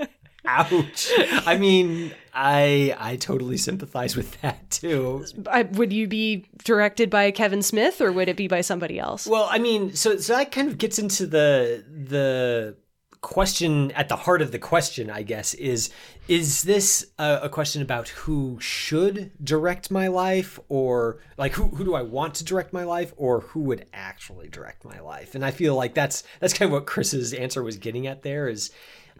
Ouch. 0.46 1.10
I 1.46 1.56
mean, 1.56 2.12
I 2.32 2.94
I 2.98 3.16
totally 3.16 3.56
sympathize 3.56 4.16
with 4.16 4.40
that 4.42 4.70
too. 4.70 5.24
I, 5.50 5.62
would 5.62 5.92
you 5.92 6.06
be 6.06 6.46
directed 6.64 7.10
by 7.10 7.30
Kevin 7.30 7.62
Smith, 7.62 8.00
or 8.00 8.12
would 8.12 8.28
it 8.28 8.36
be 8.36 8.48
by 8.48 8.60
somebody 8.60 8.98
else? 8.98 9.26
Well, 9.26 9.48
I 9.50 9.58
mean, 9.58 9.94
so 9.94 10.18
so 10.18 10.36
that 10.36 10.52
kind 10.52 10.68
of 10.68 10.78
gets 10.78 10.98
into 10.98 11.26
the 11.26 11.84
the 11.88 12.76
question 13.24 13.90
at 13.92 14.10
the 14.10 14.16
heart 14.16 14.42
of 14.42 14.52
the 14.52 14.58
question, 14.58 15.08
I 15.08 15.22
guess, 15.22 15.54
is 15.54 15.88
is 16.28 16.62
this 16.62 17.06
a, 17.18 17.40
a 17.44 17.48
question 17.48 17.80
about 17.80 18.08
who 18.08 18.58
should 18.60 19.32
direct 19.42 19.90
my 19.90 20.08
life, 20.08 20.60
or 20.68 21.20
like 21.38 21.52
who 21.52 21.68
who 21.68 21.84
do 21.84 21.94
I 21.94 22.02
want 22.02 22.34
to 22.34 22.44
direct 22.44 22.74
my 22.74 22.84
life, 22.84 23.14
or 23.16 23.40
who 23.40 23.60
would 23.60 23.86
actually 23.94 24.48
direct 24.48 24.84
my 24.84 25.00
life? 25.00 25.34
And 25.34 25.44
I 25.44 25.52
feel 25.52 25.74
like 25.74 25.94
that's 25.94 26.22
that's 26.38 26.52
kind 26.52 26.68
of 26.68 26.72
what 26.72 26.86
Chris's 26.86 27.32
answer 27.32 27.62
was 27.62 27.78
getting 27.78 28.06
at 28.06 28.22
there 28.22 28.46
is. 28.46 28.70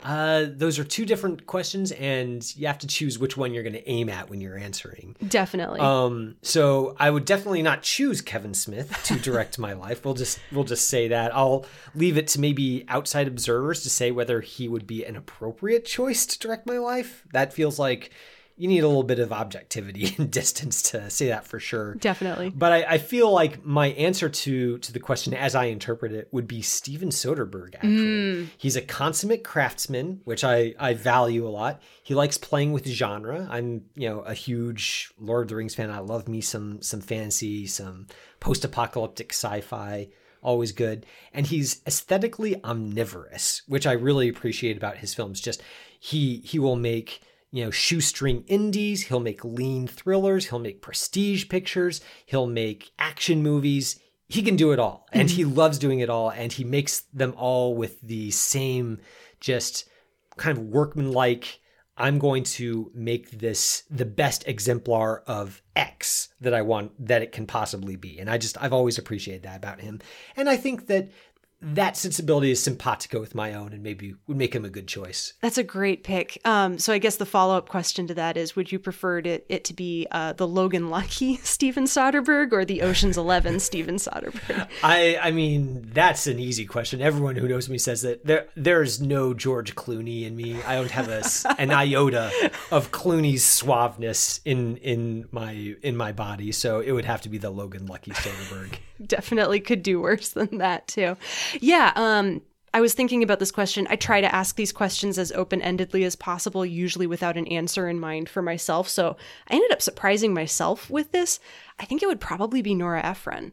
Uh, 0.03 0.47
those 0.49 0.79
are 0.79 0.85
two 0.85 1.07
different 1.07 1.47
questions, 1.47 1.93
and 1.93 2.55
you 2.57 2.67
have 2.67 2.79
to 2.79 2.87
choose 2.87 3.19
which 3.19 3.37
one 3.37 3.55
you're 3.55 3.63
going 3.63 3.75
to 3.75 3.89
aim 3.89 4.09
at 4.09 4.29
when 4.29 4.41
you're 4.41 4.59
answering. 4.59 5.17
Definitely. 5.27 5.81
Um, 5.81 6.37
so 6.43 6.95
I 6.99 7.11
would 7.11 7.25
definitely 7.25 7.63
not 7.63 7.83
choose 7.83 8.21
Kevin 8.21 8.55
Smith 8.55 9.01
to 9.05 9.19
direct 9.21 9.59
my 9.59 9.73
life. 9.73 10.05
We'll 10.05 10.15
just 10.15 10.39
we'll 10.53 10.65
just 10.65 10.89
say 10.89 11.09
that. 11.09 11.35
I'll 11.35 11.65
leave 11.95 12.19
it 12.19 12.29
to 12.29 12.41
maybe 12.41 12.85
outside 12.89 13.29
observers 13.29 13.83
to 13.83 13.91
say 13.91 14.11
whether 14.11 14.41
he 14.41 14.69
would 14.69 14.87
be 14.87 15.05
an 15.05 15.17
appropriate 15.17 15.85
choice 15.85 16.27
to 16.27 16.39
direct 16.39 16.67
my 16.67 16.79
life. 16.79 17.25
That 17.33 17.53
feels 17.53 17.79
like 17.79 18.11
you 18.57 18.69
need 18.69 18.85
a 18.85 18.87
little 18.87 19.03
bit 19.03 19.19
of 19.19 19.33
objectivity 19.33 20.15
and 20.19 20.31
distance 20.31 20.83
to 20.83 21.11
say 21.11 21.29
that 21.29 21.47
for 21.47 21.59
sure. 21.59 21.95
Definitely. 21.97 22.51
But 22.51 22.73
I, 22.73 22.85
I 22.85 22.99
feel 22.99 23.31
like 23.31 23.65
my 23.65 23.89
answer 23.89 24.29
to 24.29 24.79
to 24.79 24.93
the 24.93 25.01
question 25.01 25.35
as 25.35 25.55
I 25.55 25.65
interpret 25.67 26.13
it 26.13 26.29
would 26.31 26.47
be 26.47 26.63
Steven 26.63 27.09
Soderbergh, 27.09 27.75
actually. 27.75 27.97
Mm. 27.97 28.49
He's 28.57 28.77
a 28.77 28.83
consummate 28.83 29.45
craftsman, 29.45 30.21
which 30.25 30.45
I, 30.45 30.75
I 30.79 30.95
value 30.95 31.47
a 31.47 31.51
lot. 31.51 31.83
He 32.03 32.15
likes 32.15 32.39
playing 32.39 32.73
with 32.73 32.87
genre. 32.87 33.47
I'm, 33.51 33.87
you 33.95 34.09
know, 34.09 34.21
a 34.21 34.35
huge 34.35 35.13
Lord 35.19 35.43
of 35.43 35.49
the 35.49 35.57
Rings 35.57 35.75
fan. 35.75 35.91
I 35.91 35.99
love 35.99 36.29
me 36.29 36.41
some 36.41 36.81
some 36.81 37.01
fantasy, 37.01 37.67
some 37.67 38.07
post-apocalyptic 38.41 39.33
sci-fi. 39.33 40.09
Always 40.43 40.73
good. 40.73 41.07
And 41.33 41.47
he's 41.47 41.81
aesthetically 41.87 42.63
omnivorous, 42.63 43.63
which 43.67 43.87
I 43.87 43.93
really 43.93 44.29
appreciate 44.29 44.77
about 44.77 44.99
his 44.99 45.15
films. 45.15 45.41
Just 45.41 45.63
he 45.99 46.37
he 46.45 46.59
will 46.59 46.77
make 46.77 47.23
you 47.55 47.65
know, 47.65 47.71
shoestring 47.71 48.43
indies. 48.49 49.03
He'll 49.03 49.21
make 49.21 49.45
lean 49.45 49.87
thrillers. 49.87 50.47
He'll 50.47 50.59
make 50.59 50.83
prestige 50.83 51.49
pictures. 51.49 52.01
He'll 52.27 52.49
make 52.49 52.91
action 52.99 53.45
movies. 53.45 54.01
He 54.27 54.43
can 54.43 54.57
do 54.57 54.73
it 54.73 54.81
all. 54.81 55.07
And 55.13 55.31
he 55.31 55.45
mm-hmm. 55.45 55.55
loves 55.55 55.79
doing 55.79 56.01
it 56.01 56.11
all. 56.11 56.31
And 56.31 56.53
he 56.53 56.65
makes 56.65 57.03
them 57.13 57.33
all 57.37 57.77
with 57.77 58.01
the 58.01 58.33
same, 58.33 58.99
just 59.39 59.89
kind 60.37 60.59
of 60.59 60.65
workmanlike. 60.65 61.61
I'm 61.97 62.19
going 62.19 62.43
to 62.43 62.91
make 62.93 63.31
this 63.31 63.85
the 63.89 64.05
best 64.05 64.49
exemplar 64.49 65.23
of 65.29 65.63
X 65.77 66.31
that 66.41 66.55
I 66.55 66.63
want 66.63 67.07
that 67.07 67.23
it 67.23 67.31
can 67.31 67.47
possibly 67.47 67.95
be. 67.95 68.19
And 68.19 68.29
I 68.29 68.37
just, 68.37 68.61
I've 68.61 68.73
always 68.73 68.99
appreciated 68.99 69.45
that 69.45 69.59
about 69.59 69.81
him. 69.81 70.01
And 70.37 70.49
I 70.49 70.57
think 70.57 70.89
that 70.89 71.13
that 71.61 71.97
sensibility 71.97 72.51
is 72.51 72.63
simpatico 72.63 73.21
with 73.21 73.35
my 73.35 73.55
own 73.55 73.73
and 73.73 73.83
maybe 73.83 74.15
would 74.27 74.37
make 74.37 74.55
him 74.55 74.65
a 74.65 74.71
good 74.71 74.87
choice. 74.87 75.33
That's 75.41 75.59
a 75.59 75.63
great 75.63 76.05
pick. 76.05 76.41
Um, 76.45 76.79
so 76.79 76.93
I 76.93 76.99
guess 76.99 77.17
the 77.17 77.27
follow 77.27 77.57
up 77.57 77.69
question 77.69 78.07
to 78.09 78.15
that 78.15 78.37
is: 78.37 78.55
Would 78.55 78.71
you 78.71 78.79
prefer 78.79 79.19
it, 79.19 79.47
it 79.49 79.65
to 79.65 79.75
be 79.75 80.07
uh, 80.11 80.35
the 80.35 80.47
Logan 80.47 80.91
Lucky 80.91 81.37
Steven 81.43 81.85
Soderbergh 81.85 82.53
or 82.53 82.65
the 82.65 82.83
Ocean's 82.83 83.17
Eleven 83.17 83.61
Steven 83.61 83.97
Soderbergh? 83.97 84.69
I 84.83 85.19
I 85.23 85.31
mean 85.31 85.89
that's 85.93 86.27
an 86.27 86.39
easy 86.39 86.67
question. 86.67 87.01
Everyone 87.01 87.37
who 87.37 87.49
knows 87.49 87.69
me 87.69 87.79
says 87.79 88.03
that 88.03 88.25
there 88.25 88.47
there's 88.57 89.01
no 89.01 89.33
George 89.33 89.75
Clooney 89.75 90.25
in 90.25 90.37
me. 90.37 90.63
I 90.63 90.75
don't 90.77 90.91
have 90.91 91.09
a, 91.09 91.23
an 91.59 91.71
iota 91.71 92.31
of 92.71 92.91
Clooney's 92.91 93.43
suaveness 93.45 94.41
in 94.45 94.77
in 94.79 95.29
my 95.31 95.77
in 95.83 95.97
my 95.97 96.13
body. 96.13 96.53
So 96.53 96.81
it 96.81 96.93
would 96.93 97.05
have 97.07 97.23
to 97.23 97.29
be 97.29 97.39
the 97.39 97.51
Logan 97.51 97.87
Lucky 97.87 98.11
Soderbergh. 98.11 98.77
Definitely 99.05 99.61
could 99.61 99.83
do 99.83 100.01
worse 100.01 100.31
than 100.31 100.59
that 100.59 100.87
too. 100.87 101.17
Yeah. 101.61 101.93
Um, 101.97 102.43
I 102.75 102.81
was 102.81 102.93
thinking 102.93 103.23
about 103.23 103.39
this 103.39 103.53
question. 103.53 103.87
I 103.89 103.95
try 103.95 104.21
to 104.21 104.35
ask 104.35 104.57
these 104.57 104.73
questions 104.73 105.17
as 105.17 105.31
open 105.31 105.61
endedly 105.61 106.05
as 106.05 106.17
possible, 106.17 106.67
usually 106.67 107.07
without 107.07 107.37
an 107.37 107.47
answer 107.47 107.89
in 107.89 108.01
mind 108.01 108.29
for 108.29 108.43
myself. 108.43 108.89
So 108.89 109.17
I 109.49 109.55
ended 109.55 109.71
up 109.71 109.81
surprising 109.81 110.35
myself 110.35 110.91
with 110.91 111.13
this. 111.13 111.39
I 111.79 111.85
think 111.85 112.03
it 112.03 112.07
would 112.07 112.21
probably 112.21 112.63
be 112.63 112.75
Nora 112.75 113.05
Ephron. 113.05 113.53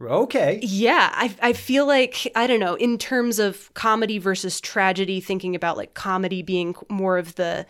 Okay. 0.00 0.58
Yeah, 0.62 1.10
I 1.12 1.34
I 1.40 1.52
feel 1.52 1.86
like 1.86 2.30
I 2.34 2.46
don't 2.46 2.60
know 2.60 2.74
in 2.74 2.98
terms 2.98 3.38
of 3.38 3.72
comedy 3.74 4.18
versus 4.18 4.60
tragedy. 4.60 5.20
Thinking 5.20 5.54
about 5.54 5.76
like 5.76 5.94
comedy 5.94 6.42
being 6.42 6.74
more 6.88 7.16
of 7.18 7.34
the 7.36 7.66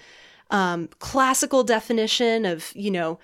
um, 0.51 0.89
classical 1.01 1.65
definition 1.65 2.45
of 2.45 2.73
you 2.75 2.91
know 2.91 3.19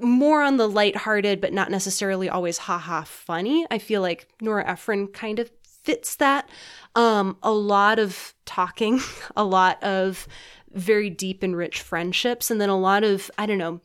more 0.00 0.42
on 0.42 0.56
the 0.56 0.68
lighthearted, 0.68 1.40
but 1.40 1.52
not 1.52 1.70
necessarily 1.70 2.28
always 2.28 2.58
haha 2.58 3.02
funny. 3.02 3.66
I 3.70 3.78
feel 3.78 4.00
like 4.00 4.28
Nora 4.40 4.68
Ephron 4.68 5.08
kind 5.08 5.38
of 5.38 5.50
fits 5.64 6.16
that. 6.16 6.48
Um, 6.94 7.36
a 7.42 7.52
lot 7.52 7.98
of 7.98 8.34
talking, 8.44 9.00
a 9.36 9.44
lot 9.44 9.82
of 9.82 10.26
very 10.72 11.10
deep 11.10 11.42
and 11.42 11.56
rich 11.56 11.82
friendships, 11.82 12.50
and 12.50 12.60
then 12.60 12.68
a 12.68 12.78
lot 12.78 13.04
of 13.04 13.30
I 13.36 13.46
don't 13.46 13.58
know. 13.58 13.80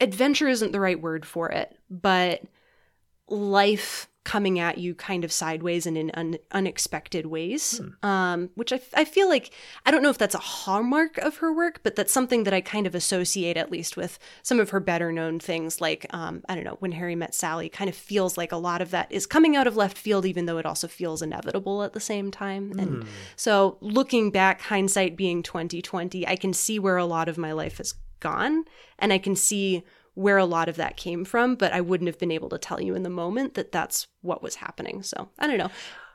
Adventure 0.00 0.48
isn't 0.48 0.72
the 0.72 0.80
right 0.80 1.00
word 1.00 1.26
for 1.26 1.50
it, 1.50 1.76
but 1.90 2.42
life 3.28 4.07
coming 4.28 4.58
at 4.58 4.76
you 4.76 4.94
kind 4.94 5.24
of 5.24 5.32
sideways 5.32 5.86
and 5.86 5.96
in 5.96 6.10
un- 6.12 6.36
unexpected 6.52 7.24
ways. 7.24 7.80
Um, 8.02 8.50
which 8.56 8.74
I, 8.74 8.76
f- 8.76 8.94
I 8.94 9.04
feel 9.06 9.26
like 9.26 9.50
i 9.86 9.90
don't 9.90 10.02
know 10.02 10.10
if 10.10 10.18
that's 10.18 10.34
a 10.34 10.38
hallmark 10.38 11.16
of 11.18 11.38
her 11.38 11.50
work 11.50 11.80
but 11.82 11.96
that's 11.96 12.12
something 12.12 12.44
that 12.44 12.52
i 12.52 12.60
kind 12.60 12.86
of 12.86 12.94
associate 12.94 13.56
at 13.56 13.70
least 13.70 13.96
with 13.96 14.18
some 14.42 14.60
of 14.60 14.68
her 14.70 14.80
better 14.80 15.10
known 15.12 15.40
things 15.40 15.80
like 15.80 16.04
um, 16.10 16.42
i 16.48 16.54
don't 16.54 16.64
know 16.64 16.76
when 16.80 16.92
harry 16.92 17.16
met 17.16 17.34
sally 17.34 17.68
kind 17.70 17.88
of 17.88 17.96
feels 17.96 18.36
like 18.36 18.52
a 18.52 18.56
lot 18.56 18.82
of 18.82 18.90
that 18.90 19.10
is 19.10 19.24
coming 19.26 19.56
out 19.56 19.66
of 19.66 19.76
left 19.76 19.96
field 19.96 20.26
even 20.26 20.44
though 20.44 20.58
it 20.58 20.66
also 20.66 20.86
feels 20.88 21.22
inevitable 21.22 21.82
at 21.82 21.94
the 21.94 22.00
same 22.00 22.30
time. 22.30 22.72
And 22.78 23.06
so 23.36 23.78
looking 23.80 24.30
back 24.30 24.60
hindsight 24.60 25.16
being 25.16 25.42
2020 25.42 26.26
i 26.26 26.36
can 26.36 26.52
see 26.52 26.78
where 26.78 26.98
a 26.98 27.06
lot 27.06 27.28
of 27.28 27.38
my 27.38 27.52
life 27.52 27.78
has 27.78 27.94
gone 28.20 28.64
and 28.98 29.12
i 29.12 29.18
can 29.18 29.36
see 29.36 29.84
where 30.18 30.36
a 30.36 30.44
lot 30.44 30.68
of 30.68 30.76
that 30.76 30.96
came 30.96 31.24
from, 31.24 31.54
but 31.54 31.72
I 31.72 31.80
wouldn't 31.80 32.08
have 32.08 32.18
been 32.18 32.32
able 32.32 32.48
to 32.48 32.58
tell 32.58 32.80
you 32.80 32.94
in 32.96 33.04
the 33.04 33.10
moment 33.10 33.54
that 33.54 33.70
that's 33.72 34.08
what 34.20 34.42
was 34.42 34.56
happening. 34.56 35.02
So 35.02 35.28
I 35.38 35.46
don't 35.46 35.58
know. 35.58 35.70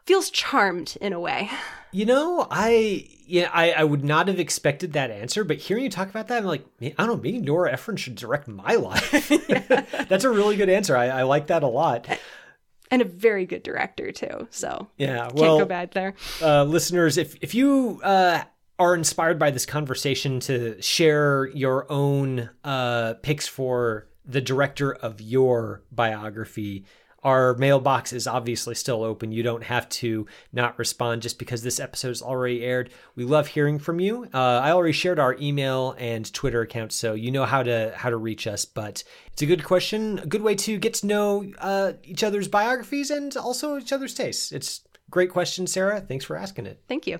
Feels 0.06 0.30
charmed 0.30 0.98
in 1.00 1.14
a 1.14 1.20
way. 1.20 1.50
You 1.96 2.08
know, 2.08 2.48
I 2.50 3.08
yeah, 3.28 3.52
I, 3.54 3.72
I 3.74 3.84
would 3.84 4.04
not 4.04 4.28
have 4.28 4.40
expected 4.40 4.94
that 4.94 5.12
answer, 5.12 5.44
but 5.44 5.58
hearing 5.58 5.84
you 5.84 5.92
talk 5.92 6.10
about 6.10 6.28
that, 6.30 6.40
I'm 6.40 6.46
like, 6.46 6.66
I 6.82 6.90
don't 6.98 7.08
know, 7.08 7.16
maybe 7.18 7.38
Nora 7.38 7.72
Ephron 7.72 7.98
should 7.98 8.16
direct 8.16 8.48
my 8.48 8.74
life. 8.74 9.30
That's 10.10 10.24
a 10.24 10.32
really 10.32 10.56
good 10.56 10.70
answer. 10.70 10.98
I, 10.98 11.10
I 11.20 11.22
like 11.22 11.46
that 11.48 11.62
a 11.62 11.68
lot. 11.68 12.08
And 12.90 13.04
a 13.04 13.06
very 13.06 13.46
good 13.46 13.62
director 13.62 14.12
too. 14.12 14.48
So 14.50 14.88
Yeah, 14.98 15.18
can't 15.28 15.36
well, 15.36 15.60
go 15.60 15.66
bad 15.66 15.92
there. 15.92 16.16
uh, 16.42 16.64
listeners, 16.64 17.20
if 17.20 17.36
if 17.42 17.54
you 17.54 18.02
uh, 18.04 18.42
are 18.80 18.96
inspired 18.96 19.40
by 19.40 19.52
this 19.52 19.66
conversation 19.66 20.40
to 20.42 20.82
share 20.82 21.48
your 21.54 21.92
own 21.92 22.50
uh, 22.64 23.16
picks 23.22 23.48
for 23.48 24.08
the 24.26 24.42
director 24.42 24.94
of 24.94 25.22
your 25.22 25.84
biography, 25.92 26.86
our 27.24 27.56
mailbox 27.56 28.12
is 28.12 28.28
obviously 28.28 28.76
still 28.76 29.04
open. 29.04 29.32
You 29.32 29.44
don't 29.44 29.64
have 29.64 29.88
to 29.90 30.28
not 30.52 30.78
respond 30.78 31.22
just 31.22 31.40
because 31.40 31.64
this 31.64 31.80
episode 31.80 32.10
is 32.10 32.22
already 32.22 32.64
aired. 32.64 32.92
We 33.16 33.24
love 33.24 33.48
hearing 33.48 33.80
from 33.80 34.00
you. 34.00 34.28
Uh, 34.34 34.38
I 34.38 34.72
already 34.72 34.92
shared 34.92 35.20
our 35.20 35.38
email 35.40 35.96
and 35.98 36.32
Twitter 36.34 36.62
account, 36.62 36.92
so 36.92 37.14
you 37.14 37.32
know 37.32 37.46
how 37.46 37.64
to 37.64 37.94
how 37.96 38.10
to 38.10 38.18
reach 38.18 38.46
us. 38.46 38.66
But 38.66 39.04
it's 39.32 39.42
a 39.42 39.46
good 39.46 39.64
question, 39.64 40.20
a 40.20 40.26
good 40.26 40.42
way 40.42 40.56
to 40.56 40.78
get 40.78 40.96
to 40.96 41.08
know 41.08 41.52
uh, 41.60 41.94
each 42.04 42.24
other's 42.24 42.50
biographies 42.50 43.10
and 43.10 43.36
also 43.38 43.78
each 43.78 43.94
other's 43.94 44.14
tastes. 44.14 44.52
It's 44.52 44.82
great 45.10 45.30
question, 45.30 45.66
Sarah. 45.66 46.02
Thanks 46.02 46.26
for 46.26 46.36
asking 46.36 46.66
it. 46.66 46.82
Thank 46.88 47.08
you. 47.08 47.20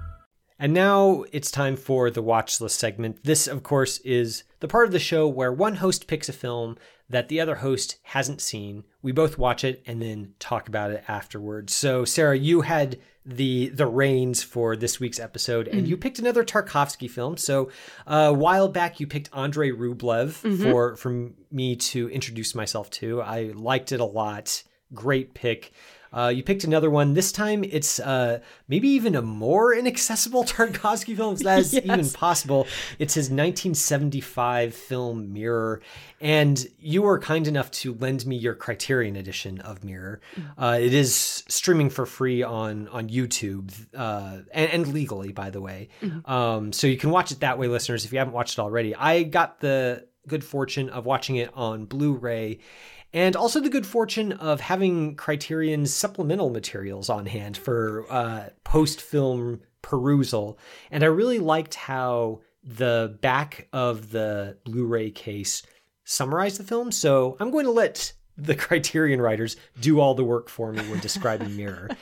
And 0.61 0.73
now 0.73 1.25
it's 1.31 1.49
time 1.49 1.75
for 1.75 2.11
the 2.11 2.21
watch 2.21 2.61
list 2.61 2.79
segment. 2.79 3.23
This, 3.23 3.47
of 3.47 3.63
course, 3.63 3.97
is 3.99 4.43
the 4.59 4.67
part 4.67 4.85
of 4.85 4.91
the 4.91 4.99
show 4.99 5.27
where 5.27 5.51
one 5.51 5.77
host 5.77 6.05
picks 6.05 6.29
a 6.29 6.33
film 6.33 6.77
that 7.09 7.29
the 7.29 7.41
other 7.41 7.55
host 7.55 7.97
hasn't 8.03 8.41
seen. 8.41 8.83
We 9.01 9.11
both 9.11 9.39
watch 9.39 9.63
it 9.63 9.81
and 9.87 9.99
then 9.99 10.35
talk 10.37 10.67
about 10.67 10.91
it 10.91 11.03
afterwards. 11.07 11.73
So, 11.73 12.05
Sarah, 12.05 12.37
you 12.37 12.61
had 12.61 12.99
the 13.25 13.69
the 13.69 13.87
reins 13.87 14.43
for 14.43 14.75
this 14.75 14.99
week's 14.99 15.19
episode, 15.19 15.67
and 15.67 15.85
mm 15.85 15.89
you 15.89 15.97
picked 15.97 16.19
another 16.19 16.43
Tarkovsky 16.43 17.09
film. 17.09 17.37
So, 17.37 17.71
uh, 18.05 18.27
a 18.29 18.33
while 18.33 18.67
back, 18.67 18.99
you 18.99 19.07
picked 19.07 19.35
Andrei 19.35 19.71
Rublev 19.71 20.43
mm-hmm. 20.43 20.61
for 20.61 20.95
for 20.95 21.31
me 21.51 21.75
to 21.75 22.07
introduce 22.09 22.53
myself 22.53 22.91
to. 22.91 23.19
I 23.19 23.51
liked 23.55 23.91
it 23.91 23.99
a 23.99 24.05
lot. 24.05 24.61
Great 24.93 25.33
pick. 25.33 25.71
Uh, 26.13 26.27
you 26.27 26.43
picked 26.43 26.63
another 26.63 26.89
one. 26.89 27.13
This 27.13 27.31
time 27.31 27.63
it's 27.63 27.99
uh, 27.99 28.39
maybe 28.67 28.89
even 28.89 29.15
a 29.15 29.21
more 29.21 29.73
inaccessible 29.73 30.43
Tarkovsky 30.45 31.15
film, 31.15 31.35
if 31.35 31.39
that 31.41 31.59
is 31.59 31.73
yes. 31.73 31.85
even 31.85 32.09
possible. 32.09 32.67
It's 32.99 33.13
his 33.13 33.25
1975 33.25 34.73
film 34.73 35.33
Mirror. 35.33 35.81
And 36.19 36.65
you 36.79 37.01
were 37.01 37.19
kind 37.19 37.47
enough 37.47 37.71
to 37.71 37.93
lend 37.95 38.25
me 38.25 38.35
your 38.35 38.53
Criterion 38.53 39.15
edition 39.15 39.59
of 39.61 39.83
Mirror. 39.83 40.21
Mm-hmm. 40.35 40.63
Uh, 40.63 40.73
it 40.73 40.93
is 40.93 41.43
streaming 41.47 41.89
for 41.89 42.05
free 42.05 42.43
on, 42.43 42.87
on 42.89 43.09
YouTube 43.09 43.73
uh, 43.95 44.39
and, 44.51 44.71
and, 44.71 44.87
legally, 44.93 45.31
by 45.31 45.49
the 45.49 45.61
way. 45.61 45.89
Mm-hmm. 46.01 46.29
Um, 46.31 46.73
so 46.73 46.87
you 46.87 46.97
can 46.97 47.09
watch 47.09 47.31
it 47.31 47.39
that 47.39 47.57
way, 47.57 47.67
listeners, 47.67 48.05
if 48.05 48.11
you 48.11 48.19
haven't 48.19 48.33
watched 48.33 48.59
it 48.59 48.61
already. 48.61 48.93
I 48.95 49.23
got 49.23 49.59
the 49.61 50.07
good 50.27 50.43
fortune 50.43 50.89
of 50.89 51.05
watching 51.05 51.37
it 51.37 51.49
on 51.53 51.85
Blu 51.85 52.13
ray 52.13 52.59
and 53.13 53.35
also 53.35 53.59
the 53.59 53.69
good 53.69 53.85
fortune 53.85 54.33
of 54.33 54.61
having 54.61 55.15
Criterion's 55.15 55.93
supplemental 55.93 56.49
materials 56.49 57.09
on 57.09 57.25
hand 57.25 57.57
for 57.57 58.05
uh, 58.09 58.49
post 58.63 59.01
film 59.01 59.61
perusal. 59.81 60.57
And 60.89 61.03
I 61.03 61.07
really 61.07 61.39
liked 61.39 61.75
how 61.75 62.41
the 62.63 63.17
back 63.21 63.67
of 63.73 64.11
the 64.11 64.57
Blu 64.63 64.85
ray 64.85 65.11
case 65.11 65.63
summarized 66.03 66.59
the 66.59 66.63
film. 66.63 66.91
So 66.91 67.37
I'm 67.39 67.51
going 67.51 67.65
to 67.65 67.71
let 67.71 68.13
the 68.37 68.55
Criterion 68.55 69.21
writers 69.21 69.57
do 69.79 69.99
all 69.99 70.15
the 70.15 70.23
work 70.23 70.49
for 70.49 70.71
me 70.71 70.81
when 70.89 70.99
describing 70.99 71.55
Mirror. 71.55 71.89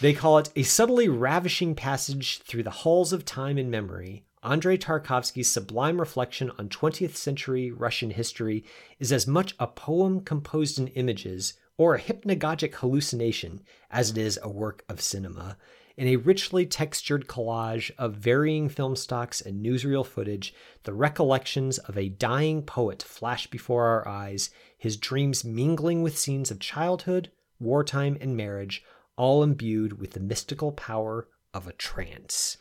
They 0.00 0.12
call 0.12 0.38
it 0.38 0.50
a 0.54 0.62
subtly 0.62 1.08
ravishing 1.08 1.74
passage 1.74 2.38
through 2.42 2.62
the 2.62 2.70
halls 2.70 3.12
of 3.12 3.24
time 3.24 3.58
and 3.58 3.68
memory, 3.68 4.24
Andrei 4.42 4.76
Tarkovsky's 4.76 5.50
sublime 5.50 5.98
reflection 5.98 6.50
on 6.58 6.68
20th 6.68 7.16
century 7.16 7.72
Russian 7.72 8.10
history 8.10 8.64
is 8.98 9.12
as 9.12 9.26
much 9.26 9.54
a 9.58 9.66
poem 9.66 10.20
composed 10.20 10.78
in 10.78 10.88
images 10.88 11.54
or 11.76 11.94
a 11.94 12.00
hypnagogic 12.00 12.74
hallucination 12.74 13.62
as 13.90 14.10
it 14.10 14.18
is 14.18 14.38
a 14.42 14.48
work 14.48 14.84
of 14.88 15.00
cinema. 15.00 15.56
In 15.96 16.06
a 16.06 16.16
richly 16.16 16.64
textured 16.64 17.26
collage 17.26 17.90
of 17.98 18.14
varying 18.14 18.68
film 18.68 18.94
stocks 18.94 19.40
and 19.40 19.64
newsreel 19.64 20.06
footage, 20.06 20.54
the 20.84 20.92
recollections 20.92 21.78
of 21.78 21.98
a 21.98 22.08
dying 22.08 22.62
poet 22.62 23.02
flash 23.02 23.48
before 23.48 23.86
our 23.86 24.06
eyes, 24.06 24.50
his 24.76 24.96
dreams 24.96 25.44
mingling 25.44 26.02
with 26.02 26.16
scenes 26.16 26.52
of 26.52 26.60
childhood, 26.60 27.32
wartime, 27.58 28.16
and 28.20 28.36
marriage, 28.36 28.84
all 29.16 29.42
imbued 29.42 29.98
with 29.98 30.12
the 30.12 30.20
mystical 30.20 30.70
power 30.70 31.26
of 31.52 31.66
a 31.66 31.72
trance. 31.72 32.58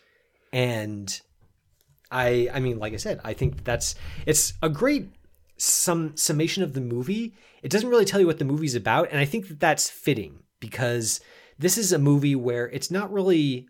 And 0.51 1.21
I 2.11 2.49
I 2.53 2.59
mean, 2.59 2.79
like 2.79 2.93
I 2.93 2.97
said, 2.97 3.19
I 3.23 3.33
think 3.33 3.63
that's 3.63 3.95
it's 4.25 4.53
a 4.61 4.69
great 4.69 5.09
some 5.57 6.15
summation 6.15 6.63
of 6.63 6.73
the 6.73 6.81
movie. 6.81 7.33
It 7.63 7.71
doesn't 7.71 7.89
really 7.89 8.05
tell 8.05 8.19
you 8.19 8.27
what 8.27 8.39
the 8.39 8.45
movie's 8.45 8.75
about, 8.75 9.09
and 9.11 9.19
I 9.19 9.25
think 9.25 9.47
that 9.47 9.59
that's 9.59 9.89
fitting 9.89 10.39
because 10.59 11.19
this 11.59 11.77
is 11.77 11.91
a 11.91 11.99
movie 11.99 12.35
where 12.35 12.69
it's 12.69 12.91
not 12.91 13.11
really 13.11 13.67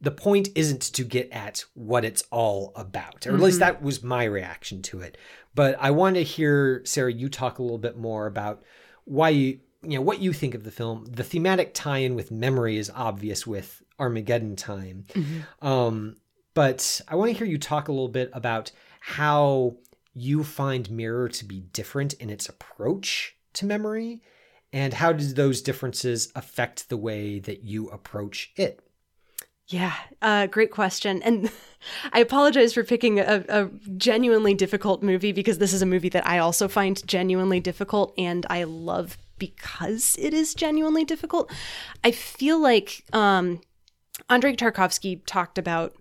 the 0.00 0.10
point 0.10 0.48
isn't 0.54 0.80
to 0.80 1.04
get 1.04 1.30
at 1.30 1.64
what 1.74 2.04
it's 2.04 2.24
all 2.30 2.72
about, 2.74 3.26
or 3.26 3.30
at 3.30 3.34
mm-hmm. 3.34 3.44
least 3.44 3.58
that 3.58 3.82
was 3.82 4.02
my 4.02 4.24
reaction 4.24 4.80
to 4.82 5.00
it. 5.00 5.18
But 5.54 5.76
I 5.78 5.90
want 5.90 6.16
to 6.16 6.22
hear 6.22 6.82
Sarah 6.84 7.12
you 7.12 7.28
talk 7.28 7.58
a 7.58 7.62
little 7.62 7.78
bit 7.78 7.98
more 7.98 8.26
about 8.26 8.62
why 9.04 9.30
you 9.30 9.60
you 9.82 9.96
know 9.96 10.02
what 10.02 10.20
you 10.20 10.32
think 10.32 10.54
of 10.54 10.64
the 10.64 10.70
film. 10.70 11.06
The 11.06 11.24
thematic 11.24 11.74
tie-in 11.74 12.14
with 12.14 12.30
memory 12.30 12.76
is 12.76 12.90
obvious 12.94 13.46
with 13.46 13.82
Armageddon 13.98 14.56
Time. 14.56 15.06
Mm-hmm. 15.10 15.66
Um, 15.66 16.16
but 16.54 17.00
I 17.08 17.16
want 17.16 17.30
to 17.30 17.36
hear 17.36 17.46
you 17.46 17.58
talk 17.58 17.88
a 17.88 17.92
little 17.92 18.08
bit 18.08 18.30
about 18.32 18.72
how 19.00 19.76
you 20.14 20.44
find 20.44 20.90
Mirror 20.90 21.28
to 21.30 21.44
be 21.44 21.60
different 21.60 22.14
in 22.14 22.30
its 22.30 22.48
approach 22.48 23.36
to 23.54 23.66
memory, 23.66 24.20
and 24.72 24.94
how 24.94 25.12
did 25.12 25.36
those 25.36 25.62
differences 25.62 26.32
affect 26.34 26.88
the 26.88 26.96
way 26.96 27.38
that 27.38 27.64
you 27.64 27.88
approach 27.88 28.52
it? 28.56 28.80
Yeah, 29.70 29.94
uh, 30.20 30.46
great 30.48 30.72
question. 30.72 31.22
And 31.22 31.50
I 32.12 32.18
apologize 32.18 32.74
for 32.74 32.82
picking 32.82 33.20
a, 33.20 33.44
a, 33.48 33.70
genuinely 33.96 34.52
difficult 34.52 35.00
movie 35.02 35.30
because 35.30 35.58
this 35.58 35.72
is 35.72 35.80
a 35.80 35.86
movie 35.86 36.08
that 36.08 36.26
I 36.26 36.38
also 36.38 36.66
find 36.66 37.06
genuinely 37.06 37.60
difficult 37.60 38.12
and 38.18 38.44
I 38.50 38.64
love 38.64 39.16
because 39.38 40.16
it 40.18 40.34
is 40.34 40.54
genuinely 40.54 41.04
difficult. 41.04 41.52
I 42.02 42.10
feel 42.10 42.60
like 42.60 43.04
um, 43.12 43.60
Andrei 44.28 44.56
Tarkovsky 44.56 45.22
talked 45.24 45.56
about 45.56 45.94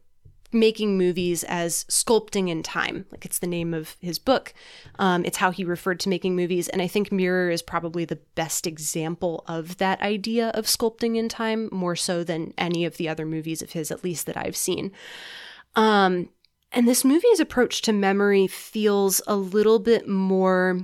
making 0.52 0.97
movies 0.97 1.43
as 1.43 1.84
sculpting 1.86 2.50
in 2.50 2.64
time. 2.64 3.06
Like 3.12 3.26
it's 3.26 3.39
the 3.39 3.47
name 3.47 3.74
of 3.74 3.95
his 4.00 4.18
book. 4.18 4.54
Um, 4.97 5.24
it's 5.26 5.38
how 5.38 5.52
he 5.52 5.64
referred 5.64 6.00
to 6.02 6.10
making 6.10 6.36
movies. 6.36 6.68
And 6.68 6.82
I 6.82 6.88
think 6.88 7.12
Mirror 7.12 7.52
is 7.52 7.62
probably 7.62 8.06
the 8.06 8.20
best 8.36 8.66
example 8.66 9.43
of 9.47 9.78
that 9.78 10.02
idea 10.02 10.50
of 10.50 10.66
sculpting 10.66 11.16
in 11.18 11.30
time, 11.30 11.70
more 11.72 11.95
so 11.95 12.24
than 12.24 12.54
any 12.58 12.86
of 12.86 12.97
the 12.97 13.08
other 13.08 13.26
movies 13.26 13.62
of 13.62 13.74
his, 13.74 13.91
at 13.91 14.04
least 14.04 14.26
that 14.26 14.38
I've 14.38 14.58
seen. 14.58 14.91
Um, 15.76 16.30
and 16.72 16.88
this 16.88 17.06
movie's 17.06 17.39
approach 17.39 17.82
to 17.84 17.93
memory 17.93 18.47
feels 18.47 19.22
a 19.28 19.36
little 19.36 19.80
bit 19.80 20.08
more 20.08 20.82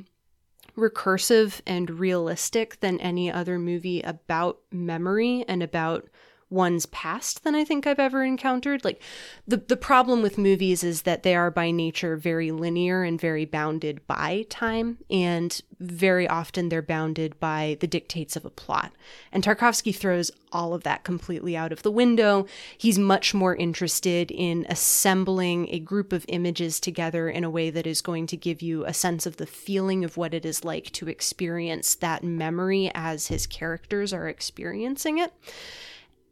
recursive 0.78 1.62
and 1.66 1.90
realistic 1.90 2.80
than 2.82 3.00
any 3.00 3.32
other 3.32 3.58
movie 3.58 4.02
about 4.02 4.60
memory 4.72 5.46
and 5.48 5.64
about 5.64 6.08
one's 6.50 6.86
past 6.88 7.44
than 7.44 7.56
I 7.56 7.66
think 7.66 7.88
I've 7.88 8.00
ever 8.00 8.24
encountered. 8.24 8.86
Like 8.86 9.02
the 9.48 9.58
the 9.58 9.78
problem 9.78 10.22
with 10.22 10.38
movies 10.38 10.84
is 10.84 11.02
that 11.02 11.24
they 11.24 11.36
are 11.36 11.50
by 11.50 11.72
nature 11.72 12.16
very 12.18 12.52
linear 12.52 13.04
and 13.04 13.20
very 13.20 13.46
bounded 13.46 14.06
by 14.08 14.46
time 14.50 15.00
and 15.10 15.60
very 15.80 16.28
often 16.28 16.70
they're 16.70 16.82
bounded 16.82 17.40
by 17.40 17.78
the 17.80 17.88
dictates 17.88 18.36
of 18.36 18.46
a 18.46 18.50
plot. 18.50 18.94
And 19.32 19.44
Tarkovsky 19.44 19.94
throws 19.94 20.32
all 20.52 20.74
of 20.74 20.84
that 20.84 21.04
completely 21.04 21.58
out 21.58 21.72
of 21.72 21.82
the 21.82 21.92
window. 21.92 22.46
He's 22.78 22.98
much 22.98 23.34
more 23.34 23.56
interested 23.56 24.32
in 24.32 24.66
assembling 24.70 25.68
a 25.70 25.80
group 25.80 26.14
of 26.14 26.26
images 26.30 26.80
together 26.80 27.28
in 27.28 27.44
a 27.44 27.50
way 27.50 27.70
that 27.72 27.88
is 27.88 28.02
going 28.02 28.28
to 28.28 28.38
give 28.38 28.62
you 28.62 28.86
a 28.86 28.94
sense 28.94 29.26
of 29.26 29.38
the 29.38 29.46
feeling 29.46 30.06
of 30.06 30.16
what 30.16 30.34
it 30.34 30.46
is 30.46 30.64
like 30.64 30.92
to 30.92 31.10
experience 31.10 31.96
that 31.96 32.24
memory 32.24 32.92
as 32.94 33.28
his 33.28 33.48
characters 33.48 34.14
are 34.14 34.30
experiencing 34.30 35.18
it. 35.18 35.34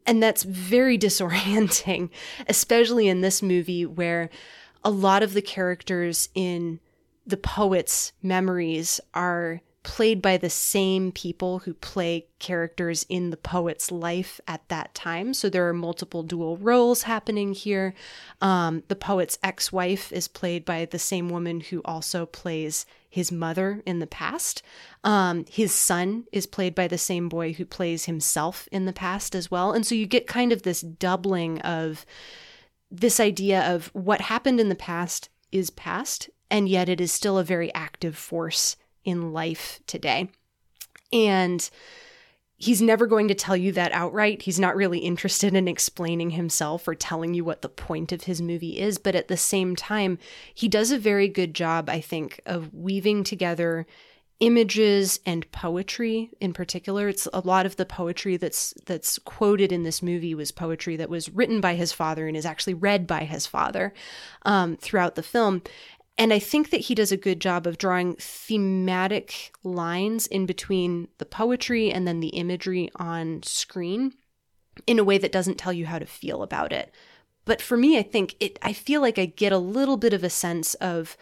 And 0.06 0.22
that's 0.22 0.42
very 0.42 0.98
disorienting, 1.06 2.10
especially 2.48 3.08
in 3.08 3.20
this 3.20 3.42
movie 3.42 3.86
where 3.86 4.30
a 4.82 4.90
lot 4.90 5.22
of 5.22 5.34
the 5.34 5.42
characters 5.42 6.28
in 6.34 6.80
the 7.26 7.36
poet's 7.38 8.12
memories 8.22 9.00
are 9.14 9.62
played 9.84 10.22
by 10.22 10.36
the 10.36 10.50
same 10.50 11.12
people 11.12 11.60
who 11.60 11.74
play 11.74 12.26
characters 12.40 13.06
in 13.08 13.30
the 13.30 13.36
poet's 13.36 13.92
life 13.92 14.40
at 14.48 14.66
that 14.68 14.94
time. 14.94 15.34
So 15.34 15.48
there 15.48 15.68
are 15.68 15.74
multiple 15.74 16.22
dual 16.22 16.56
roles 16.56 17.02
happening 17.02 17.52
here. 17.52 17.94
Um, 18.40 18.82
the 18.88 18.96
poet's 18.96 19.38
ex 19.42 19.70
wife 19.70 20.10
is 20.10 20.26
played 20.26 20.64
by 20.64 20.86
the 20.86 20.98
same 20.98 21.28
woman 21.28 21.60
who 21.60 21.82
also 21.84 22.26
plays 22.26 22.86
his 23.08 23.30
mother 23.30 23.82
in 23.86 24.00
the 24.00 24.06
past. 24.06 24.62
Um, 25.04 25.44
his 25.48 25.72
son 25.72 26.24
is 26.32 26.46
played 26.46 26.74
by 26.74 26.88
the 26.88 26.98
same 26.98 27.28
boy 27.28 27.52
who 27.52 27.66
plays 27.66 28.06
himself 28.06 28.66
in 28.72 28.86
the 28.86 28.92
past 28.92 29.34
as 29.34 29.50
well. 29.50 29.72
And 29.72 29.86
so 29.86 29.94
you 29.94 30.06
get 30.06 30.26
kind 30.26 30.50
of 30.50 30.62
this 30.62 30.80
doubling 30.80 31.60
of 31.60 32.06
this 32.90 33.20
idea 33.20 33.62
of 33.72 33.90
what 33.92 34.22
happened 34.22 34.60
in 34.60 34.70
the 34.70 34.74
past 34.74 35.28
is 35.52 35.70
past, 35.70 36.30
and 36.50 36.68
yet 36.68 36.88
it 36.88 37.00
is 37.00 37.12
still 37.12 37.38
a 37.38 37.44
very 37.44 37.72
active 37.74 38.16
force 38.16 38.76
in 39.04 39.32
life 39.32 39.80
today. 39.86 40.30
And 41.12 41.68
he's 42.56 42.80
never 42.80 43.06
going 43.06 43.28
to 43.28 43.34
tell 43.34 43.56
you 43.56 43.72
that 43.72 43.92
outright. 43.92 44.42
He's 44.42 44.60
not 44.60 44.76
really 44.76 45.00
interested 45.00 45.54
in 45.54 45.68
explaining 45.68 46.30
himself 46.30 46.88
or 46.88 46.94
telling 46.94 47.34
you 47.34 47.44
what 47.44 47.62
the 47.62 47.68
point 47.68 48.12
of 48.12 48.24
his 48.24 48.40
movie 48.40 48.78
is. 48.80 48.98
But 48.98 49.14
at 49.14 49.28
the 49.28 49.36
same 49.36 49.76
time, 49.76 50.18
he 50.54 50.68
does 50.68 50.90
a 50.90 50.98
very 50.98 51.28
good 51.28 51.54
job, 51.54 51.88
I 51.88 52.00
think, 52.00 52.40
of 52.46 52.72
weaving 52.72 53.24
together 53.24 53.86
images 54.40 55.20
and 55.24 55.50
poetry 55.52 56.28
in 56.40 56.52
particular 56.52 57.08
it's 57.08 57.28
a 57.32 57.40
lot 57.40 57.64
of 57.64 57.76
the 57.76 57.86
poetry 57.86 58.36
that's 58.36 58.74
that's 58.84 59.16
quoted 59.20 59.70
in 59.70 59.84
this 59.84 60.02
movie 60.02 60.34
was 60.34 60.50
poetry 60.50 60.96
that 60.96 61.08
was 61.08 61.30
written 61.30 61.60
by 61.60 61.76
his 61.76 61.92
father 61.92 62.26
and 62.26 62.36
is 62.36 62.44
actually 62.44 62.74
read 62.74 63.06
by 63.06 63.22
his 63.24 63.46
father 63.46 63.94
um, 64.42 64.76
throughout 64.76 65.14
the 65.14 65.22
film 65.22 65.62
and 66.16 66.32
I 66.32 66.38
think 66.38 66.70
that 66.70 66.82
he 66.82 66.94
does 66.94 67.10
a 67.10 67.16
good 67.16 67.40
job 67.40 67.66
of 67.66 67.78
drawing 67.78 68.14
thematic 68.16 69.52
lines 69.64 70.26
in 70.26 70.46
between 70.46 71.08
the 71.18 71.26
poetry 71.26 71.90
and 71.90 72.06
then 72.06 72.20
the 72.20 72.28
imagery 72.28 72.90
on 72.96 73.42
screen 73.42 74.14
in 74.86 74.98
a 74.98 75.04
way 75.04 75.18
that 75.18 75.32
doesn't 75.32 75.58
tell 75.58 75.72
you 75.72 75.86
how 75.86 75.98
to 75.98 76.06
feel 76.06 76.42
about 76.42 76.72
it. 76.72 76.92
But 77.44 77.60
for 77.60 77.76
me, 77.76 77.98
I 77.98 78.02
think 78.02 78.36
it 78.40 78.58
I 78.62 78.72
feel 78.72 79.00
like 79.00 79.18
I 79.18 79.26
get 79.26 79.52
a 79.52 79.58
little 79.58 79.96
bit 79.96 80.12
of 80.12 80.24
a 80.24 80.30
sense 80.30 80.74
of 80.74 81.16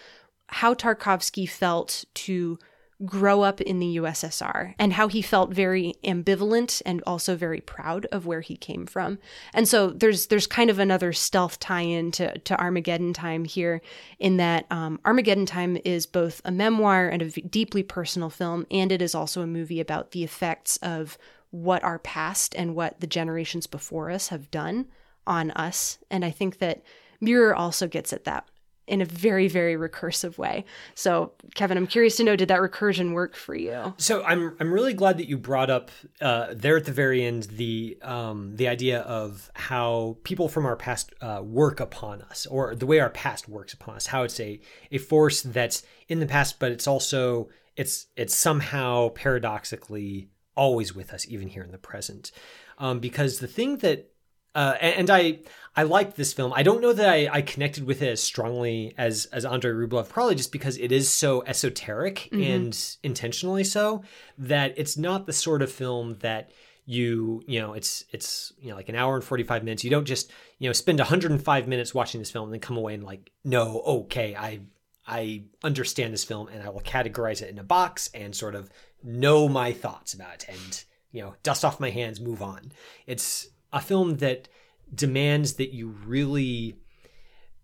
how 0.49 0.75
Tarkovsky 0.75 1.49
felt 1.49 2.05
to 2.15 2.59
grow 3.05 3.43
up 3.43 3.61
in 3.61 3.79
the 3.79 3.97
USSR 3.97 4.75
and 4.79 4.93
how 4.93 5.09
he 5.09 5.23
felt 5.23 5.53
very 5.53 5.95
ambivalent 6.05 6.83
and 6.87 7.03
also 7.07 7.37
very 7.37 7.61
proud 7.61 8.07
of 8.07 8.27
where 8.27 8.41
he 8.41 8.57
came 8.57 8.87
from. 8.87 9.19
And 9.53 9.69
so 9.69 9.91
there's 9.91 10.27
there's 10.27 10.47
kind 10.47 10.71
of 10.71 10.79
another 10.79 11.13
stealth 11.13 11.59
tie-in 11.59 12.13
to, 12.13 12.39
to 12.39 12.61
Armageddon 12.61 13.13
Time 13.13 13.45
here 13.45 13.81
in 14.19 14.37
that 14.37 14.67
um, 14.71 15.01
Armageddon 15.05 15.47
Time 15.47 15.79
is 15.85 16.07
both 16.07 16.41
a 16.45 16.53
memoir 16.53 17.09
and 17.09 17.23
a 17.23 17.29
deeply 17.29 17.83
personal 17.83 18.31
film, 18.31 18.67
and 18.71 18.93
it 18.93 19.03
is 19.03 19.15
also 19.15 19.43
a 19.43 19.47
movie 19.47 19.81
about 19.81 20.13
the 20.13 20.25
effects 20.25 20.77
of 20.79 21.19
what 21.51 21.83
our 21.85 21.99
past 21.99 22.55
and 22.57 22.75
what 22.75 23.01
the 23.01 23.07
generations 23.07 23.67
before 23.67 24.11
us 24.11 24.29
have 24.29 24.51
done 24.51 24.87
on 25.27 25.51
us. 25.53 25.99
And 26.11 26.25
I 26.25 26.31
think 26.31 26.59
that 26.59 26.83
Mirror 27.21 27.55
also 27.55 27.87
gets 27.87 28.13
at 28.13 28.25
that 28.25 28.47
in 28.87 29.01
a 29.01 29.05
very 29.05 29.49
very 29.49 29.77
recursive 29.77 30.39
way. 30.39 30.65
So, 30.95 31.33
Kevin, 31.55 31.77
I'm 31.77 31.87
curious 31.87 32.17
to 32.17 32.25
know 32.25 32.37
did 32.37 32.49
that 32.49 32.61
recursion 32.61 33.13
work 33.13 33.37
for 33.37 33.55
you? 33.55 33.95
So, 33.97 34.23
I'm 34.25 34.57
I'm 34.61 34.73
really 34.73 34.95
glad 34.95 35.19
that 35.19 35.29
you 35.29 35.39
brought 35.39 35.71
up 35.71 35.91
uh, 36.21 36.49
there 36.55 36.77
at 36.77 36.85
the 36.85 36.93
very 36.93 37.25
end 37.25 37.45
the 37.45 37.99
um, 38.03 38.57
the 38.57 38.69
idea 38.69 39.01
of 39.01 39.51
how 39.55 40.17
people 40.25 40.49
from 40.49 40.67
our 40.67 40.77
past 40.77 41.13
uh, 41.21 41.41
work 41.43 41.81
upon 41.81 42.23
us, 42.23 42.47
or 42.47 42.75
the 42.75 42.87
way 42.87 43.01
our 43.01 43.11
past 43.11 43.49
works 43.49 43.73
upon 43.73 43.97
us. 43.97 44.07
How 44.07 44.23
it's 44.23 44.41
a 44.41 44.61
a 44.91 44.99
force 44.99 45.43
that's 45.43 45.83
in 46.09 46.21
the 46.21 46.27
past, 46.27 46.59
but 46.59 46.73
it's 46.73 46.87
also 46.87 47.49
it's 47.77 48.07
it's 48.17 48.37
somehow 48.37 49.11
paradoxically 49.11 50.29
always 50.57 50.95
with 50.95 51.13
us, 51.13 51.27
even 51.29 51.49
here 51.49 51.63
in 51.63 51.73
the 51.73 51.79
present. 51.79 52.31
Um, 52.79 53.01
because 53.01 53.39
the 53.39 53.47
thing 53.47 53.79
that 53.79 54.12
uh, 54.55 54.77
and, 54.81 54.95
and, 54.95 55.11
I 55.11 55.39
I 55.75 55.85
liked 55.85 56.17
this 56.17 56.33
film. 56.33 56.53
I 56.55 56.63
don't 56.63 56.83
know 56.83 56.93
that 56.93 57.09
I, 57.09 57.29
I 57.33 57.43
connected 57.43 57.85
with 57.85 58.03
it 58.03 58.09
as 58.09 58.23
strongly 58.23 58.95
as 58.99 59.27
as 59.27 59.45
Andrei 59.45 59.73
Rublev, 59.73 60.09
probably 60.09 60.35
just 60.35 60.53
because 60.53 60.77
it 60.77 60.93
is 60.93 61.09
so 61.09 61.43
esoteric 61.47 62.29
mm-hmm. 62.31 62.43
and 62.43 62.97
intentionally 63.03 63.65
so 63.65 64.03
that 64.37 64.75
it's 64.77 64.97
not 64.97 65.27
the 65.27 65.33
sort 65.33 65.63
of 65.63 65.73
film 65.73 66.19
that 66.21 66.51
you 66.85 67.43
you 67.47 67.61
know 67.61 67.75
it's 67.75 68.05
it's 68.11 68.53
you 68.61 68.71
know 68.71 68.77
like 68.77 68.89
an 68.89 68.97
hour 68.97 69.15
and 69.15 69.23
45 69.23 69.63
minutes 69.63 69.85
you 69.85 69.91
don't 69.91 70.05
just 70.05 70.33
you 70.59 70.69
know 70.69 70.73
spend 70.73 70.99
105 70.99 71.69
minutes 71.69 71.95
watching 71.95 72.21
this 72.21 72.31
film 72.31 72.47
and 72.47 72.53
then 72.53 72.61
come 72.61 72.77
away 72.77 72.95
and 72.95 73.05
like 73.05 73.31
no 73.45 73.81
okay 73.87 74.35
i 74.35 74.59
i 75.07 75.45
understand 75.63 76.13
this 76.13 76.25
film 76.25 76.49
and 76.49 76.63
i 76.63 76.69
will 76.69 76.81
categorize 76.81 77.41
it 77.41 77.51
in 77.51 77.59
a 77.59 77.63
box 77.63 78.11
and 78.15 78.35
sort 78.35 78.57
of 78.57 78.69
know 79.05 79.49
my 79.49 79.73
thoughts 79.73 80.13
about 80.13 80.35
it 80.35 80.47
and 80.49 80.85
you 81.13 81.23
know 81.23 81.35
dust 81.45 81.65
off 81.65 81.79
my 81.79 81.91
hands 81.91 82.21
move 82.21 82.43
on 82.43 82.73
it's 83.07 83.49
a 83.73 83.81
film 83.81 84.17
that 84.19 84.49
demands 84.95 85.55
that 85.55 85.73
you 85.73 85.89
really 86.05 86.77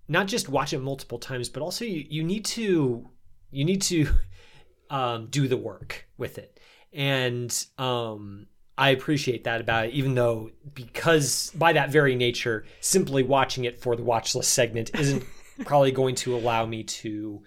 not 0.09 0.27
just 0.27 0.49
watch 0.49 0.73
it 0.73 0.81
multiple 0.81 1.19
times, 1.19 1.49
but 1.49 1.63
also 1.63 1.85
you, 1.85 2.05
you 2.09 2.25
need 2.25 2.45
to 2.45 3.09
you 3.51 3.65
need 3.65 3.83
to 3.83 4.09
um, 4.91 5.27
do 5.27 5.49
the 5.49 5.57
work 5.57 6.07
with 6.17 6.39
it. 6.39 6.59
And 6.93 7.55
um, 7.77 8.47
I 8.79 8.91
appreciate 8.91 9.45
that 9.45 9.61
about 9.61 9.87
it, 9.87 9.95
even 9.95 10.15
though 10.15 10.51
because 10.75 11.53
by 11.55 11.75
that 11.75 11.91
very 11.91 12.17
nature, 12.17 12.65
simply 12.81 13.23
watching 13.23 13.65
it 13.65 13.81
for 13.81 13.97
the 13.97 14.03
watch 14.03 14.35
list 14.35 14.53
segment 14.53 14.91
isn't 14.95 15.25
probably 15.65 15.93
going 15.93 16.15
to 16.17 16.37
allow 16.37 16.65
me 16.65 16.85
to 16.85 17.43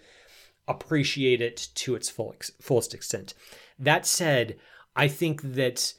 appreciate 0.67 1.41
it 1.41 1.69
to 1.75 1.95
its 1.95 2.09
full 2.09 2.35
fullest 2.61 2.93
extent. 2.93 3.33
That 3.79 4.05
said, 4.05 4.57
I 4.95 5.07
think 5.07 5.41
that 5.41 5.93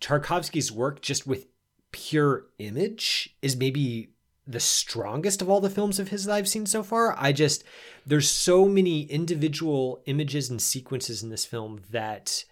Tarkovsky's 0.00 0.72
work 0.72 1.02
just 1.02 1.26
with 1.26 1.46
pure 1.92 2.46
image 2.58 3.36
is 3.42 3.56
maybe 3.56 4.10
the 4.46 4.60
strongest 4.60 5.40
of 5.42 5.48
all 5.48 5.60
the 5.60 5.70
films 5.70 5.98
of 5.98 6.08
his 6.08 6.24
that 6.24 6.34
I've 6.34 6.48
seen 6.48 6.66
so 6.66 6.82
far. 6.82 7.14
I 7.18 7.32
just 7.32 7.64
there's 8.06 8.30
so 8.30 8.66
many 8.66 9.02
individual 9.02 10.02
images 10.06 10.50
and 10.50 10.60
sequences 10.60 11.22
in 11.22 11.30
this 11.30 11.44
film 11.44 11.82
that 11.90 12.44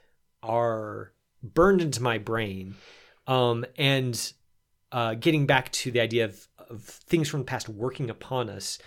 are 0.43 1.12
burned 1.43 1.80
into 1.80 2.03
my 2.03 2.18
brain. 2.18 2.76
Um, 3.26 3.64
and 3.76 4.32
uh, 4.93 5.14
getting 5.14 5.47
back 5.47 5.70
to 5.72 5.91
the 5.91 6.01
idea 6.01 6.24
of, 6.24 6.49
of 6.70 6.82
things 6.82 7.28
from 7.28 7.41
the 7.41 7.47
past 7.47 7.68
working 7.68 8.11
upon 8.11 8.49
us, 8.49 8.78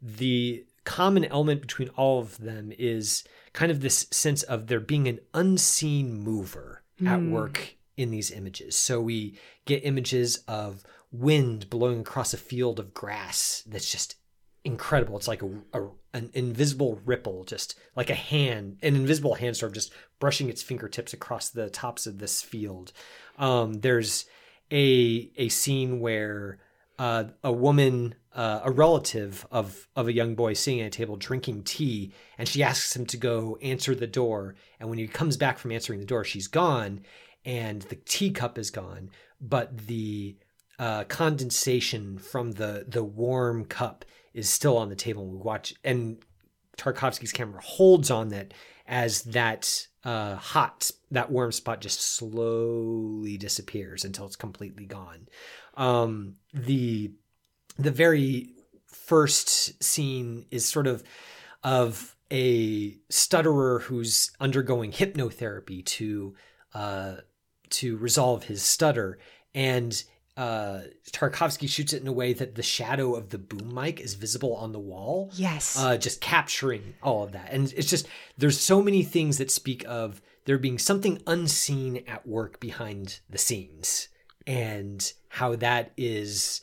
the 0.00 0.64
common 0.84 1.24
element 1.26 1.60
between 1.60 1.88
all 1.90 2.20
of 2.20 2.38
them 2.38 2.72
is 2.78 3.24
kind 3.52 3.70
of 3.70 3.80
this 3.80 4.06
sense 4.10 4.42
of 4.44 4.68
there 4.68 4.80
being 4.80 5.08
an 5.08 5.18
unseen 5.34 6.22
mover 6.22 6.82
mm. 7.00 7.08
at 7.08 7.18
hmm. 7.18 7.32
work 7.32 7.76
in 7.96 8.10
these 8.10 8.30
images. 8.30 8.76
So 8.76 9.00
we 9.00 9.38
get 9.64 9.84
images 9.84 10.38
of 10.48 10.82
wind 11.12 11.68
blowing 11.70 12.00
across 12.00 12.32
a 12.32 12.38
field 12.38 12.78
of 12.78 12.94
grass 12.94 13.62
that's 13.66 13.90
just 13.90 14.16
incredible. 14.64 15.16
It's 15.16 15.28
like 15.28 15.42
a, 15.42 15.50
a, 15.72 15.88
an 16.14 16.30
invisible 16.34 17.00
ripple, 17.04 17.44
just 17.44 17.78
like 17.96 18.10
a 18.10 18.14
hand, 18.14 18.78
an 18.82 18.94
invisible 18.96 19.34
hand 19.34 19.56
sort 19.56 19.70
of 19.70 19.74
just 19.74 19.92
brushing 20.18 20.48
its 20.48 20.62
fingertips 20.62 21.12
across 21.12 21.50
the 21.50 21.70
tops 21.70 22.06
of 22.06 22.18
this 22.18 22.42
field. 22.42 22.92
Um, 23.38 23.80
there's 23.80 24.26
a 24.70 25.30
a 25.36 25.48
scene 25.48 26.00
where 26.00 26.58
uh, 26.98 27.24
a 27.42 27.50
woman, 27.50 28.14
uh, 28.34 28.60
a 28.62 28.70
relative 28.70 29.46
of 29.50 29.88
of 29.96 30.06
a 30.06 30.12
young 30.12 30.34
boy 30.34 30.52
sitting 30.52 30.80
at 30.80 30.88
a 30.88 30.90
table 30.90 31.16
drinking 31.16 31.62
tea, 31.64 32.12
and 32.36 32.46
she 32.46 32.62
asks 32.62 32.94
him 32.94 33.06
to 33.06 33.16
go 33.16 33.56
answer 33.62 33.94
the 33.94 34.06
door. 34.06 34.54
And 34.78 34.90
when 34.90 34.98
he 34.98 35.08
comes 35.08 35.36
back 35.36 35.58
from 35.58 35.72
answering 35.72 36.00
the 36.00 36.06
door, 36.06 36.24
she's 36.24 36.46
gone, 36.46 37.00
and 37.44 37.82
the 37.82 37.96
teacup 37.96 38.58
is 38.58 38.70
gone, 38.70 39.10
but 39.40 39.86
the 39.86 40.36
uh, 40.78 41.04
condensation 41.04 42.18
from 42.18 42.52
the 42.52 42.84
the 42.88 43.04
warm 43.04 43.64
cup 43.64 44.04
is 44.32 44.48
still 44.48 44.76
on 44.76 44.88
the 44.88 44.96
table. 44.96 45.26
We 45.26 45.36
watch, 45.36 45.74
and 45.84 46.22
Tarkovsky's 46.76 47.32
camera 47.32 47.60
holds 47.62 48.10
on 48.10 48.28
that 48.28 48.54
as 48.86 49.22
that 49.22 49.86
uh, 50.04 50.36
hot, 50.36 50.90
that 51.10 51.30
warm 51.30 51.52
spot 51.52 51.80
just 51.80 52.00
slowly 52.00 53.36
disappears 53.36 54.04
until 54.04 54.26
it's 54.26 54.36
completely 54.36 54.86
gone. 54.86 55.28
Um, 55.76 56.36
the 56.54 57.12
the 57.78 57.90
very 57.90 58.50
first 58.86 59.82
scene 59.82 60.46
is 60.50 60.64
sort 60.64 60.86
of 60.86 61.02
of 61.62 62.16
a 62.30 62.96
stutterer 63.08 63.80
who's 63.80 64.30
undergoing 64.40 64.92
hypnotherapy 64.92 65.84
to 65.84 66.34
uh, 66.74 67.16
to 67.70 67.96
resolve 67.96 68.44
his 68.44 68.62
stutter. 68.62 69.18
And 69.54 70.02
uh, 70.36 70.82
Tarkovsky 71.12 71.68
shoots 71.68 71.92
it 71.92 72.02
in 72.02 72.08
a 72.08 72.12
way 72.12 72.32
that 72.32 72.54
the 72.54 72.62
shadow 72.62 73.14
of 73.14 73.30
the 73.30 73.38
boom 73.38 73.74
mic 73.74 74.00
is 74.00 74.14
visible 74.14 74.54
on 74.56 74.72
the 74.72 74.78
wall. 74.78 75.30
Yes. 75.34 75.76
Uh, 75.78 75.96
just 75.96 76.20
capturing 76.20 76.94
all 77.02 77.22
of 77.22 77.32
that. 77.32 77.52
And 77.52 77.72
it's 77.76 77.90
just, 77.90 78.08
there's 78.38 78.58
so 78.58 78.82
many 78.82 79.02
things 79.02 79.38
that 79.38 79.50
speak 79.50 79.84
of 79.86 80.22
there 80.46 80.58
being 80.58 80.78
something 80.78 81.20
unseen 81.26 82.04
at 82.08 82.26
work 82.26 82.60
behind 82.60 83.20
the 83.28 83.38
scenes 83.38 84.08
and 84.46 85.12
how 85.28 85.56
that 85.56 85.92
is 85.96 86.62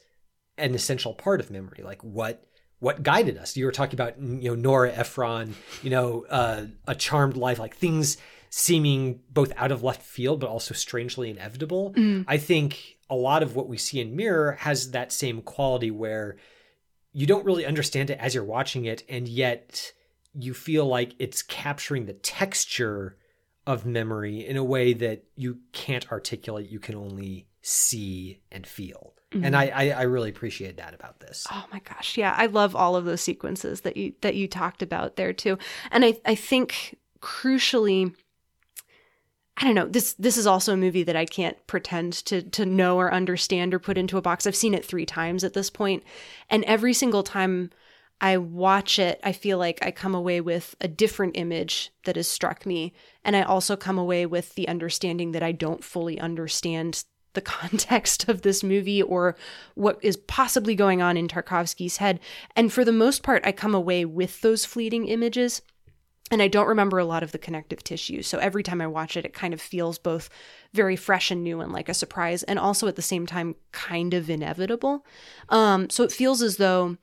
an 0.57 0.73
essential 0.73 1.13
part 1.13 1.39
of 1.39 1.51
memory. 1.51 1.83
Like 1.83 2.03
what, 2.03 2.43
what 2.79 3.03
guided 3.03 3.37
us. 3.37 3.55
You 3.57 3.65
were 3.65 3.71
talking 3.71 3.95
about 3.95 4.19
you 4.19 4.49
know 4.49 4.55
Nora 4.55 4.91
Ephron, 4.91 5.55
you 5.81 5.89
know, 5.89 6.25
uh, 6.29 6.65
a 6.87 6.95
charmed 6.95 7.37
life, 7.37 7.59
like 7.59 7.75
things 7.75 8.17
seeming 8.49 9.21
both 9.29 9.51
out 9.57 9.71
of 9.71 9.83
left 9.83 10.01
field 10.01 10.39
but 10.39 10.49
also 10.49 10.73
strangely 10.73 11.29
inevitable. 11.29 11.93
Mm. 11.93 12.25
I 12.27 12.37
think 12.37 12.97
a 13.09 13.15
lot 13.15 13.43
of 13.43 13.55
what 13.55 13.67
we 13.67 13.77
see 13.77 13.99
in 13.99 14.15
Mirror 14.15 14.53
has 14.59 14.91
that 14.91 15.11
same 15.11 15.41
quality 15.41 15.91
where 15.91 16.37
you 17.13 17.25
don't 17.25 17.45
really 17.45 17.65
understand 17.65 18.09
it 18.09 18.19
as 18.19 18.35
you're 18.35 18.43
watching 18.43 18.85
it, 18.85 19.03
and 19.09 19.27
yet 19.27 19.93
you 20.33 20.53
feel 20.53 20.85
like 20.85 21.13
it's 21.19 21.41
capturing 21.41 22.05
the 22.05 22.13
texture 22.13 23.17
of 23.65 23.85
memory 23.85 24.45
in 24.45 24.55
a 24.55 24.63
way 24.63 24.93
that 24.93 25.23
you 25.35 25.59
can't 25.73 26.11
articulate. 26.11 26.69
You 26.69 26.79
can 26.79 26.95
only 26.95 27.47
see 27.61 28.39
and 28.51 28.65
feel. 28.67 29.13
Mhm. 29.31 29.45
And 29.45 29.55
I, 29.57 29.65
I, 29.67 29.89
I 29.89 30.01
really 30.03 30.29
appreciate 30.29 30.77
that 30.77 30.93
about 30.93 31.19
this. 31.19 31.45
Oh 31.51 31.65
my 31.71 31.79
gosh, 31.79 32.17
yeah, 32.17 32.33
I 32.37 32.45
love 32.45 32.75
all 32.75 32.95
of 32.95 33.03
those 33.05 33.19
sequences 33.21 33.81
that 33.81 33.97
you 33.97 34.13
that 34.21 34.35
you 34.35 34.47
talked 34.47 34.81
about 34.81 35.15
there 35.17 35.33
too, 35.33 35.57
and 35.91 36.05
I 36.05 36.17
I 36.23 36.35
think 36.35 36.97
crucially, 37.19 38.15
I 39.57 39.65
don't 39.65 39.73
know 39.73 39.87
this 39.87 40.13
this 40.13 40.37
is 40.37 40.45
also 40.45 40.73
a 40.73 40.77
movie 40.77 41.03
that 41.03 41.15
I 41.15 41.25
can't 41.25 41.57
pretend 41.65 42.13
to 42.25 42.43
to 42.43 42.65
know 42.65 42.97
or 42.97 43.11
understand 43.11 43.73
or 43.73 43.79
put 43.79 43.97
into 43.97 44.17
a 44.17 44.21
box. 44.21 44.45
I've 44.45 44.55
seen 44.55 44.75
it 44.75 44.85
three 44.85 45.05
times 45.05 45.43
at 45.43 45.53
this 45.53 45.71
point, 45.71 46.03
and 46.49 46.63
every 46.65 46.93
single 46.93 47.23
time 47.23 47.71
I 48.21 48.37
watch 48.37 48.99
it, 48.99 49.19
I 49.23 49.31
feel 49.31 49.57
like 49.57 49.83
I 49.83 49.91
come 49.91 50.13
away 50.13 50.41
with 50.41 50.75
a 50.79 50.87
different 50.87 51.37
image 51.37 51.91
that 52.05 52.15
has 52.15 52.27
struck 52.27 52.65
me, 52.67 52.93
and 53.23 53.35
I 53.35 53.41
also 53.41 53.75
come 53.75 53.97
away 53.97 54.27
with 54.27 54.53
the 54.53 54.67
understanding 54.67 55.31
that 55.31 55.43
I 55.43 55.53
don't 55.53 55.83
fully 55.83 56.19
understand 56.19 57.03
the 57.33 57.41
context 57.59 58.29
of 58.29 58.43
this 58.43 58.63
movie 58.63 59.01
or 59.01 59.35
what 59.73 59.97
is 60.03 60.17
possibly 60.17 60.75
going 60.75 61.01
on 61.01 61.17
in 61.17 61.27
Tarkovsky's 61.27 61.97
head. 61.97 62.19
And 62.55 62.71
for 62.71 62.85
the 62.85 62.91
most 62.91 63.23
part, 63.23 63.45
I 63.45 63.51
come 63.51 63.73
away 63.75 64.05
with 64.05 64.41
those 64.41 64.65
fleeting 64.65 65.07
images. 65.07 65.61
And 66.29 66.41
I 66.41 66.47
don't 66.47 66.67
remember 66.67 66.99
a 66.99 67.05
lot 67.05 67.23
of 67.23 67.31
the 67.31 67.37
connective 67.37 67.83
tissue. 67.83 68.21
So 68.21 68.37
every 68.37 68.61
time 68.61 68.81
I 68.81 68.87
watch 68.87 69.15
it, 69.15 69.25
it 69.25 69.33
kind 69.33 69.53
of 69.53 69.61
feels 69.61 69.97
both 69.97 70.29
very 70.73 70.95
fresh 70.95 71.31
and 71.31 71.43
new 71.43 71.61
and 71.61 71.71
like 71.71 71.87
a 71.87 71.93
surprise, 71.93 72.43
and 72.43 72.59
also 72.59 72.87
at 72.87 72.95
the 72.97 73.01
same 73.01 73.25
time, 73.25 73.55
kind 73.71 74.13
of 74.13 74.29
inevitable. 74.29 75.05
Um, 75.49 75.89
so 75.89 76.03
it 76.03 76.11
feels 76.11 76.41
as 76.41 76.57
though 76.57 76.97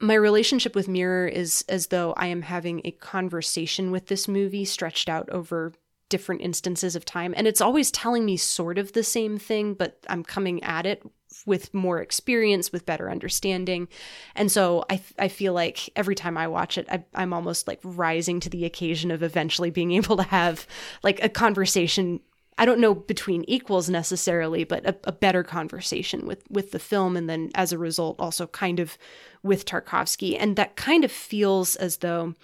my 0.00 0.14
relationship 0.14 0.74
with 0.74 0.88
Mirror 0.88 1.28
is 1.28 1.64
as 1.68 1.88
though 1.88 2.12
I 2.16 2.26
am 2.26 2.42
having 2.42 2.80
a 2.84 2.90
conversation 2.90 3.90
with 3.90 4.06
this 4.06 4.28
movie 4.28 4.64
stretched 4.64 5.08
out 5.08 5.28
over 5.30 5.72
different 6.08 6.40
instances 6.40 6.96
of 6.96 7.04
time. 7.04 7.34
And 7.36 7.46
it's 7.46 7.60
always 7.60 7.90
telling 7.90 8.24
me 8.24 8.36
sort 8.36 8.78
of 8.78 8.92
the 8.92 9.02
same 9.02 9.38
thing, 9.38 9.74
but 9.74 9.98
I'm 10.08 10.22
coming 10.22 10.62
at 10.62 10.86
it 10.86 11.02
with 11.46 11.72
more 11.72 12.00
experience, 12.00 12.72
with 12.72 12.84
better 12.84 13.10
understanding. 13.10 13.88
And 14.34 14.50
so 14.52 14.84
I, 14.90 15.00
I 15.18 15.28
feel 15.28 15.54
like 15.54 15.88
every 15.96 16.16
time 16.16 16.36
I 16.36 16.48
watch 16.48 16.76
it, 16.76 16.86
I, 16.90 17.04
I'm 17.14 17.32
almost 17.32 17.66
like 17.66 17.80
rising 17.82 18.40
to 18.40 18.50
the 18.50 18.64
occasion 18.64 19.10
of 19.10 19.22
eventually 19.22 19.70
being 19.70 19.92
able 19.92 20.16
to 20.18 20.24
have 20.24 20.66
like 21.02 21.22
a 21.22 21.28
conversation. 21.28 22.20
I 22.58 22.64
don't 22.64 22.80
know 22.80 22.94
between 22.94 23.44
equals 23.44 23.88
necessarily, 23.88 24.64
but 24.64 24.84
a, 24.86 24.96
a 25.04 25.12
better 25.12 25.42
conversation 25.42 26.26
with 26.26 26.42
with 26.50 26.72
the 26.72 26.78
film, 26.78 27.16
and 27.16 27.28
then 27.28 27.50
as 27.54 27.70
a 27.70 27.78
result, 27.78 28.16
also 28.18 28.46
kind 28.46 28.80
of 28.80 28.96
with 29.42 29.66
Tarkovsky, 29.66 30.36
and 30.38 30.56
that 30.56 30.74
kind 30.74 31.04
of 31.04 31.12
feels 31.12 31.76
as 31.76 31.98
though 31.98 32.34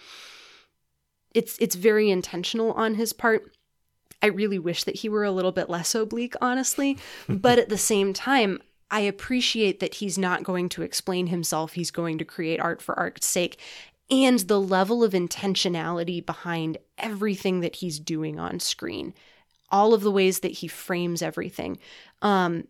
it's 1.34 1.57
it's 1.59 1.74
very 1.74 2.11
intentional 2.11 2.72
on 2.72 2.94
his 2.94 3.12
part. 3.12 3.55
I 4.22 4.26
really 4.26 4.59
wish 4.59 4.84
that 4.84 4.96
he 4.96 5.09
were 5.09 5.24
a 5.24 5.32
little 5.32 5.50
bit 5.50 5.68
less 5.68 5.94
oblique, 5.94 6.34
honestly. 6.40 6.98
but 7.28 7.59
at 7.59 7.70
the 7.70 7.78
same 7.78 8.12
time, 8.12 8.61
I 8.93 9.01
appreciate 9.01 9.80
that 9.80 9.95
he's 9.95 10.18
not 10.18 10.45
going 10.45 10.68
to 10.68 10.82
explain 10.82 11.28
himself. 11.28 11.72
He's 11.72 11.90
going 11.90 12.18
to 12.18 12.26
create 12.26 12.61
art 12.61 12.82
for 12.82 12.97
art's 12.97 13.26
sake. 13.26 13.59
And 14.11 14.40
the 14.40 14.61
level 14.61 15.03
of 15.03 15.14
intentionality 15.14 16.24
behind 16.24 16.76
everything 16.99 17.61
that 17.61 17.76
he's 17.76 17.99
doing 17.99 18.38
on 18.38 18.61
screen, 18.61 19.14
all 19.70 19.95
of 19.95 20.03
the 20.03 20.11
ways 20.11 20.40
that 20.40 20.53
he 20.53 20.68
frames 20.68 21.22
everything. 21.22 21.78
Um, 22.20 22.68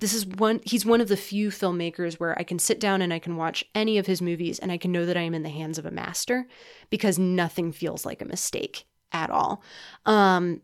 this 0.00 0.12
is 0.12 0.26
one, 0.26 0.60
he's 0.64 0.84
one 0.84 1.00
of 1.00 1.06
the 1.06 1.16
few 1.16 1.50
filmmakers 1.50 2.14
where 2.14 2.36
I 2.36 2.42
can 2.42 2.58
sit 2.58 2.80
down 2.80 3.00
and 3.00 3.12
I 3.12 3.20
can 3.20 3.36
watch 3.36 3.64
any 3.72 3.96
of 3.96 4.06
his 4.06 4.20
movies 4.20 4.58
and 4.58 4.72
I 4.72 4.76
can 4.76 4.90
know 4.90 5.06
that 5.06 5.16
I 5.16 5.22
am 5.22 5.34
in 5.34 5.44
the 5.44 5.50
hands 5.50 5.78
of 5.78 5.86
a 5.86 5.92
master 5.92 6.48
because 6.88 7.16
nothing 7.16 7.70
feels 7.70 8.04
like 8.04 8.20
a 8.20 8.24
mistake 8.24 8.86
at 9.12 9.30
all. 9.30 9.62
Um, 10.04 10.62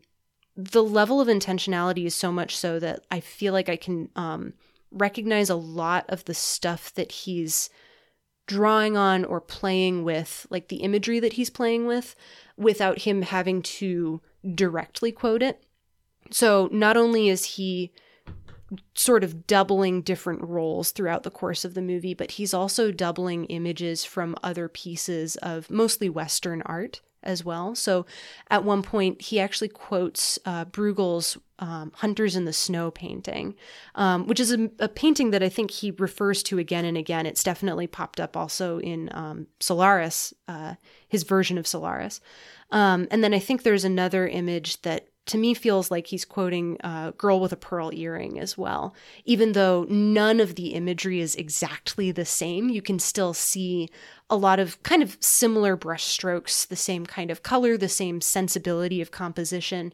the 0.57 0.83
level 0.83 1.21
of 1.21 1.29
intentionality 1.29 2.05
is 2.05 2.15
so 2.15 2.31
much 2.31 2.57
so 2.57 2.77
that 2.79 3.05
I 3.09 3.21
feel 3.21 3.53
like 3.53 3.69
I 3.69 3.77
can 3.77 4.09
um, 4.17 4.53
recognize 4.91 5.49
a 5.49 5.55
lot 5.55 6.05
of 6.09 6.25
the 6.25 6.33
stuff 6.33 6.93
that 6.93 7.11
he's 7.11 7.69
drawing 8.47 8.95
on 8.95 9.25
or 9.25 9.41
playing 9.41 10.03
with, 10.03 10.47
like 10.49 10.69
the 10.69 10.77
imagery 10.77 11.19
that 11.19 11.33
he's 11.33 11.49
playing 11.49 11.85
with, 11.85 12.15
without 12.55 12.99
him 12.99 13.21
having 13.21 13.61
to 13.61 14.21
directly 14.55 15.11
quote 15.11 15.43
it. 15.43 15.63
So 16.31 16.69
not 16.71 16.97
only 16.97 17.29
is 17.29 17.43
he 17.43 17.91
sort 18.95 19.23
of 19.23 19.47
doubling 19.47 20.01
different 20.01 20.41
roles 20.41 20.91
throughout 20.91 21.23
the 21.23 21.31
course 21.31 21.63
of 21.63 21.73
the 21.73 21.81
movie, 21.81 22.13
but 22.13 22.31
he's 22.31 22.53
also 22.53 22.91
doubling 22.91 23.45
images 23.45 24.03
from 24.03 24.35
other 24.43 24.67
pieces 24.67 25.35
of 25.37 25.69
mostly 25.69 26.09
Western 26.09 26.61
art 26.63 27.01
as 27.27 27.45
well. 27.45 27.75
So 27.75 28.05
at 28.49 28.63
one 28.63 28.81
point, 28.81 29.21
he 29.21 29.39
actually 29.39 29.67
quotes 29.67 30.39
uh, 30.45 30.65
Bruegel's 30.65 31.37
um, 31.59 31.91
Hunters 31.95 32.35
in 32.35 32.45
the 32.45 32.53
Snow 32.53 32.91
painting, 32.91 33.55
um, 33.95 34.27
which 34.27 34.39
is 34.39 34.51
a, 34.51 34.69
a, 34.79 34.87
painting 34.87 35.31
that 35.31 35.41
I 35.41 35.49
think 35.49 35.71
he 35.71 35.91
refers 35.91 36.43
to 36.43 36.59
again 36.59 36.85
and 36.85 36.97
again. 36.97 37.25
It's 37.25 37.43
definitely 37.43 37.87
popped 37.87 38.19
up 38.19 38.37
also 38.37 38.79
in 38.79 39.09
um, 39.11 39.47
Solaris, 39.59 40.33
uh, 40.47 40.75
his 41.07 41.23
version 41.23 41.57
of 41.57 41.65
Solaris. 41.65 42.21
Um, 42.71 43.07
and 43.09 43.23
then 43.23 43.33
I 43.33 43.39
think 43.39 43.63
there's 43.63 43.85
another 43.85 44.27
image 44.27 44.81
that 44.83 45.07
to 45.27 45.37
me 45.37 45.53
feels 45.53 45.91
like 45.91 46.07
he's 46.07 46.25
quoting 46.25 46.77
uh, 46.83 47.11
Girl 47.11 47.39
with 47.39 47.53
a 47.53 47.57
Pearl 47.57 47.91
Earring 47.93 48.39
as 48.39 48.57
well. 48.57 48.95
Even 49.25 49.51
though 49.51 49.85
none 49.89 50.39
of 50.39 50.55
the 50.55 50.73
imagery 50.73 51.19
is 51.19 51.35
exactly 51.35 52.11
the 52.11 52.25
same, 52.25 52.69
you 52.69 52.81
can 52.81 52.99
still 52.99 53.33
see 53.33 53.89
a 54.29 54.35
lot 54.35 54.59
of 54.59 54.81
kind 54.83 55.01
of 55.01 55.17
similar 55.19 55.77
brushstrokes, 55.77 56.67
the 56.67 56.75
same 56.75 57.05
kind 57.05 57.31
of 57.31 57.43
color, 57.43 57.77
the 57.77 57.87
same 57.87 58.19
sensibility 58.19 59.01
of 59.01 59.11
composition. 59.11 59.93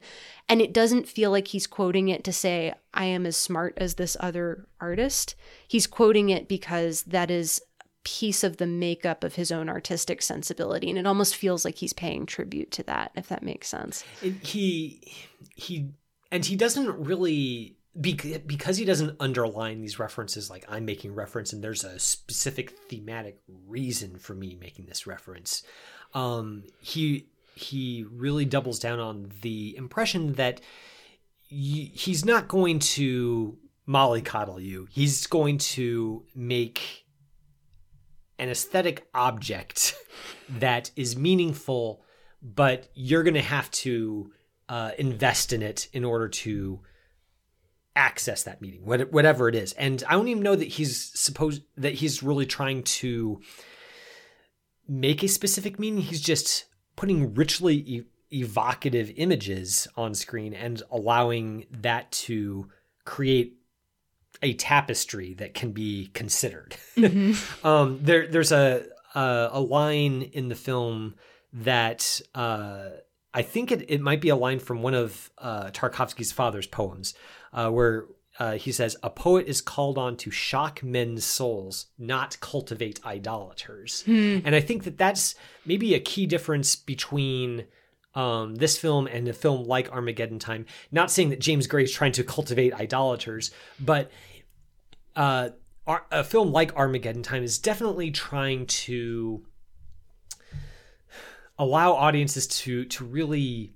And 0.50 0.62
it 0.62 0.74
doesn't 0.74 1.08
feel 1.08 1.32
like 1.32 1.50
he's 1.50 1.68
quoting 1.68 2.10
it 2.10 2.24
to 2.24 2.34
say, 2.34 2.74
I 2.94 3.06
am 3.06 3.26
as 3.26 3.38
smart 3.38 3.74
as 3.78 3.96
this 3.96 4.18
other 4.20 4.68
artist. 4.80 5.36
He's 5.68 5.88
quoting 5.88 6.30
it 6.30 6.48
because 6.48 7.04
that 7.04 7.30
is 7.30 7.62
piece 8.04 8.44
of 8.44 8.58
the 8.58 8.68
makeup 8.68 9.24
of 9.24 9.36
his 9.36 9.52
own 9.52 9.70
artistic 9.70 10.22
sensibility 10.22 10.90
and 10.90 11.00
it 11.00 11.08
almost 11.08 11.36
feels 11.36 11.64
like 11.64 11.76
he's 11.76 11.94
paying 11.94 12.26
tribute 12.26 12.72
to 12.72 12.84
that 12.84 13.12
if 13.16 13.30
that 13.30 13.44
makes 13.44 13.68
sense. 13.68 14.04
It, 14.22 14.46
he 14.46 15.02
he 15.56 15.92
and 16.32 16.46
he 16.46 16.56
doesn't 16.56 17.06
really 17.06 17.78
because 18.00 18.78
he 18.78 18.86
doesn't 18.86 19.16
underline 19.20 19.80
these 19.80 20.00
references 20.00 20.50
like 20.50 20.66
i'm 20.68 20.84
making 20.84 21.14
reference 21.14 21.54
and 21.54 21.64
there's 21.64 21.84
a 21.84 22.00
specific 22.00 22.72
thematic 22.90 23.40
reason 23.68 24.18
for 24.18 24.34
me 24.34 24.58
making 24.60 24.88
this 24.88 25.06
reference 25.06 25.62
um 26.16 26.64
he 26.82 27.28
he 27.54 28.04
really 28.12 28.46
doubles 28.46 28.80
down 28.80 29.00
on 29.00 29.32
the 29.44 29.78
impression 29.78 30.34
that 30.34 30.60
he's 31.48 32.26
not 32.26 32.48
going 32.48 32.80
to 32.80 33.58
mollycoddle 33.88 34.62
you. 34.62 34.88
He's 34.92 35.28
going 35.28 35.58
to 35.60 36.24
make 36.36 37.03
an 38.44 38.50
aesthetic 38.50 39.08
object 39.14 39.96
that 40.50 40.92
is 40.96 41.18
meaningful, 41.18 42.04
but 42.42 42.90
you're 42.94 43.24
going 43.24 43.34
to 43.34 43.42
have 43.42 43.72
to 43.72 44.32
uh, 44.70 44.92
invest 44.98 45.54
in 45.54 45.62
it 45.62 45.88
in 45.94 46.04
order 46.04 46.28
to 46.28 46.82
access 47.96 48.44
that 48.44 48.62
meaning, 48.62 48.82
whatever 48.86 49.48
it 49.48 49.56
is. 49.56 49.74
And 49.74 50.04
I 50.08 50.14
don't 50.14 50.28
even 50.28 50.44
know 50.44 50.56
that 50.56 50.68
he's 50.68 51.12
supposed 51.20 51.62
that 51.78 51.94
he's 51.94 52.24
really 52.24 52.46
trying 52.46 52.84
to 52.84 53.40
make 54.88 55.24
a 55.24 55.28
specific 55.28 55.80
meaning. 55.80 56.02
He's 56.02 56.22
just 56.22 56.66
putting 56.96 57.34
richly 57.34 57.76
e- 57.76 58.04
evocative 58.32 59.12
images 59.16 59.88
on 59.96 60.16
screen 60.16 60.54
and 60.54 60.82
allowing 60.92 61.66
that 61.72 62.12
to 62.12 62.70
create 63.06 63.58
a 64.44 64.54
tapestry 64.54 65.34
that 65.36 65.54
can 65.54 65.72
be 65.72 66.12
considered. 66.14 66.76
Mm-hmm. 66.96 67.66
um, 67.66 68.00
there, 68.02 68.28
there's 68.28 68.52
a, 68.52 68.86
a, 69.16 69.50
a 69.54 69.60
line 69.60 70.22
in 70.22 70.48
the 70.48 70.56
film 70.56 71.16
that 71.52 72.22
uh, 72.36 72.90
I 73.34 73.42
think 73.42 73.72
it, 73.72 73.90
it 73.90 74.00
might 74.00 74.22
be 74.22 74.30
a 74.30 74.36
line 74.36 74.60
from 74.60 74.82
one 74.82 74.94
of 74.94 75.32
uh, 75.38 75.72
Tarkovsky's 75.72 76.32
father's 76.32 76.68
poems, 76.68 77.14
uh, 77.52 77.70
where 77.70 78.06
uh, 78.40 78.54
he 78.54 78.72
says, 78.72 78.96
"A 79.04 79.10
poet 79.10 79.48
is 79.48 79.62
called 79.62 79.98
on 79.98 80.18
to 80.18 80.32
shock 80.32 80.84
men's 80.84 81.26
souls, 81.26 81.88
not 81.98 82.40
cultivate 82.42 83.04
idolaters." 83.06 84.04
Hmm. 84.04 84.40
And 84.46 84.56
I 84.56 84.60
think 84.60 84.84
that 84.84 84.98
that's 84.98 85.36
maybe 85.66 85.94
a 85.94 86.00
key 86.00 86.26
difference 86.26 86.76
between 86.76 87.66
um, 88.16 88.56
this 88.56 88.78
film 88.78 89.08
and 89.08 89.28
a 89.28 89.34
film 89.34 89.66
like 89.66 89.92
Armageddon 89.92 90.40
Time. 90.40 90.66
Not 90.92 91.12
saying 91.12 91.30
that 91.30 91.40
James 91.40 91.68
Gray 91.68 91.84
is 91.84 91.92
trying 91.92 92.12
to 92.14 92.24
cultivate 92.24 92.74
idolaters, 92.74 93.52
but 93.80 94.12
uh, 95.16 95.50
a 96.12 96.24
film 96.24 96.52
like 96.52 96.76
Armageddon 96.76 97.24
Time 97.24 97.44
is 97.44 97.60
definitely 97.60 98.12
trying 98.12 98.66
to 98.68 99.46
allow 101.60 101.94
audiences 101.94 102.48
to 102.48 102.86
to 102.86 103.04
really 103.04 103.74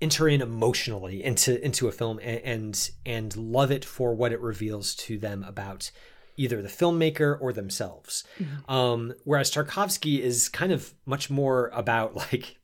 enter 0.00 0.28
in 0.28 0.42
emotionally 0.42 1.22
into 1.22 1.64
into 1.64 1.88
a 1.88 1.92
film 1.92 2.18
and, 2.22 2.40
and 2.44 2.90
and 3.06 3.36
love 3.36 3.70
it 3.70 3.84
for 3.84 4.14
what 4.14 4.32
it 4.32 4.40
reveals 4.40 4.94
to 4.94 5.18
them 5.18 5.44
about 5.44 5.90
either 6.36 6.62
the 6.62 6.68
filmmaker 6.68 7.38
or 7.40 7.52
themselves. 7.52 8.24
Mm-hmm. 8.38 8.70
Um, 8.70 9.14
whereas 9.24 9.50
Tarkovsky 9.50 10.18
is 10.20 10.48
kind 10.48 10.72
of 10.72 10.94
much 11.06 11.30
more 11.30 11.70
about 11.74 12.16
like 12.16 12.58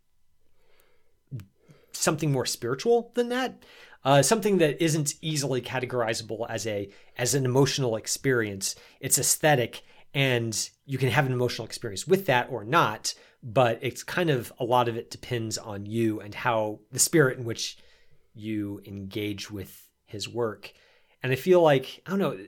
something 1.92 2.32
more 2.32 2.46
spiritual 2.46 3.12
than 3.14 3.28
that. 3.30 3.62
Uh, 4.05 4.22
something 4.22 4.59
that 4.59 4.82
isn't 4.82 5.14
easily 5.20 5.61
categorizable 5.61 6.46
as 6.49 6.66
a 6.66 6.88
as 7.16 7.34
an 7.34 7.44
emotional 7.44 7.96
experience. 7.96 8.76
It's 9.01 9.18
aesthetic, 9.18 9.82
and 10.14 10.70
you 10.86 10.99
can 10.99 11.11
have 11.11 11.26
an 11.26 11.32
emotional 11.32 11.66
experience 11.66 12.07
with 12.07 12.26
that 12.26 12.49
or 12.51 12.64
not. 12.64 13.14
But 13.42 13.78
it's 13.82 14.03
kind 14.03 14.30
of 14.30 14.53
a 14.59 14.64
lot 14.64 14.88
of 14.88 14.96
it 14.96 15.11
depends 15.11 15.59
on 15.59 15.86
you 15.86 16.20
and 16.20 16.34
how 16.34 16.80
the 16.90 16.99
spirit 16.99 17.38
in 17.38 17.44
which 17.44 17.78
you 18.34 18.80
engage 18.86 19.51
with 19.51 19.88
his 20.07 20.28
work. 20.28 20.72
And 21.22 21.32
I 21.32 21.36
feel 21.36 21.61
like 21.61 22.03
I 22.07 22.11
don't 22.11 22.18
know. 22.18 22.38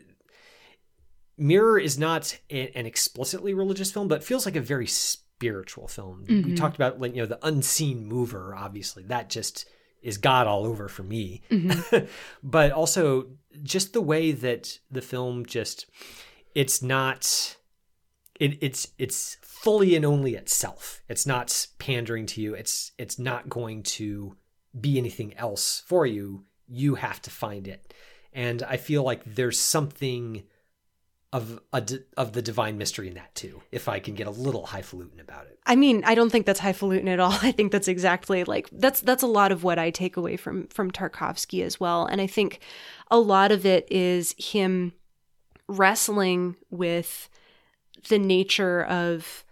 Mirror 1.37 1.79
is 1.79 1.99
not 1.99 2.39
a, 2.51 2.71
an 2.77 2.87
explicitly 2.87 3.55
religious 3.55 3.91
film, 3.91 4.09
but 4.09 4.23
feels 4.23 4.45
like 4.45 4.57
a 4.57 4.61
very 4.61 4.87
spiritual 4.87 5.89
film. 5.89 6.27
Mm-hmm. 6.29 6.51
We 6.51 6.55
talked 6.55 6.77
about 6.77 7.01
you 7.15 7.23
know 7.23 7.27
the 7.27 7.45
unseen 7.47 8.07
mover. 8.07 8.55
Obviously, 8.55 9.03
that 9.05 9.31
just 9.31 9.67
is 10.03 10.19
God 10.19 10.47
all 10.47 10.65
over 10.65 10.89
for 10.89 11.03
me. 11.03 11.43
Mm-hmm. 11.51 12.07
but 12.43 12.73
also 12.73 13.29
just 13.63 13.93
the 13.93 14.01
way 14.01 14.33
that 14.33 14.79
the 14.91 15.03
film 15.03 15.45
just 15.45 15.87
it's 16.55 16.83
not 16.83 17.57
it, 18.39 18.59
it's 18.61 18.89
it's 18.99 19.37
fully 19.43 19.95
and 19.95 20.05
only 20.05 20.35
itself. 20.35 21.03
It's 21.09 21.27
not 21.27 21.67
pandering 21.79 22.27
to 22.27 22.41
you. 22.41 22.55
It's 22.55 22.93
it's 22.99 23.19
not 23.19 23.49
going 23.49 23.83
to 23.83 24.37
be 24.79 24.99
anything 24.99 25.37
else 25.37 25.83
for 25.87 26.07
you. 26.07 26.45
You 26.67 26.95
have 26.97 27.21
to 27.23 27.31
find 27.31 27.69
it. 27.69 27.93
And 28.33 28.63
I 28.63 28.77
feel 28.77 29.03
like 29.03 29.23
there's 29.25 29.59
something 29.59 30.45
of 31.33 31.61
a, 31.73 31.83
of 32.17 32.33
the 32.33 32.43
divine 32.43 32.77
mystery 32.77 33.07
in 33.07 33.15
that 33.15 33.33
too 33.37 33.63
if 33.71 33.89
i 33.89 34.01
can 34.01 34.15
get 34.15 34.27
a 34.27 34.31
little 34.31 34.67
highfalutin 34.67 35.21
about 35.21 35.47
it. 35.47 35.59
I 35.65 35.77
mean 35.77 36.03
i 36.05 36.15
don't 36.15 36.31
think 36.31 36.45
that's 36.45 36.61
highfalutin 36.61 37.09
at 37.09 37.21
all. 37.21 37.33
I 37.43 37.53
think 37.53 37.71
that's 37.73 37.89
exactly 37.89 38.45
like 38.45 38.69
that's 38.73 39.01
that's 39.01 39.23
a 39.23 39.29
lot 39.29 39.53
of 39.53 39.63
what 39.63 39.79
i 39.79 39.91
take 39.91 40.17
away 40.17 40.37
from 40.37 40.67
from 40.69 40.91
tarkovsky 40.91 41.63
as 41.63 41.79
well. 41.79 42.07
And 42.07 42.21
i 42.21 42.27
think 42.27 42.61
a 43.11 43.19
lot 43.19 43.53
of 43.53 43.65
it 43.65 43.87
is 43.91 44.35
him 44.39 44.93
wrestling 45.69 46.57
with 46.71 47.29
the 48.09 48.19
nature 48.19 48.83
of 48.83 49.45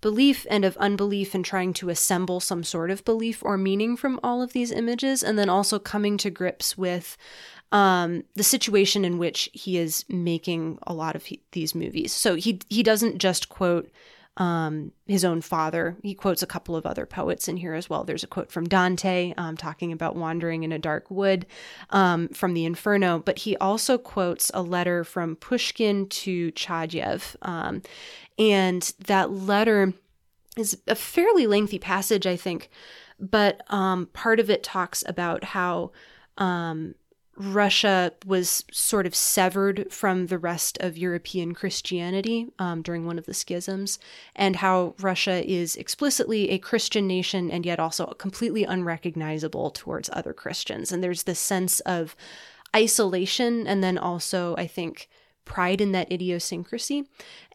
belief 0.00 0.46
and 0.50 0.64
of 0.64 0.76
unbelief 0.76 1.34
and 1.34 1.44
trying 1.44 1.72
to 1.72 1.88
assemble 1.88 2.38
some 2.38 2.62
sort 2.62 2.90
of 2.90 3.04
belief 3.04 3.42
or 3.42 3.58
meaning 3.58 3.96
from 3.96 4.20
all 4.22 4.40
of 4.40 4.52
these 4.52 4.70
images 4.70 5.22
and 5.22 5.38
then 5.38 5.48
also 5.48 5.78
coming 5.78 6.16
to 6.16 6.30
grips 6.30 6.78
with 6.78 7.16
um, 7.72 8.24
the 8.34 8.42
situation 8.42 9.04
in 9.04 9.18
which 9.18 9.50
he 9.52 9.78
is 9.78 10.04
making 10.08 10.78
a 10.86 10.94
lot 10.94 11.16
of 11.16 11.24
he, 11.26 11.40
these 11.52 11.74
movies. 11.74 12.12
So 12.12 12.34
he 12.34 12.60
he 12.68 12.82
doesn't 12.82 13.18
just 13.18 13.48
quote 13.48 13.90
um, 14.36 14.92
his 15.06 15.24
own 15.24 15.40
father. 15.40 15.96
He 16.02 16.14
quotes 16.14 16.42
a 16.42 16.46
couple 16.46 16.76
of 16.76 16.84
other 16.84 17.06
poets 17.06 17.48
in 17.48 17.56
here 17.56 17.74
as 17.74 17.88
well. 17.88 18.04
There's 18.04 18.24
a 18.24 18.28
quote 18.28 18.52
from 18.52 18.68
Dante 18.68 19.32
um, 19.36 19.56
talking 19.56 19.92
about 19.92 20.14
wandering 20.14 20.62
in 20.62 20.72
a 20.72 20.78
dark 20.78 21.10
wood 21.10 21.46
um, 21.90 22.28
from 22.28 22.54
the 22.54 22.66
Inferno, 22.66 23.18
but 23.18 23.38
he 23.40 23.56
also 23.56 23.96
quotes 23.96 24.50
a 24.52 24.62
letter 24.62 25.04
from 25.04 25.36
Pushkin 25.36 26.08
to 26.08 26.52
Chaadaev. 26.52 27.36
Um, 27.42 27.82
and 28.38 28.92
that 29.06 29.30
letter 29.30 29.94
is 30.56 30.78
a 30.86 30.94
fairly 30.94 31.46
lengthy 31.46 31.78
passage, 31.78 32.26
I 32.26 32.36
think, 32.36 32.68
but 33.18 33.62
um, 33.72 34.06
part 34.12 34.38
of 34.38 34.50
it 34.50 34.62
talks 34.62 35.02
about 35.06 35.44
how 35.44 35.92
um, 36.36 36.94
Russia 37.36 38.12
was 38.24 38.64
sort 38.72 39.06
of 39.06 39.14
severed 39.14 39.92
from 39.92 40.26
the 40.26 40.38
rest 40.38 40.78
of 40.80 40.96
European 40.96 41.54
Christianity 41.54 42.48
um, 42.58 42.82
during 42.82 43.06
one 43.06 43.18
of 43.18 43.26
the 43.26 43.34
schisms, 43.34 43.98
and 44.34 44.56
how 44.56 44.94
Russia 45.00 45.44
is 45.48 45.76
explicitly 45.76 46.50
a 46.50 46.58
Christian 46.58 47.06
nation 47.06 47.50
and 47.50 47.66
yet 47.66 47.78
also 47.78 48.06
completely 48.18 48.64
unrecognizable 48.64 49.70
towards 49.70 50.08
other 50.12 50.32
Christians. 50.32 50.90
And 50.90 51.04
there's 51.04 51.24
this 51.24 51.40
sense 51.40 51.80
of 51.80 52.16
isolation, 52.74 53.66
and 53.66 53.84
then 53.84 53.98
also, 53.98 54.54
I 54.56 54.66
think, 54.66 55.08
pride 55.44 55.80
in 55.80 55.92
that 55.92 56.10
idiosyncrasy 56.10 57.08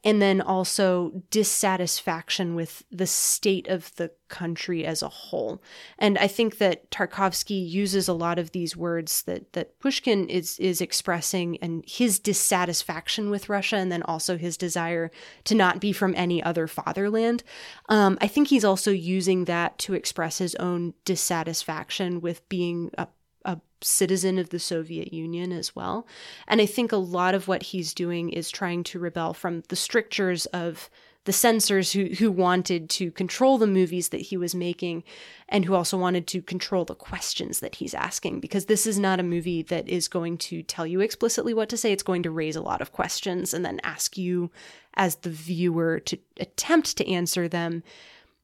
and 0.03 0.21
then 0.21 0.41
also 0.41 1.23
dissatisfaction 1.29 2.55
with 2.55 2.83
the 2.91 3.05
state 3.05 3.67
of 3.67 3.95
the 3.95 4.11
country 4.29 4.85
as 4.85 5.03
a 5.03 5.09
whole. 5.09 5.61
And 5.99 6.17
I 6.17 6.27
think 6.27 6.57
that 6.57 6.89
Tarkovsky 6.89 7.69
uses 7.69 8.07
a 8.07 8.13
lot 8.13 8.39
of 8.39 8.51
these 8.51 8.75
words 8.75 9.21
that 9.23 9.53
that 9.53 9.79
Pushkin 9.79 10.27
is 10.29 10.57
is 10.57 10.81
expressing 10.81 11.57
and 11.61 11.83
his 11.87 12.17
dissatisfaction 12.17 13.29
with 13.29 13.49
Russia 13.49 13.75
and 13.75 13.91
then 13.91 14.03
also 14.03 14.37
his 14.37 14.57
desire 14.57 15.11
to 15.43 15.53
not 15.53 15.79
be 15.79 15.91
from 15.91 16.15
any 16.15 16.41
other 16.41 16.65
fatherland. 16.67 17.43
Um, 17.89 18.17
I 18.21 18.27
think 18.27 18.47
he's 18.47 18.65
also 18.65 18.91
using 18.91 19.45
that 19.45 19.77
to 19.79 19.93
express 19.93 20.39
his 20.39 20.55
own 20.55 20.93
dissatisfaction 21.05 22.21
with 22.21 22.47
being 22.49 22.89
a 22.97 23.07
a 23.45 23.59
citizen 23.81 24.37
of 24.37 24.49
the 24.49 24.59
Soviet 24.59 25.13
Union 25.13 25.51
as 25.51 25.75
well. 25.75 26.07
And 26.47 26.61
I 26.61 26.65
think 26.65 26.91
a 26.91 26.97
lot 26.97 27.33
of 27.35 27.47
what 27.47 27.63
he's 27.63 27.93
doing 27.93 28.29
is 28.29 28.49
trying 28.49 28.83
to 28.85 28.99
rebel 28.99 29.33
from 29.33 29.63
the 29.69 29.75
strictures 29.75 30.45
of 30.47 30.89
the 31.25 31.33
censors 31.33 31.91
who, 31.91 32.05
who 32.05 32.31
wanted 32.31 32.89
to 32.89 33.11
control 33.11 33.57
the 33.57 33.67
movies 33.67 34.09
that 34.09 34.21
he 34.21 34.37
was 34.37 34.55
making 34.55 35.03
and 35.47 35.65
who 35.65 35.75
also 35.75 35.97
wanted 35.97 36.25
to 36.25 36.41
control 36.41 36.83
the 36.83 36.95
questions 36.95 37.59
that 37.59 37.75
he's 37.75 37.93
asking 37.93 38.39
because 38.39 38.65
this 38.65 38.87
is 38.87 38.97
not 38.97 39.19
a 39.19 39.23
movie 39.23 39.61
that 39.61 39.87
is 39.87 40.07
going 40.07 40.35
to 40.35 40.63
tell 40.63 40.87
you 40.87 40.99
explicitly 40.99 41.53
what 41.53 41.69
to 41.69 41.77
say 41.77 41.91
it's 41.91 42.01
going 42.01 42.23
to 42.23 42.31
raise 42.31 42.55
a 42.55 42.61
lot 42.61 42.81
of 42.81 42.91
questions 42.91 43.53
and 43.53 43.63
then 43.63 43.79
ask 43.83 44.17
you 44.17 44.49
as 44.95 45.17
the 45.17 45.29
viewer 45.29 45.99
to 45.99 46.17
attempt 46.39 46.97
to 46.97 47.07
answer 47.07 47.47
them 47.47 47.83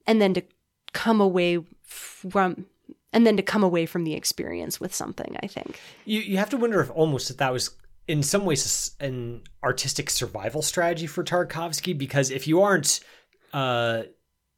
and 0.06 0.22
then 0.22 0.36
to 0.36 0.44
come 0.94 1.20
away 1.20 1.58
from 1.82 2.68
and 3.14 3.26
then 3.26 3.38
to 3.38 3.44
come 3.44 3.64
away 3.64 3.86
from 3.86 4.04
the 4.04 4.14
experience 4.14 4.80
with 4.80 4.94
something 4.94 5.38
i 5.44 5.48
think 5.48 5.80
you, 6.06 6.20
you 6.22 6.38
have 6.38 6.50
to 6.50 6.58
wonder 6.58 6.82
if 6.82 6.90
almost 6.92 7.30
if 7.30 7.38
that 7.38 7.52
was 7.52 7.72
in 8.08 8.24
some 8.24 8.46
ways 8.46 8.96
an 9.00 9.42
artistic 9.64 10.10
survival 10.10 10.62
strategy 10.62 11.08
for 11.08 11.24
tarkovsky 11.24 11.98
because 11.98 12.32
if 12.32 12.48
you 12.48 12.62
aren't 12.62 13.02
uh, 13.54 14.04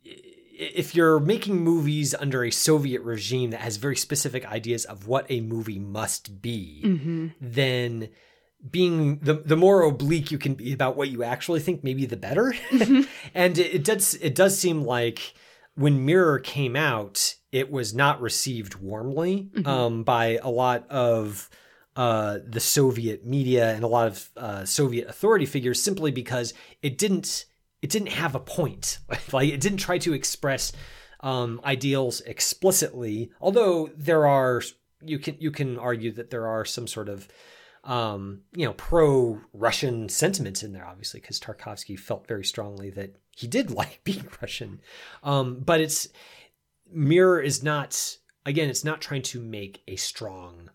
if 0.04 0.94
you're 0.94 1.20
making 1.20 1.58
movies 1.58 2.14
under 2.14 2.44
a 2.44 2.52
soviet 2.52 3.02
regime 3.02 3.52
that 3.52 3.62
has 3.62 3.78
very 3.78 3.96
specific 3.96 4.46
ideas 4.52 4.86
of 4.86 5.08
what 5.08 5.26
a 5.30 5.42
movie 5.42 5.80
must 5.80 6.42
be 6.42 6.82
mm-hmm. 6.86 7.28
then 7.42 8.10
being 8.70 9.20
the 9.20 9.36
the 9.36 9.56
more 9.56 9.84
oblique 9.84 10.32
you 10.32 10.38
can 10.38 10.54
be 10.54 10.74
about 10.74 10.98
what 10.98 11.10
you 11.10 11.24
actually 11.24 11.62
think 11.62 11.84
maybe 11.84 12.06
the 12.06 12.18
better 12.18 12.54
mm-hmm. 12.70 13.02
and 13.34 13.58
it, 13.58 13.76
it 13.76 13.84
does 13.84 14.16
it 14.16 14.36
does 14.36 14.58
seem 14.58 14.84
like 14.84 15.34
when 15.76 16.06
mirror 16.06 16.40
came 16.40 16.76
out 16.76 17.36
it 17.52 17.72
was 17.72 17.94
not 17.94 18.22
received 18.22 18.76
warmly 18.76 19.50
mm-hmm. 19.52 19.68
um, 19.68 20.04
by 20.04 20.40
a 20.42 20.50
lot 20.50 20.90
of 20.90 21.50
uh, 21.96 22.40
the 22.46 22.60
Soviet 22.60 23.26
media 23.26 23.74
and 23.74 23.84
a 23.84 23.88
lot 23.88 24.08
of 24.08 24.30
uh, 24.38 24.66
Soviet 24.66 25.08
authority 25.08 25.46
figures 25.46 25.82
simply 25.82 26.12
because 26.12 26.54
it 26.82 26.98
didn't 26.98 27.46
it 27.82 27.90
didn't 27.90 28.10
have 28.10 28.36
a 28.36 28.40
point. 28.40 29.00
like 29.34 29.50
it 29.50 29.62
didn't 29.62 29.80
try 29.80 29.98
to 30.00 30.14
express 30.14 30.72
um, 31.22 31.60
ideals 31.66 32.22
explicitly. 32.22 33.32
Although 33.42 33.90
there 33.96 34.26
are 34.28 34.62
you 35.02 35.20
can 35.20 35.36
you 35.40 35.52
can 35.52 35.78
argue 35.78 36.12
that 36.14 36.30
there 36.30 36.48
are 36.48 36.66
some 36.66 36.88
sort 36.88 37.10
of 37.10 37.28
um, 37.84 38.42
you 38.56 38.66
know 38.66 38.74
pro 38.74 39.42
Russian 39.54 40.10
sentiments 40.10 40.64
in 40.64 40.74
there, 40.74 40.86
obviously, 40.86 41.20
because 41.20 41.40
Tarkovsky 41.40 41.98
felt 41.98 42.28
very 42.28 42.46
strongly 42.46 42.90
that 42.92 43.16
he 43.36 43.48
did 43.48 43.72
like 43.82 44.02
being 44.04 44.28
Russian. 44.42 44.82
Um, 45.24 45.62
but 45.66 45.82
it's 45.82 46.08
Mirror 46.92 47.42
is 47.42 47.64
not, 47.64 48.18
again, 48.46 48.70
it's 48.70 48.84
not 48.84 49.02
trying 49.02 49.22
to 49.24 49.42
make 49.42 49.82
a 49.88 49.96
strong 49.96 50.70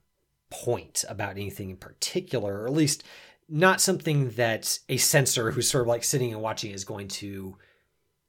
point 0.50 1.04
about 1.08 1.32
anything 1.32 1.70
in 1.70 1.76
particular, 1.76 2.62
or 2.62 2.66
at 2.66 2.72
least 2.72 3.04
not 3.48 3.80
something 3.80 4.30
that 4.30 4.78
a 4.88 4.96
censor 4.96 5.50
who's 5.50 5.68
sort 5.68 5.82
of 5.82 5.88
like 5.88 6.04
sitting 6.04 6.32
and 6.32 6.40
watching 6.40 6.70
is 6.70 6.84
going 6.84 7.08
to 7.08 7.56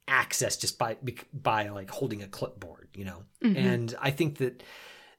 access 0.08 0.58
just 0.58 0.78
by 0.78 0.98
by 1.34 1.70
like 1.70 1.90
holding 1.90 2.22
a 2.22 2.28
clipboard, 2.28 2.90
you 2.94 3.06
know. 3.06 3.24
Mm-hmm. 3.44 3.58
And 3.58 3.96
I 4.00 4.12
think 4.12 4.38
that 4.38 4.64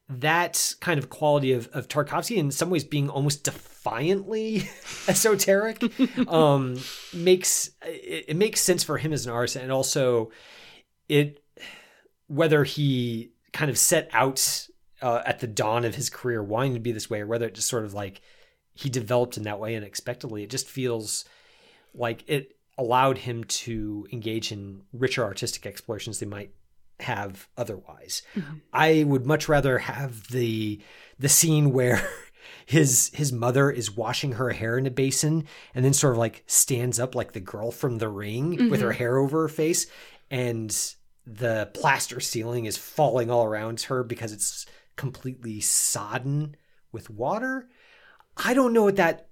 that 0.09 0.75
kind 0.81 0.99
of 0.99 1.11
quality 1.11 1.53
of, 1.53 1.69
of 1.73 1.89
Tarkovsky 1.89 2.37
in 2.37 2.51
some 2.51 2.71
ways 2.71 2.85
being 2.85 3.09
almost 3.09 3.45
defiantly 3.45 4.69
esoteric 5.09 5.83
um, 6.29 6.79
makes 7.13 7.71
it, 7.83 8.27
it, 8.29 8.37
makes 8.37 8.61
sense 8.61 8.85
for 8.85 8.99
him 8.99 9.13
as 9.13 9.27
an 9.27 9.33
artist 9.33 9.57
and 9.57 9.73
also 9.73 10.31
it 11.09 11.43
whether 12.29 12.65
he 12.65 13.33
kind 13.53 13.71
of 13.71 13.79
set 13.79 14.09
out 14.13 14.67
uh, 15.03 15.23
at 15.25 15.41
the 15.41 15.47
dawn 15.47 15.85
of 15.85 15.95
his 15.95 16.11
career 16.11 16.43
wanting 16.43 16.75
to 16.75 16.81
be 16.81 16.93
this 16.93 17.09
way 17.11 17.21
or 17.21 17.27
whether 17.27 17.47
it 17.47 17.55
just 17.55 17.69
sort 17.69 17.85
of 17.85 17.95
like 17.95 18.21
he 18.75 18.89
developed 18.89 19.37
in 19.37 19.45
that 19.45 19.61
way 19.61 19.77
unexpectedly 19.77 20.43
it 20.43 20.51
just 20.51 20.69
feels 20.69 21.25
like 21.95 22.25
it 22.27 22.57
allowed 22.79 23.19
him 23.19 23.45
to 23.45 24.07
engage 24.13 24.53
in 24.53 24.83
richer 24.93 25.25
artistic 25.25 25.67
explorations 25.67 26.19
they 26.19 26.27
might 26.27 26.51
have 27.01 27.49
otherwise. 27.57 28.23
Mm-hmm. 28.35 28.57
I 28.73 29.05
would 29.05 29.27
much 29.27 29.49
rather 29.49 29.79
have 29.79 30.29
the 30.29 30.81
the 31.19 31.29
scene 31.29 31.73
where 31.73 32.07
his 32.67 33.11
his 33.15 33.33
mother 33.33 33.71
is 33.71 33.95
washing 33.95 34.33
her 34.33 34.51
hair 34.51 34.79
in 34.79 34.87
a 34.87 34.91
basin 34.91 35.45
and 35.75 35.85
then 35.85 35.93
sort 35.93 36.15
of 36.15 36.19
like 36.19 36.43
stands 36.47 36.99
up 36.99 37.15
like 37.15 37.33
the 37.33 37.41
girl 37.41 37.71
from 37.71 37.99
the 37.99 38.09
ring 38.09 38.57
mm-hmm. 38.57 38.71
with 38.71 38.81
her 38.81 38.89
mm-hmm. 38.89 38.99
hair 38.99 39.19
over 39.19 39.43
her 39.43 39.49
face 39.49 39.87
and 40.31 40.96
the 41.27 41.71
plaster 41.75 42.21
ceiling 42.21 42.67
is 42.67 42.77
falling 42.77 43.31
all 43.31 43.45
around 43.45 43.83
her 43.83 44.05
because 44.05 44.33
it's 44.33 44.65
completely 44.95 45.61
sodden 45.61 46.57
with 46.93 47.11
water. 47.11 47.69
I 48.37 48.55
don't 48.55 48.73
know 48.73 48.85
what 48.85 48.97
that 48.97 49.29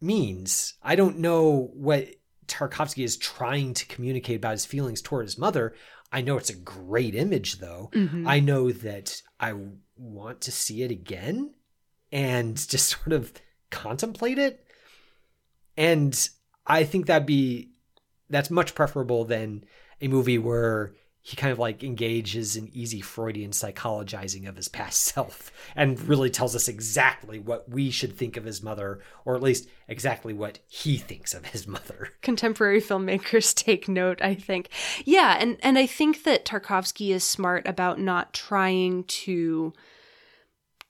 means. 0.00 0.74
I 0.82 0.94
don't 0.94 1.18
know 1.18 1.70
what 1.74 2.08
Tarkovsky 2.46 3.04
is 3.04 3.16
trying 3.16 3.74
to 3.74 3.86
communicate 3.86 4.36
about 4.36 4.52
his 4.52 4.66
feelings 4.66 5.02
toward 5.02 5.24
his 5.24 5.38
mother. 5.38 5.74
I 6.12 6.20
know 6.20 6.36
it's 6.36 6.50
a 6.50 6.54
great 6.54 7.14
image, 7.14 7.58
though. 7.58 7.90
Mm-hmm. 7.92 8.28
I 8.28 8.38
know 8.38 8.70
that 8.70 9.20
I 9.40 9.54
want 9.96 10.42
to 10.42 10.52
see 10.52 10.82
it 10.82 10.90
again 10.90 11.54
and 12.12 12.56
just 12.68 12.88
sort 12.88 13.12
of 13.12 13.32
contemplate 13.70 14.38
it. 14.38 14.64
And 15.76 16.28
I 16.66 16.84
think 16.84 17.06
that'd 17.06 17.26
be 17.26 17.70
that's 18.30 18.50
much 18.50 18.74
preferable 18.74 19.24
than 19.24 19.64
a 20.00 20.08
movie 20.08 20.38
where 20.38 20.92
he 21.26 21.36
kind 21.36 21.50
of 21.50 21.58
like 21.58 21.82
engages 21.82 22.54
in 22.54 22.68
easy 22.74 23.00
Freudian 23.00 23.52
psychologizing 23.52 24.46
of 24.46 24.56
his 24.56 24.68
past 24.68 25.00
self 25.14 25.50
and 25.74 25.98
really 26.06 26.28
tells 26.28 26.54
us 26.54 26.68
exactly 26.68 27.38
what 27.38 27.66
we 27.66 27.90
should 27.90 28.14
think 28.14 28.36
of 28.36 28.44
his 28.44 28.62
mother, 28.62 29.00
or 29.24 29.34
at 29.34 29.42
least 29.42 29.66
exactly 29.88 30.34
what 30.34 30.58
he 30.68 30.98
thinks 30.98 31.32
of 31.32 31.46
his 31.46 31.66
mother. 31.66 32.10
Contemporary 32.20 32.80
filmmakers 32.80 33.54
take 33.64 33.88
note, 33.88 34.20
I 34.20 34.34
think. 34.34 34.68
Yeah, 35.06 35.38
and, 35.40 35.56
and 35.62 35.78
I 35.78 35.86
think 35.86 36.24
that 36.24 36.44
Tarkovsky 36.44 37.08
is 37.08 37.24
smart 37.24 37.66
about 37.66 37.98
not 37.98 38.34
trying 38.34 39.04
to 39.04 39.72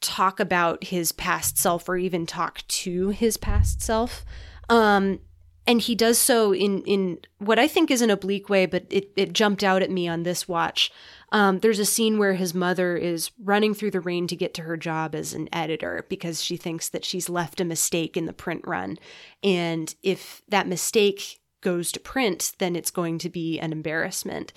talk 0.01 0.41
about 0.41 0.83
his 0.83 1.13
past 1.13 1.59
self 1.59 1.89
or 1.89 1.97
even 1.97 2.27
talk 2.27 2.67
to 2.67 3.11
his 3.11 3.37
past 3.37 3.81
self. 3.81 4.25
Um, 4.69 5.21
and 5.67 5.81
he 5.81 5.95
does 5.95 6.19
so 6.19 6.53
in 6.55 6.83
in 6.83 7.19
what 7.39 7.59
I 7.59 7.69
think 7.69 7.91
is 7.91 8.03
an 8.03 8.11
oblique 8.11 8.49
way, 8.49 8.67
but 8.67 8.85
it 8.91 9.11
it 9.17 9.33
jumped 9.33 9.65
out 9.65 9.83
at 9.83 9.91
me 9.91 10.09
on 10.09 10.23
this 10.23 10.49
watch. 10.49 10.93
Um, 11.33 11.61
there's 11.61 11.79
a 11.79 11.85
scene 11.85 12.19
where 12.19 12.35
his 12.35 12.55
mother 12.55 12.97
is 12.97 13.31
running 13.43 13.75
through 13.75 13.91
the 13.91 14.01
rain 14.01 14.27
to 14.29 14.37
get 14.37 14.55
to 14.55 14.63
her 14.63 14.77
job 14.77 15.15
as 15.15 15.35
an 15.35 15.49
editor 15.53 16.07
because 16.09 16.43
she 16.43 16.57
thinks 16.57 16.89
that 16.91 17.05
she's 17.05 17.29
left 17.29 17.61
a 17.61 17.65
mistake 17.65 18.17
in 18.17 18.27
the 18.27 18.33
print 18.33 18.63
run, 18.67 18.99
and 19.43 19.95
if 20.03 20.43
that 20.49 20.69
mistake 20.69 21.41
goes 21.61 21.91
to 21.93 22.01
print, 22.01 22.53
then 22.59 22.77
it's 22.77 22.91
going 22.91 23.19
to 23.19 23.31
be 23.31 23.59
an 23.59 23.73
embarrassment. 23.73 24.53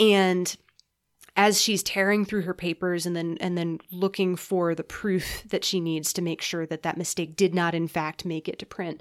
And 0.00 0.56
as 1.38 1.60
she's 1.60 1.84
tearing 1.84 2.24
through 2.24 2.42
her 2.42 2.52
papers 2.52 3.06
and 3.06 3.14
then 3.14 3.38
and 3.40 3.56
then 3.56 3.78
looking 3.90 4.36
for 4.36 4.74
the 4.74 4.84
proof 4.84 5.44
that 5.48 5.64
she 5.64 5.80
needs 5.80 6.12
to 6.12 6.20
make 6.20 6.42
sure 6.42 6.66
that 6.66 6.82
that 6.82 6.98
mistake 6.98 7.36
did 7.36 7.54
not 7.54 7.74
in 7.74 7.88
fact 7.88 8.26
make 8.26 8.48
it 8.48 8.58
to 8.58 8.66
print 8.66 9.00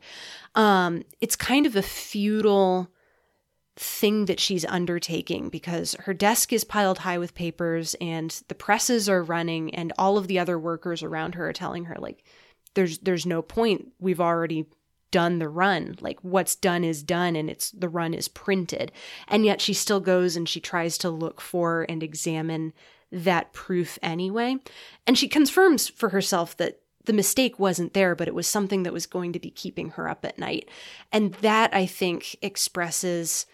um, 0.55 1.03
it's 1.19 1.35
kind 1.35 1.65
of 1.65 1.75
a 1.75 1.81
futile 1.81 2.89
thing 3.75 4.25
that 4.25 4.39
she's 4.39 4.65
undertaking 4.65 5.49
because 5.49 5.95
her 6.01 6.13
desk 6.13 6.53
is 6.53 6.63
piled 6.63 6.99
high 6.99 7.17
with 7.17 7.35
papers 7.35 7.95
and 7.99 8.41
the 8.47 8.55
presses 8.55 9.09
are 9.09 9.21
running 9.21 9.73
and 9.75 9.91
all 9.97 10.17
of 10.17 10.27
the 10.27 10.39
other 10.39 10.57
workers 10.57 11.03
around 11.03 11.35
her 11.35 11.49
are 11.49 11.53
telling 11.53 11.85
her 11.85 11.95
like 11.99 12.23
there's 12.77 12.99
there's 12.99 13.25
no 13.25 13.41
point. 13.41 13.87
We've 13.99 14.21
already 14.21 14.67
done 15.11 15.39
the 15.39 15.49
run. 15.49 15.97
Like 16.01 16.19
what's 16.21 16.55
done 16.55 16.83
is 16.83 17.03
done 17.03 17.35
and 17.35 17.49
it's 17.49 17.71
the 17.71 17.89
run 17.89 18.13
is 18.13 18.27
printed. 18.27 18.91
And 19.27 19.45
yet 19.45 19.61
she 19.61 19.73
still 19.73 19.99
goes 19.99 20.35
and 20.35 20.47
she 20.47 20.59
tries 20.59 20.97
to 20.99 21.09
look 21.09 21.41
for 21.41 21.85
and 21.89 22.03
examine 22.03 22.73
that 23.11 23.53
proof 23.53 23.97
anyway. 24.01 24.57
And 25.05 25.17
she 25.17 25.27
confirms 25.27 25.87
for 25.87 26.09
herself 26.09 26.57
that 26.57 26.81
the 27.05 27.13
mistake 27.13 27.57
wasn't 27.57 27.93
there, 27.93 28.15
but 28.15 28.27
it 28.27 28.35
was 28.35 28.47
something 28.47 28.83
that 28.83 28.93
was 28.93 29.05
going 29.05 29.31
to 29.33 29.39
be 29.39 29.49
keeping 29.49 29.91
her 29.91 30.09
up 30.09 30.25
at 30.25 30.37
night. 30.37 30.69
And 31.11 31.33
that 31.35 31.73
I 31.73 31.85
think 31.85 32.35
expresses 32.41 33.45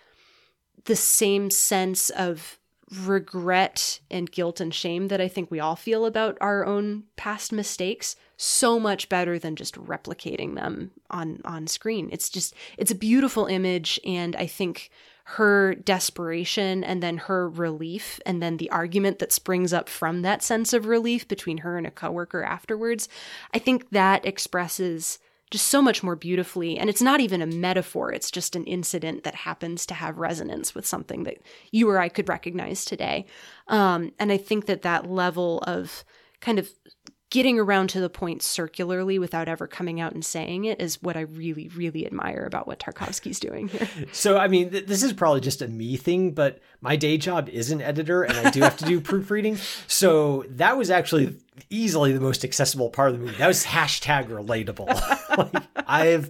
the 0.85 0.95
same 0.95 1.49
sense 1.51 2.09
of 2.09 2.57
regret 2.93 3.99
and 4.11 4.31
guilt 4.31 4.59
and 4.59 4.73
shame 4.73 5.07
that 5.07 5.21
I 5.21 5.27
think 5.27 5.49
we 5.49 5.59
all 5.59 5.75
feel 5.75 6.05
about 6.05 6.37
our 6.41 6.65
own 6.65 7.03
past 7.15 7.51
mistakes 7.51 8.15
so 8.37 8.79
much 8.79 9.09
better 9.09 9.39
than 9.39 9.55
just 9.55 9.75
replicating 9.75 10.55
them 10.55 10.91
on 11.09 11.41
on 11.45 11.67
screen. 11.67 12.09
It's 12.11 12.29
just 12.29 12.53
it's 12.77 12.91
a 12.91 12.95
beautiful 12.95 13.45
image 13.45 13.99
and 14.05 14.35
I 14.35 14.47
think 14.47 14.89
her 15.25 15.75
desperation 15.75 16.83
and 16.83 17.01
then 17.01 17.17
her 17.17 17.47
relief 17.49 18.19
and 18.25 18.41
then 18.43 18.57
the 18.57 18.69
argument 18.69 19.19
that 19.19 19.31
springs 19.31 19.71
up 19.71 19.87
from 19.87 20.21
that 20.21 20.43
sense 20.43 20.73
of 20.73 20.85
relief 20.85 21.27
between 21.27 21.59
her 21.59 21.77
and 21.77 21.87
a 21.87 21.91
coworker 21.91 22.43
afterwards, 22.43 23.07
I 23.53 23.59
think 23.59 23.91
that 23.91 24.25
expresses 24.25 25.19
just 25.53 25.67
so 25.67 25.83
much 25.83 26.01
more 26.01 26.15
beautifully. 26.15 26.79
And 26.79 26.89
it's 26.89 27.01
not 27.01 27.19
even 27.19 27.39
a 27.39 27.45
metaphor, 27.45 28.11
it's 28.11 28.31
just 28.31 28.55
an 28.55 28.65
incident 28.65 29.23
that 29.23 29.35
happens 29.35 29.85
to 29.85 29.93
have 29.93 30.17
resonance 30.17 30.73
with 30.73 30.83
something 30.83 31.25
that 31.25 31.37
you 31.71 31.87
or 31.87 31.99
I 31.99 32.09
could 32.09 32.27
recognize 32.27 32.83
today. 32.83 33.27
Um, 33.67 34.13
and 34.17 34.31
I 34.31 34.37
think 34.37 34.65
that 34.65 34.81
that 34.81 35.07
level 35.07 35.59
of 35.67 36.03
kind 36.41 36.57
of 36.57 36.71
getting 37.33 37.57
around 37.57 37.87
to 37.87 37.99
the 37.99 38.11
point 38.11 38.43
circularly 38.43 39.17
without 39.17 39.47
ever 39.47 39.65
coming 39.65 39.99
out 39.99 40.13
and 40.13 40.23
saying 40.23 40.65
it 40.65 40.79
is 40.79 41.01
what 41.01 41.17
I 41.17 41.21
really, 41.21 41.67
really 41.69 42.05
admire 42.05 42.45
about 42.45 42.67
what 42.67 42.77
Tarkovsky's 42.77 43.39
doing 43.39 43.69
here. 43.69 43.89
So, 44.11 44.37
I 44.37 44.47
mean, 44.47 44.69
th- 44.69 44.85
this 44.85 45.01
is 45.01 45.13
probably 45.13 45.41
just 45.41 45.63
a 45.63 45.67
me 45.67 45.97
thing, 45.97 46.31
but 46.33 46.59
my 46.79 46.95
day 46.95 47.17
job 47.17 47.49
is 47.49 47.71
an 47.71 47.81
editor 47.81 48.21
and 48.21 48.37
I 48.37 48.51
do 48.51 48.61
have 48.61 48.77
to 48.77 48.85
do 48.85 49.01
proofreading. 49.09 49.57
So, 49.87 50.45
that 50.49 50.77
was 50.77 50.91
actually 50.91 51.35
easily 51.71 52.11
the 52.11 52.19
most 52.19 52.45
accessible 52.45 52.91
part 52.91 53.09
of 53.09 53.17
the 53.17 53.25
movie. 53.25 53.37
That 53.37 53.47
was 53.47 53.65
hashtag 53.65 54.27
relatable. 54.27 54.87
like, 55.53 55.63
I've, 55.87 56.29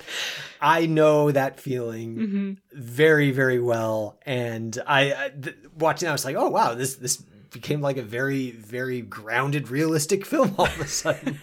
I 0.61 0.85
know 0.85 1.31
that 1.31 1.59
feeling 1.59 2.15
mm-hmm. 2.15 2.53
very, 2.71 3.31
very 3.31 3.59
well. 3.59 4.17
And 4.25 4.81
I, 4.87 5.13
I 5.13 5.29
th- 5.29 5.57
watching, 5.77 6.07
I 6.07 6.13
was 6.13 6.23
like, 6.23 6.37
oh, 6.37 6.49
wow, 6.49 6.75
this, 6.75 6.95
this, 6.95 7.21
became 7.53 7.79
like 7.81 7.97
a 7.97 8.01
very 8.01 8.51
very 8.51 9.01
grounded 9.01 9.69
realistic 9.69 10.25
film 10.31 10.53
all 10.57 10.65
of 10.65 10.79
a 10.79 10.87
sudden. 10.87 11.39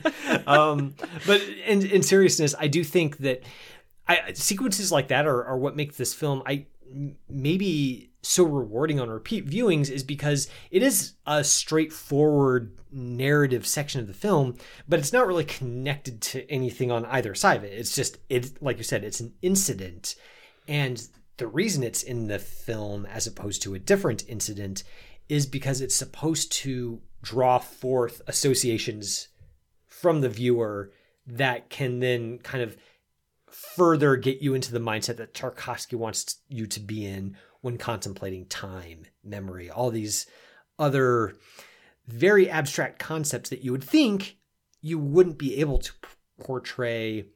Um, 0.46 0.94
but 1.26 1.40
in, 1.66 1.86
in 1.86 2.02
seriousness 2.02 2.54
i 2.58 2.66
do 2.66 2.84
think 2.84 3.18
that 3.18 3.42
I, 4.08 4.32
sequences 4.34 4.90
like 4.90 5.08
that 5.08 5.26
are, 5.26 5.44
are 5.44 5.56
what 5.56 5.76
make 5.76 5.96
this 5.96 6.12
film 6.12 6.42
i 6.46 6.66
maybe 7.28 8.10
so 8.22 8.44
rewarding 8.44 9.00
on 9.00 9.08
repeat 9.08 9.46
viewings 9.46 9.90
is 9.90 10.02
because 10.02 10.48
it 10.70 10.82
is 10.82 11.14
a 11.26 11.42
straightforward 11.42 12.76
narrative 12.92 13.66
section 13.66 14.00
of 14.00 14.06
the 14.08 14.14
film 14.14 14.56
but 14.88 14.98
it's 14.98 15.12
not 15.12 15.26
really 15.26 15.44
connected 15.44 16.20
to 16.20 16.50
anything 16.50 16.90
on 16.90 17.04
either 17.06 17.34
side 17.34 17.56
of 17.56 17.64
it. 17.64 17.72
It's 17.72 17.94
just 17.94 18.18
it 18.28 18.62
like 18.62 18.78
you 18.78 18.84
said 18.84 19.04
it's 19.04 19.20
an 19.20 19.34
incident. 19.42 20.16
And 20.68 21.06
the 21.38 21.46
reason 21.46 21.82
it's 21.82 22.02
in 22.02 22.28
the 22.28 22.38
film 22.38 23.06
as 23.06 23.26
opposed 23.26 23.62
to 23.62 23.74
a 23.74 23.78
different 23.78 24.28
incident 24.28 24.84
is 25.30 25.46
because 25.46 25.80
it's 25.80 25.94
supposed 25.94 26.50
to 26.50 27.00
draw 27.22 27.58
forth 27.58 28.20
associations 28.26 29.28
from 29.86 30.20
the 30.20 30.28
viewer 30.28 30.90
that 31.26 31.70
can 31.70 32.00
then 32.00 32.38
kind 32.38 32.62
of 32.62 32.76
further 33.46 34.16
get 34.16 34.42
you 34.42 34.54
into 34.54 34.72
the 34.72 34.80
mindset 34.80 35.16
that 35.16 35.34
Tarkovsky 35.34 35.94
wants 35.94 36.38
you 36.48 36.66
to 36.66 36.80
be 36.80 37.06
in 37.06 37.36
when 37.60 37.78
contemplating 37.78 38.46
time, 38.46 39.04
memory, 39.22 39.70
all 39.70 39.90
these 39.90 40.26
other 40.78 41.36
very 42.08 42.50
abstract 42.50 42.98
concepts 42.98 43.50
that 43.50 43.62
you 43.62 43.70
would 43.70 43.84
think 43.84 44.36
you 44.80 44.98
wouldn't 44.98 45.38
be 45.38 45.58
able 45.58 45.78
to 45.78 45.92
portray 46.40 47.26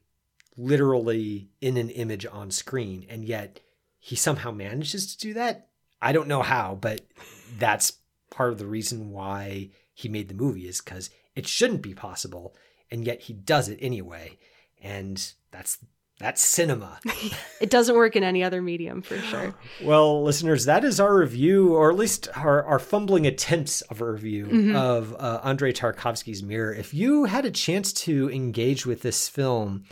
literally 0.57 1.51
in 1.61 1.76
an 1.76 1.90
image 1.90 2.26
on 2.26 2.51
screen. 2.51 3.07
And 3.09 3.24
yet 3.24 3.61
he 3.99 4.16
somehow 4.16 4.51
manages 4.51 5.14
to 5.14 5.18
do 5.18 5.34
that. 5.34 5.68
I 6.05 6.13
don't 6.13 6.29
know 6.29 6.43
how, 6.43 6.77
but 6.81 7.01
that's 7.59 7.95
part 8.31 8.53
of 8.53 8.59
the 8.59 8.67
reason 8.67 9.11
why 9.11 9.71
he 9.95 10.09
made 10.09 10.29
the 10.29 10.35
movie 10.35 10.69
is 10.69 10.81
because 10.81 11.09
it 11.35 11.47
shouldn't 11.49 11.81
be 11.81 11.95
possible, 11.95 12.55
and 12.91 13.05
yet 13.05 13.23
he 13.23 13.33
does 13.33 13.69
it 13.71 13.79
anyway, 13.81 14.39
and 14.83 15.33
that's 15.51 15.79
that's 16.21 16.43
cinema. 16.43 17.01
it 17.61 17.71
doesn't 17.71 17.97
work 17.97 18.17
in 18.17 18.23
any 18.23 18.45
other 18.45 18.61
medium 18.61 19.03
for 19.03 19.19
sure. 19.19 19.55
Well, 19.83 20.23
listeners, 20.23 20.67
that 20.67 20.85
is 20.85 21.01
our 21.01 21.17
review, 21.17 21.75
or 21.75 21.91
at 21.91 21.97
least 21.97 22.29
our, 22.37 22.63
our 22.65 22.79
fumbling 22.79 23.27
attempts 23.27 23.81
of 23.83 24.01
a 24.01 24.13
review 24.13 24.47
mm-hmm. 24.47 24.77
of 24.77 25.15
uh, 25.19 25.41
Andrei 25.43 25.73
Tarkovsky's 25.73 26.43
Mirror. 26.43 26.75
If 26.75 26.95
you 26.95 27.25
had 27.25 27.45
a 27.45 27.51
chance 27.51 27.93
to 28.05 28.31
engage 28.31 28.87
with 28.87 29.03
this 29.03 29.29
film, 29.29 29.85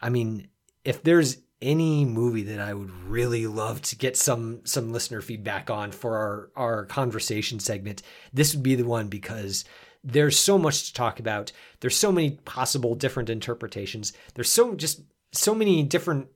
I 0.00 0.10
mean, 0.10 0.48
if 0.84 1.02
there's 1.02 1.38
any 1.62 2.04
movie 2.04 2.42
that 2.42 2.60
I 2.60 2.74
would 2.74 2.90
really 2.90 3.46
love 3.46 3.80
to 3.82 3.96
get 3.96 4.16
some 4.16 4.60
some 4.64 4.92
listener 4.92 5.20
feedback 5.20 5.70
on 5.70 5.92
for 5.92 6.16
our 6.16 6.50
our 6.56 6.84
conversation 6.86 7.60
segment, 7.60 8.02
this 8.32 8.54
would 8.54 8.62
be 8.62 8.74
the 8.74 8.84
one 8.84 9.08
because 9.08 9.64
there's 10.04 10.38
so 10.38 10.58
much 10.58 10.86
to 10.86 10.94
talk 10.94 11.18
about. 11.18 11.52
There's 11.80 11.96
so 11.96 12.12
many 12.12 12.32
possible 12.44 12.94
different 12.94 13.30
interpretations. 13.30 14.12
There's 14.34 14.50
so 14.50 14.74
just 14.74 15.02
so 15.32 15.54
many 15.54 15.82
different 15.82 16.28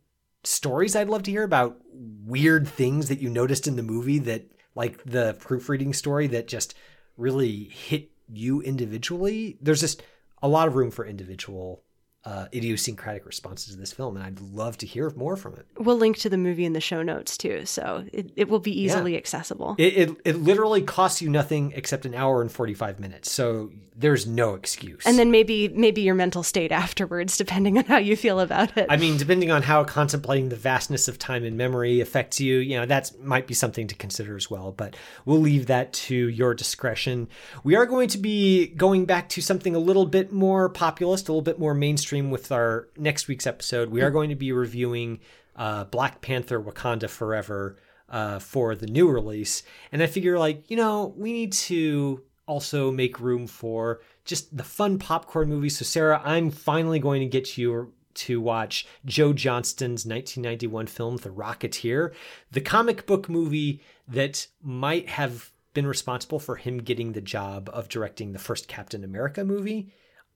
stories 0.43 0.97
I'd 0.97 1.09
love 1.09 1.23
to 1.25 1.31
hear 1.31 1.45
about 1.45 1.77
weird 1.93 2.67
things 2.67 3.09
that 3.09 3.21
you 3.21 3.29
noticed 3.29 3.69
in 3.69 3.77
the 3.77 3.83
movie 3.83 4.19
that 4.21 4.51
like 4.75 5.03
the 5.05 5.37
proofreading 5.39 5.93
story 5.93 6.27
that 6.29 6.49
just 6.49 6.75
really 7.17 7.65
hit 7.65 8.11
you 8.29 8.63
individually. 8.63 9.59
There's 9.61 9.81
just 9.81 10.03
a 10.43 10.49
lot 10.49 10.69
of 10.69 10.75
room 10.75 10.91
for 10.91 11.05
individual 11.05 11.83
uh, 12.25 12.47
idiosyncratic 12.53 13.25
responses 13.25 13.75
to 13.75 13.81
this 13.81 13.93
film, 13.93 14.17
and 14.17 14.25
I'd 14.25 14.41
love 14.41 14.77
to 14.79 14.87
hear 14.87 15.11
more 15.17 15.37
from 15.37 15.55
it. 15.55 15.67
We'll 15.79 15.97
link 15.97 16.19
to 16.19 16.29
the 16.29 16.37
movie 16.37 16.67
in 16.67 16.75
the 16.75 16.81
show 16.81 17.03
notes 17.03 17.39
too, 17.39 17.65
so 17.65 18.05
it, 18.13 18.31
it 18.37 18.49
will 18.49 18.61
be 18.61 18.79
easily 18.79 19.13
yeah. 19.13 19.19
accessible. 19.19 19.75
It, 19.79 19.97
it, 19.97 20.17
it 20.25 20.37
literally 20.37 20.83
costs 20.83 21.23
you 21.23 21.31
nothing 21.31 21.73
except 21.75 22.05
an 22.05 22.15
hour 22.15 22.43
and 22.43 22.53
forty 22.53 22.75
five 22.75 23.01
minutes, 23.01 23.33
so 23.33 23.71
there's 23.97 24.27
no 24.27 24.55
excuse. 24.55 25.03
And 25.07 25.19
then 25.19 25.31
maybe 25.31 25.69
maybe 25.69 26.03
your 26.03 26.15
mental 26.15 26.43
state 26.43 26.73
afterwards, 26.73 27.39
depending 27.39 27.79
on 27.79 27.85
how 27.85 27.97
you 27.97 28.17
feel 28.17 28.41
about 28.41 28.77
it. 28.77 28.87
I 28.91 28.99
mean, 28.99 29.17
depending 29.17 29.51
on 29.51 29.63
how 29.63 29.85
contemplating 29.85 30.51
the 30.51 30.57
vastness 30.57 31.09
of 31.09 31.19
time 31.19 31.45
and 31.45 31.57
memory 31.57 32.01
affects 32.01 32.39
you, 32.39 32.59
you 32.59 32.79
know, 32.79 32.85
that 32.85 33.13
might 33.23 33.47
be 33.47 33.55
something 33.55 33.87
to 33.89 33.95
consider 33.95 34.37
as 34.37 34.51
well. 34.51 34.73
But 34.73 34.95
we'll 35.25 35.41
leave 35.41 35.67
that 35.67 35.95
to 35.95 36.15
your 36.15 36.53
discretion. 36.53 37.29
We 37.65 37.77
are 37.77 37.87
going 37.87 38.09
to 38.09 38.19
be 38.19 38.67
going 38.67 39.07
back 39.07 39.31
to 39.31 39.41
something 39.41 39.75
a 39.75 39.79
little 39.79 40.07
bit 40.07 40.33
more 40.33 40.69
populist, 40.69 41.29
a 41.29 41.33
little 41.33 41.41
bit 41.41 41.59
more 41.59 41.73
mainstream 41.73 42.10
stream 42.11 42.29
with 42.33 42.51
our 42.51 42.89
next 42.97 43.29
week's 43.29 43.47
episode, 43.47 43.89
we 43.89 44.03
are 44.03 44.11
going 44.11 44.31
to 44.31 44.35
be 44.35 44.51
reviewing 44.51 45.21
uh, 45.55 45.85
Black 45.85 46.21
Panther 46.21 46.61
Wakanda 46.61 47.09
Forever 47.09 47.77
uh, 48.09 48.41
for 48.41 48.75
the 48.75 48.89
new 48.89 49.09
release. 49.09 49.63
And 49.93 50.03
I 50.03 50.09
figure, 50.09 50.37
like, 50.37 50.69
you 50.69 50.77
know, 50.77 51.15
we 51.17 51.33
need 51.33 51.53
to 51.53 52.21
also 52.47 52.91
make 52.91 53.21
room 53.21 53.47
for 53.47 54.01
just 54.25 54.57
the 54.57 54.65
fun 54.65 54.99
popcorn 54.99 55.49
movies. 55.49 55.79
So, 55.79 55.85
Sarah, 55.85 56.21
I'm 56.25 56.51
finally 56.51 56.99
going 56.99 57.21
to 57.21 57.29
get 57.29 57.57
you 57.57 57.93
to 58.15 58.41
watch 58.41 58.89
Joe 59.05 59.33
Johnston's 59.33 60.05
1991 60.05 60.89
film, 60.89 61.19
The 61.19 61.31
Rocketeer, 61.31 62.13
the 62.51 62.61
comic 62.61 63.07
book 63.07 63.29
movie 63.29 63.85
that 64.09 64.49
might 64.61 65.09
have 65.11 65.53
been 65.75 65.87
responsible 65.87 66.41
for 66.41 66.57
him 66.57 66.79
getting 66.79 67.13
the 67.13 67.21
job 67.21 67.71
of 67.73 67.89
directing 67.89 68.33
the 68.33 68.41
first 68.41 68.67
Captain 68.67 69.05
America 69.05 69.45
movie. 69.45 69.93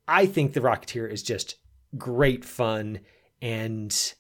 I 0.07 0.27
think 0.27 0.53
The 0.53 0.61
Rocketeer 0.61 1.11
is 1.11 1.23
just 1.23 1.57
great 1.97 2.45
fun 2.45 3.01
and 3.41 4.15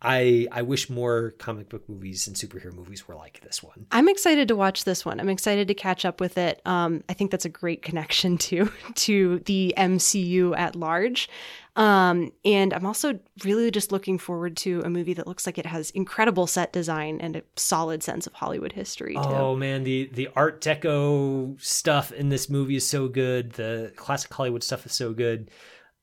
I 0.00 0.46
I 0.52 0.62
wish 0.62 0.88
more 0.88 1.32
comic 1.38 1.68
book 1.68 1.88
movies 1.88 2.28
and 2.28 2.36
superhero 2.36 2.72
movies 2.72 3.08
were 3.08 3.16
like 3.16 3.40
this 3.40 3.62
one. 3.62 3.86
I'm 3.90 4.08
excited 4.08 4.46
to 4.48 4.56
watch 4.56 4.84
this 4.84 5.04
one. 5.04 5.18
I'm 5.18 5.28
excited 5.28 5.66
to 5.68 5.74
catch 5.74 6.04
up 6.04 6.20
with 6.20 6.38
it. 6.38 6.62
Um, 6.64 7.02
I 7.08 7.14
think 7.14 7.32
that's 7.32 7.44
a 7.44 7.50
great 7.50 7.82
connection 7.82 8.38
to 8.48 8.70
to 8.94 9.40
the 9.40 9.74
MCU 9.76 10.56
at 10.56 10.76
large. 10.76 11.28
Um, 11.74 12.32
and 12.44 12.74
I'm 12.74 12.86
also 12.86 13.18
really 13.44 13.70
just 13.70 13.92
looking 13.92 14.18
forward 14.18 14.56
to 14.58 14.82
a 14.84 14.90
movie 14.90 15.14
that 15.14 15.28
looks 15.28 15.46
like 15.46 15.58
it 15.58 15.66
has 15.66 15.90
incredible 15.90 16.48
set 16.48 16.72
design 16.72 17.20
and 17.20 17.36
a 17.36 17.42
solid 17.56 18.02
sense 18.02 18.26
of 18.26 18.32
Hollywood 18.34 18.72
history. 18.72 19.14
Too. 19.14 19.20
Oh 19.20 19.56
man, 19.56 19.82
the 19.82 20.10
the 20.12 20.28
Art 20.36 20.60
Deco 20.60 21.60
stuff 21.60 22.12
in 22.12 22.28
this 22.28 22.48
movie 22.48 22.76
is 22.76 22.86
so 22.86 23.08
good. 23.08 23.52
The 23.52 23.92
classic 23.96 24.32
Hollywood 24.32 24.62
stuff 24.62 24.86
is 24.86 24.92
so 24.92 25.12
good. 25.12 25.50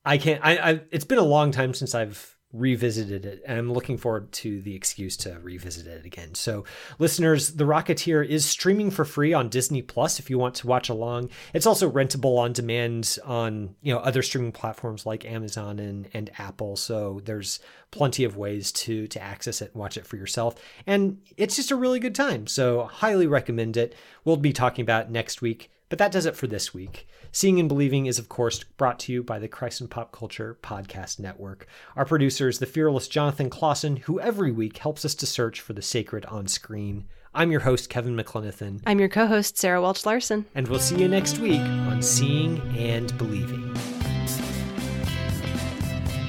I 0.06 0.18
can't. 0.18 0.40
I, 0.44 0.56
I. 0.56 0.80
It's 0.90 1.04
been 1.04 1.18
a 1.18 1.22
long 1.22 1.50
time 1.50 1.74
since 1.74 1.94
I've 1.94 2.36
revisited 2.52 3.26
it 3.26 3.42
and 3.44 3.58
I'm 3.58 3.72
looking 3.72 3.98
forward 3.98 4.32
to 4.32 4.62
the 4.62 4.74
excuse 4.74 5.16
to 5.18 5.38
revisit 5.40 5.86
it 5.86 6.06
again. 6.06 6.34
So, 6.34 6.64
listeners, 6.98 7.54
The 7.54 7.64
Rocketeer 7.64 8.26
is 8.26 8.46
streaming 8.46 8.90
for 8.90 9.04
free 9.04 9.32
on 9.32 9.48
Disney 9.48 9.82
Plus 9.82 10.18
if 10.18 10.30
you 10.30 10.38
want 10.38 10.54
to 10.56 10.66
watch 10.66 10.88
along. 10.88 11.30
It's 11.52 11.66
also 11.66 11.90
rentable 11.90 12.38
on 12.38 12.52
demand 12.52 13.18
on, 13.24 13.74
you 13.82 13.92
know, 13.92 14.00
other 14.00 14.22
streaming 14.22 14.52
platforms 14.52 15.04
like 15.04 15.24
Amazon 15.24 15.78
and, 15.78 16.08
and 16.14 16.30
Apple. 16.38 16.76
So, 16.76 17.20
there's 17.24 17.60
plenty 17.90 18.24
of 18.24 18.36
ways 18.36 18.72
to 18.72 19.06
to 19.08 19.22
access 19.22 19.60
it 19.60 19.72
and 19.72 19.80
watch 19.80 19.96
it 19.96 20.06
for 20.06 20.16
yourself. 20.16 20.54
And 20.86 21.18
it's 21.36 21.56
just 21.56 21.70
a 21.70 21.76
really 21.76 22.00
good 22.00 22.14
time. 22.14 22.46
So, 22.46 22.84
highly 22.84 23.26
recommend 23.26 23.76
it. 23.76 23.94
We'll 24.24 24.36
be 24.36 24.52
talking 24.52 24.82
about 24.82 25.10
next 25.10 25.42
week, 25.42 25.70
but 25.88 25.98
that 25.98 26.12
does 26.12 26.26
it 26.26 26.36
for 26.36 26.46
this 26.46 26.74
week. 26.74 27.06
Seeing 27.30 27.60
and 27.60 27.68
Believing 27.68 28.06
is, 28.06 28.18
of 28.18 28.28
course, 28.28 28.64
brought 28.64 28.98
to 29.00 29.12
you 29.12 29.22
by 29.22 29.38
the 29.38 29.48
Christ 29.48 29.80
and 29.80 29.90
Pop 29.90 30.12
Culture 30.12 30.58
Podcast 30.62 31.18
Network. 31.18 31.66
Our 31.94 32.04
producer 32.04 32.48
is 32.48 32.58
the 32.58 32.66
fearless 32.66 33.08
Jonathan 33.08 33.50
Clausen, 33.50 33.96
who 33.98 34.18
every 34.20 34.50
week 34.50 34.78
helps 34.78 35.04
us 35.04 35.14
to 35.16 35.26
search 35.26 35.60
for 35.60 35.72
the 35.72 35.82
sacred 35.82 36.24
on 36.26 36.48
screen. 36.48 37.06
I'm 37.34 37.50
your 37.50 37.60
host, 37.60 37.90
Kevin 37.90 38.16
McLenithan. 38.16 38.80
I'm 38.86 38.98
your 38.98 39.10
co 39.10 39.26
host, 39.26 39.58
Sarah 39.58 39.82
Welch 39.82 40.06
Larson. 40.06 40.46
And 40.54 40.66
we'll 40.68 40.80
see 40.80 40.98
you 40.98 41.08
next 41.08 41.38
week 41.38 41.60
on 41.60 42.02
Seeing 42.02 42.60
and 42.76 43.16
Believing. 43.18 43.76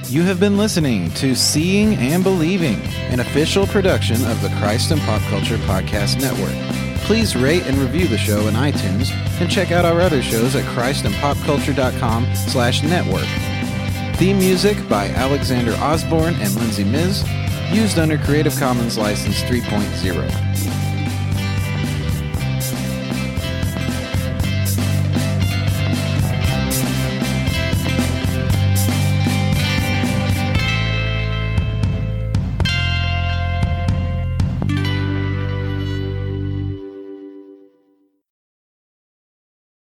You 0.04 0.22
have 0.22 0.40
been 0.40 0.56
listening 0.56 1.10
to 1.14 1.34
Seeing 1.34 1.94
and 1.96 2.22
Believing, 2.22 2.80
an 3.10 3.20
official 3.20 3.66
production 3.66 4.16
of 4.26 4.40
the 4.42 4.48
Christ 4.58 4.90
and 4.90 5.00
Pop 5.02 5.22
Culture 5.22 5.58
Podcast 5.58 6.20
Network. 6.20 6.77
Please 7.04 7.34
rate 7.36 7.66
and 7.66 7.76
review 7.78 8.06
the 8.06 8.18
show 8.18 8.48
in 8.48 8.54
iTunes 8.54 9.10
and 9.40 9.50
check 9.50 9.72
out 9.72 9.84
our 9.84 10.00
other 10.00 10.22
shows 10.22 10.54
at 10.54 10.64
christandpopculture.com 10.74 12.34
slash 12.34 12.82
network. 12.82 13.26
Theme 14.16 14.38
music 14.38 14.76
by 14.88 15.08
Alexander 15.10 15.74
Osborne 15.76 16.34
and 16.36 16.54
Lindsay 16.56 16.84
Miz, 16.84 17.24
used 17.72 17.98
under 17.98 18.18
Creative 18.18 18.56
Commons 18.56 18.98
License 18.98 19.42
3.0. 19.42 20.47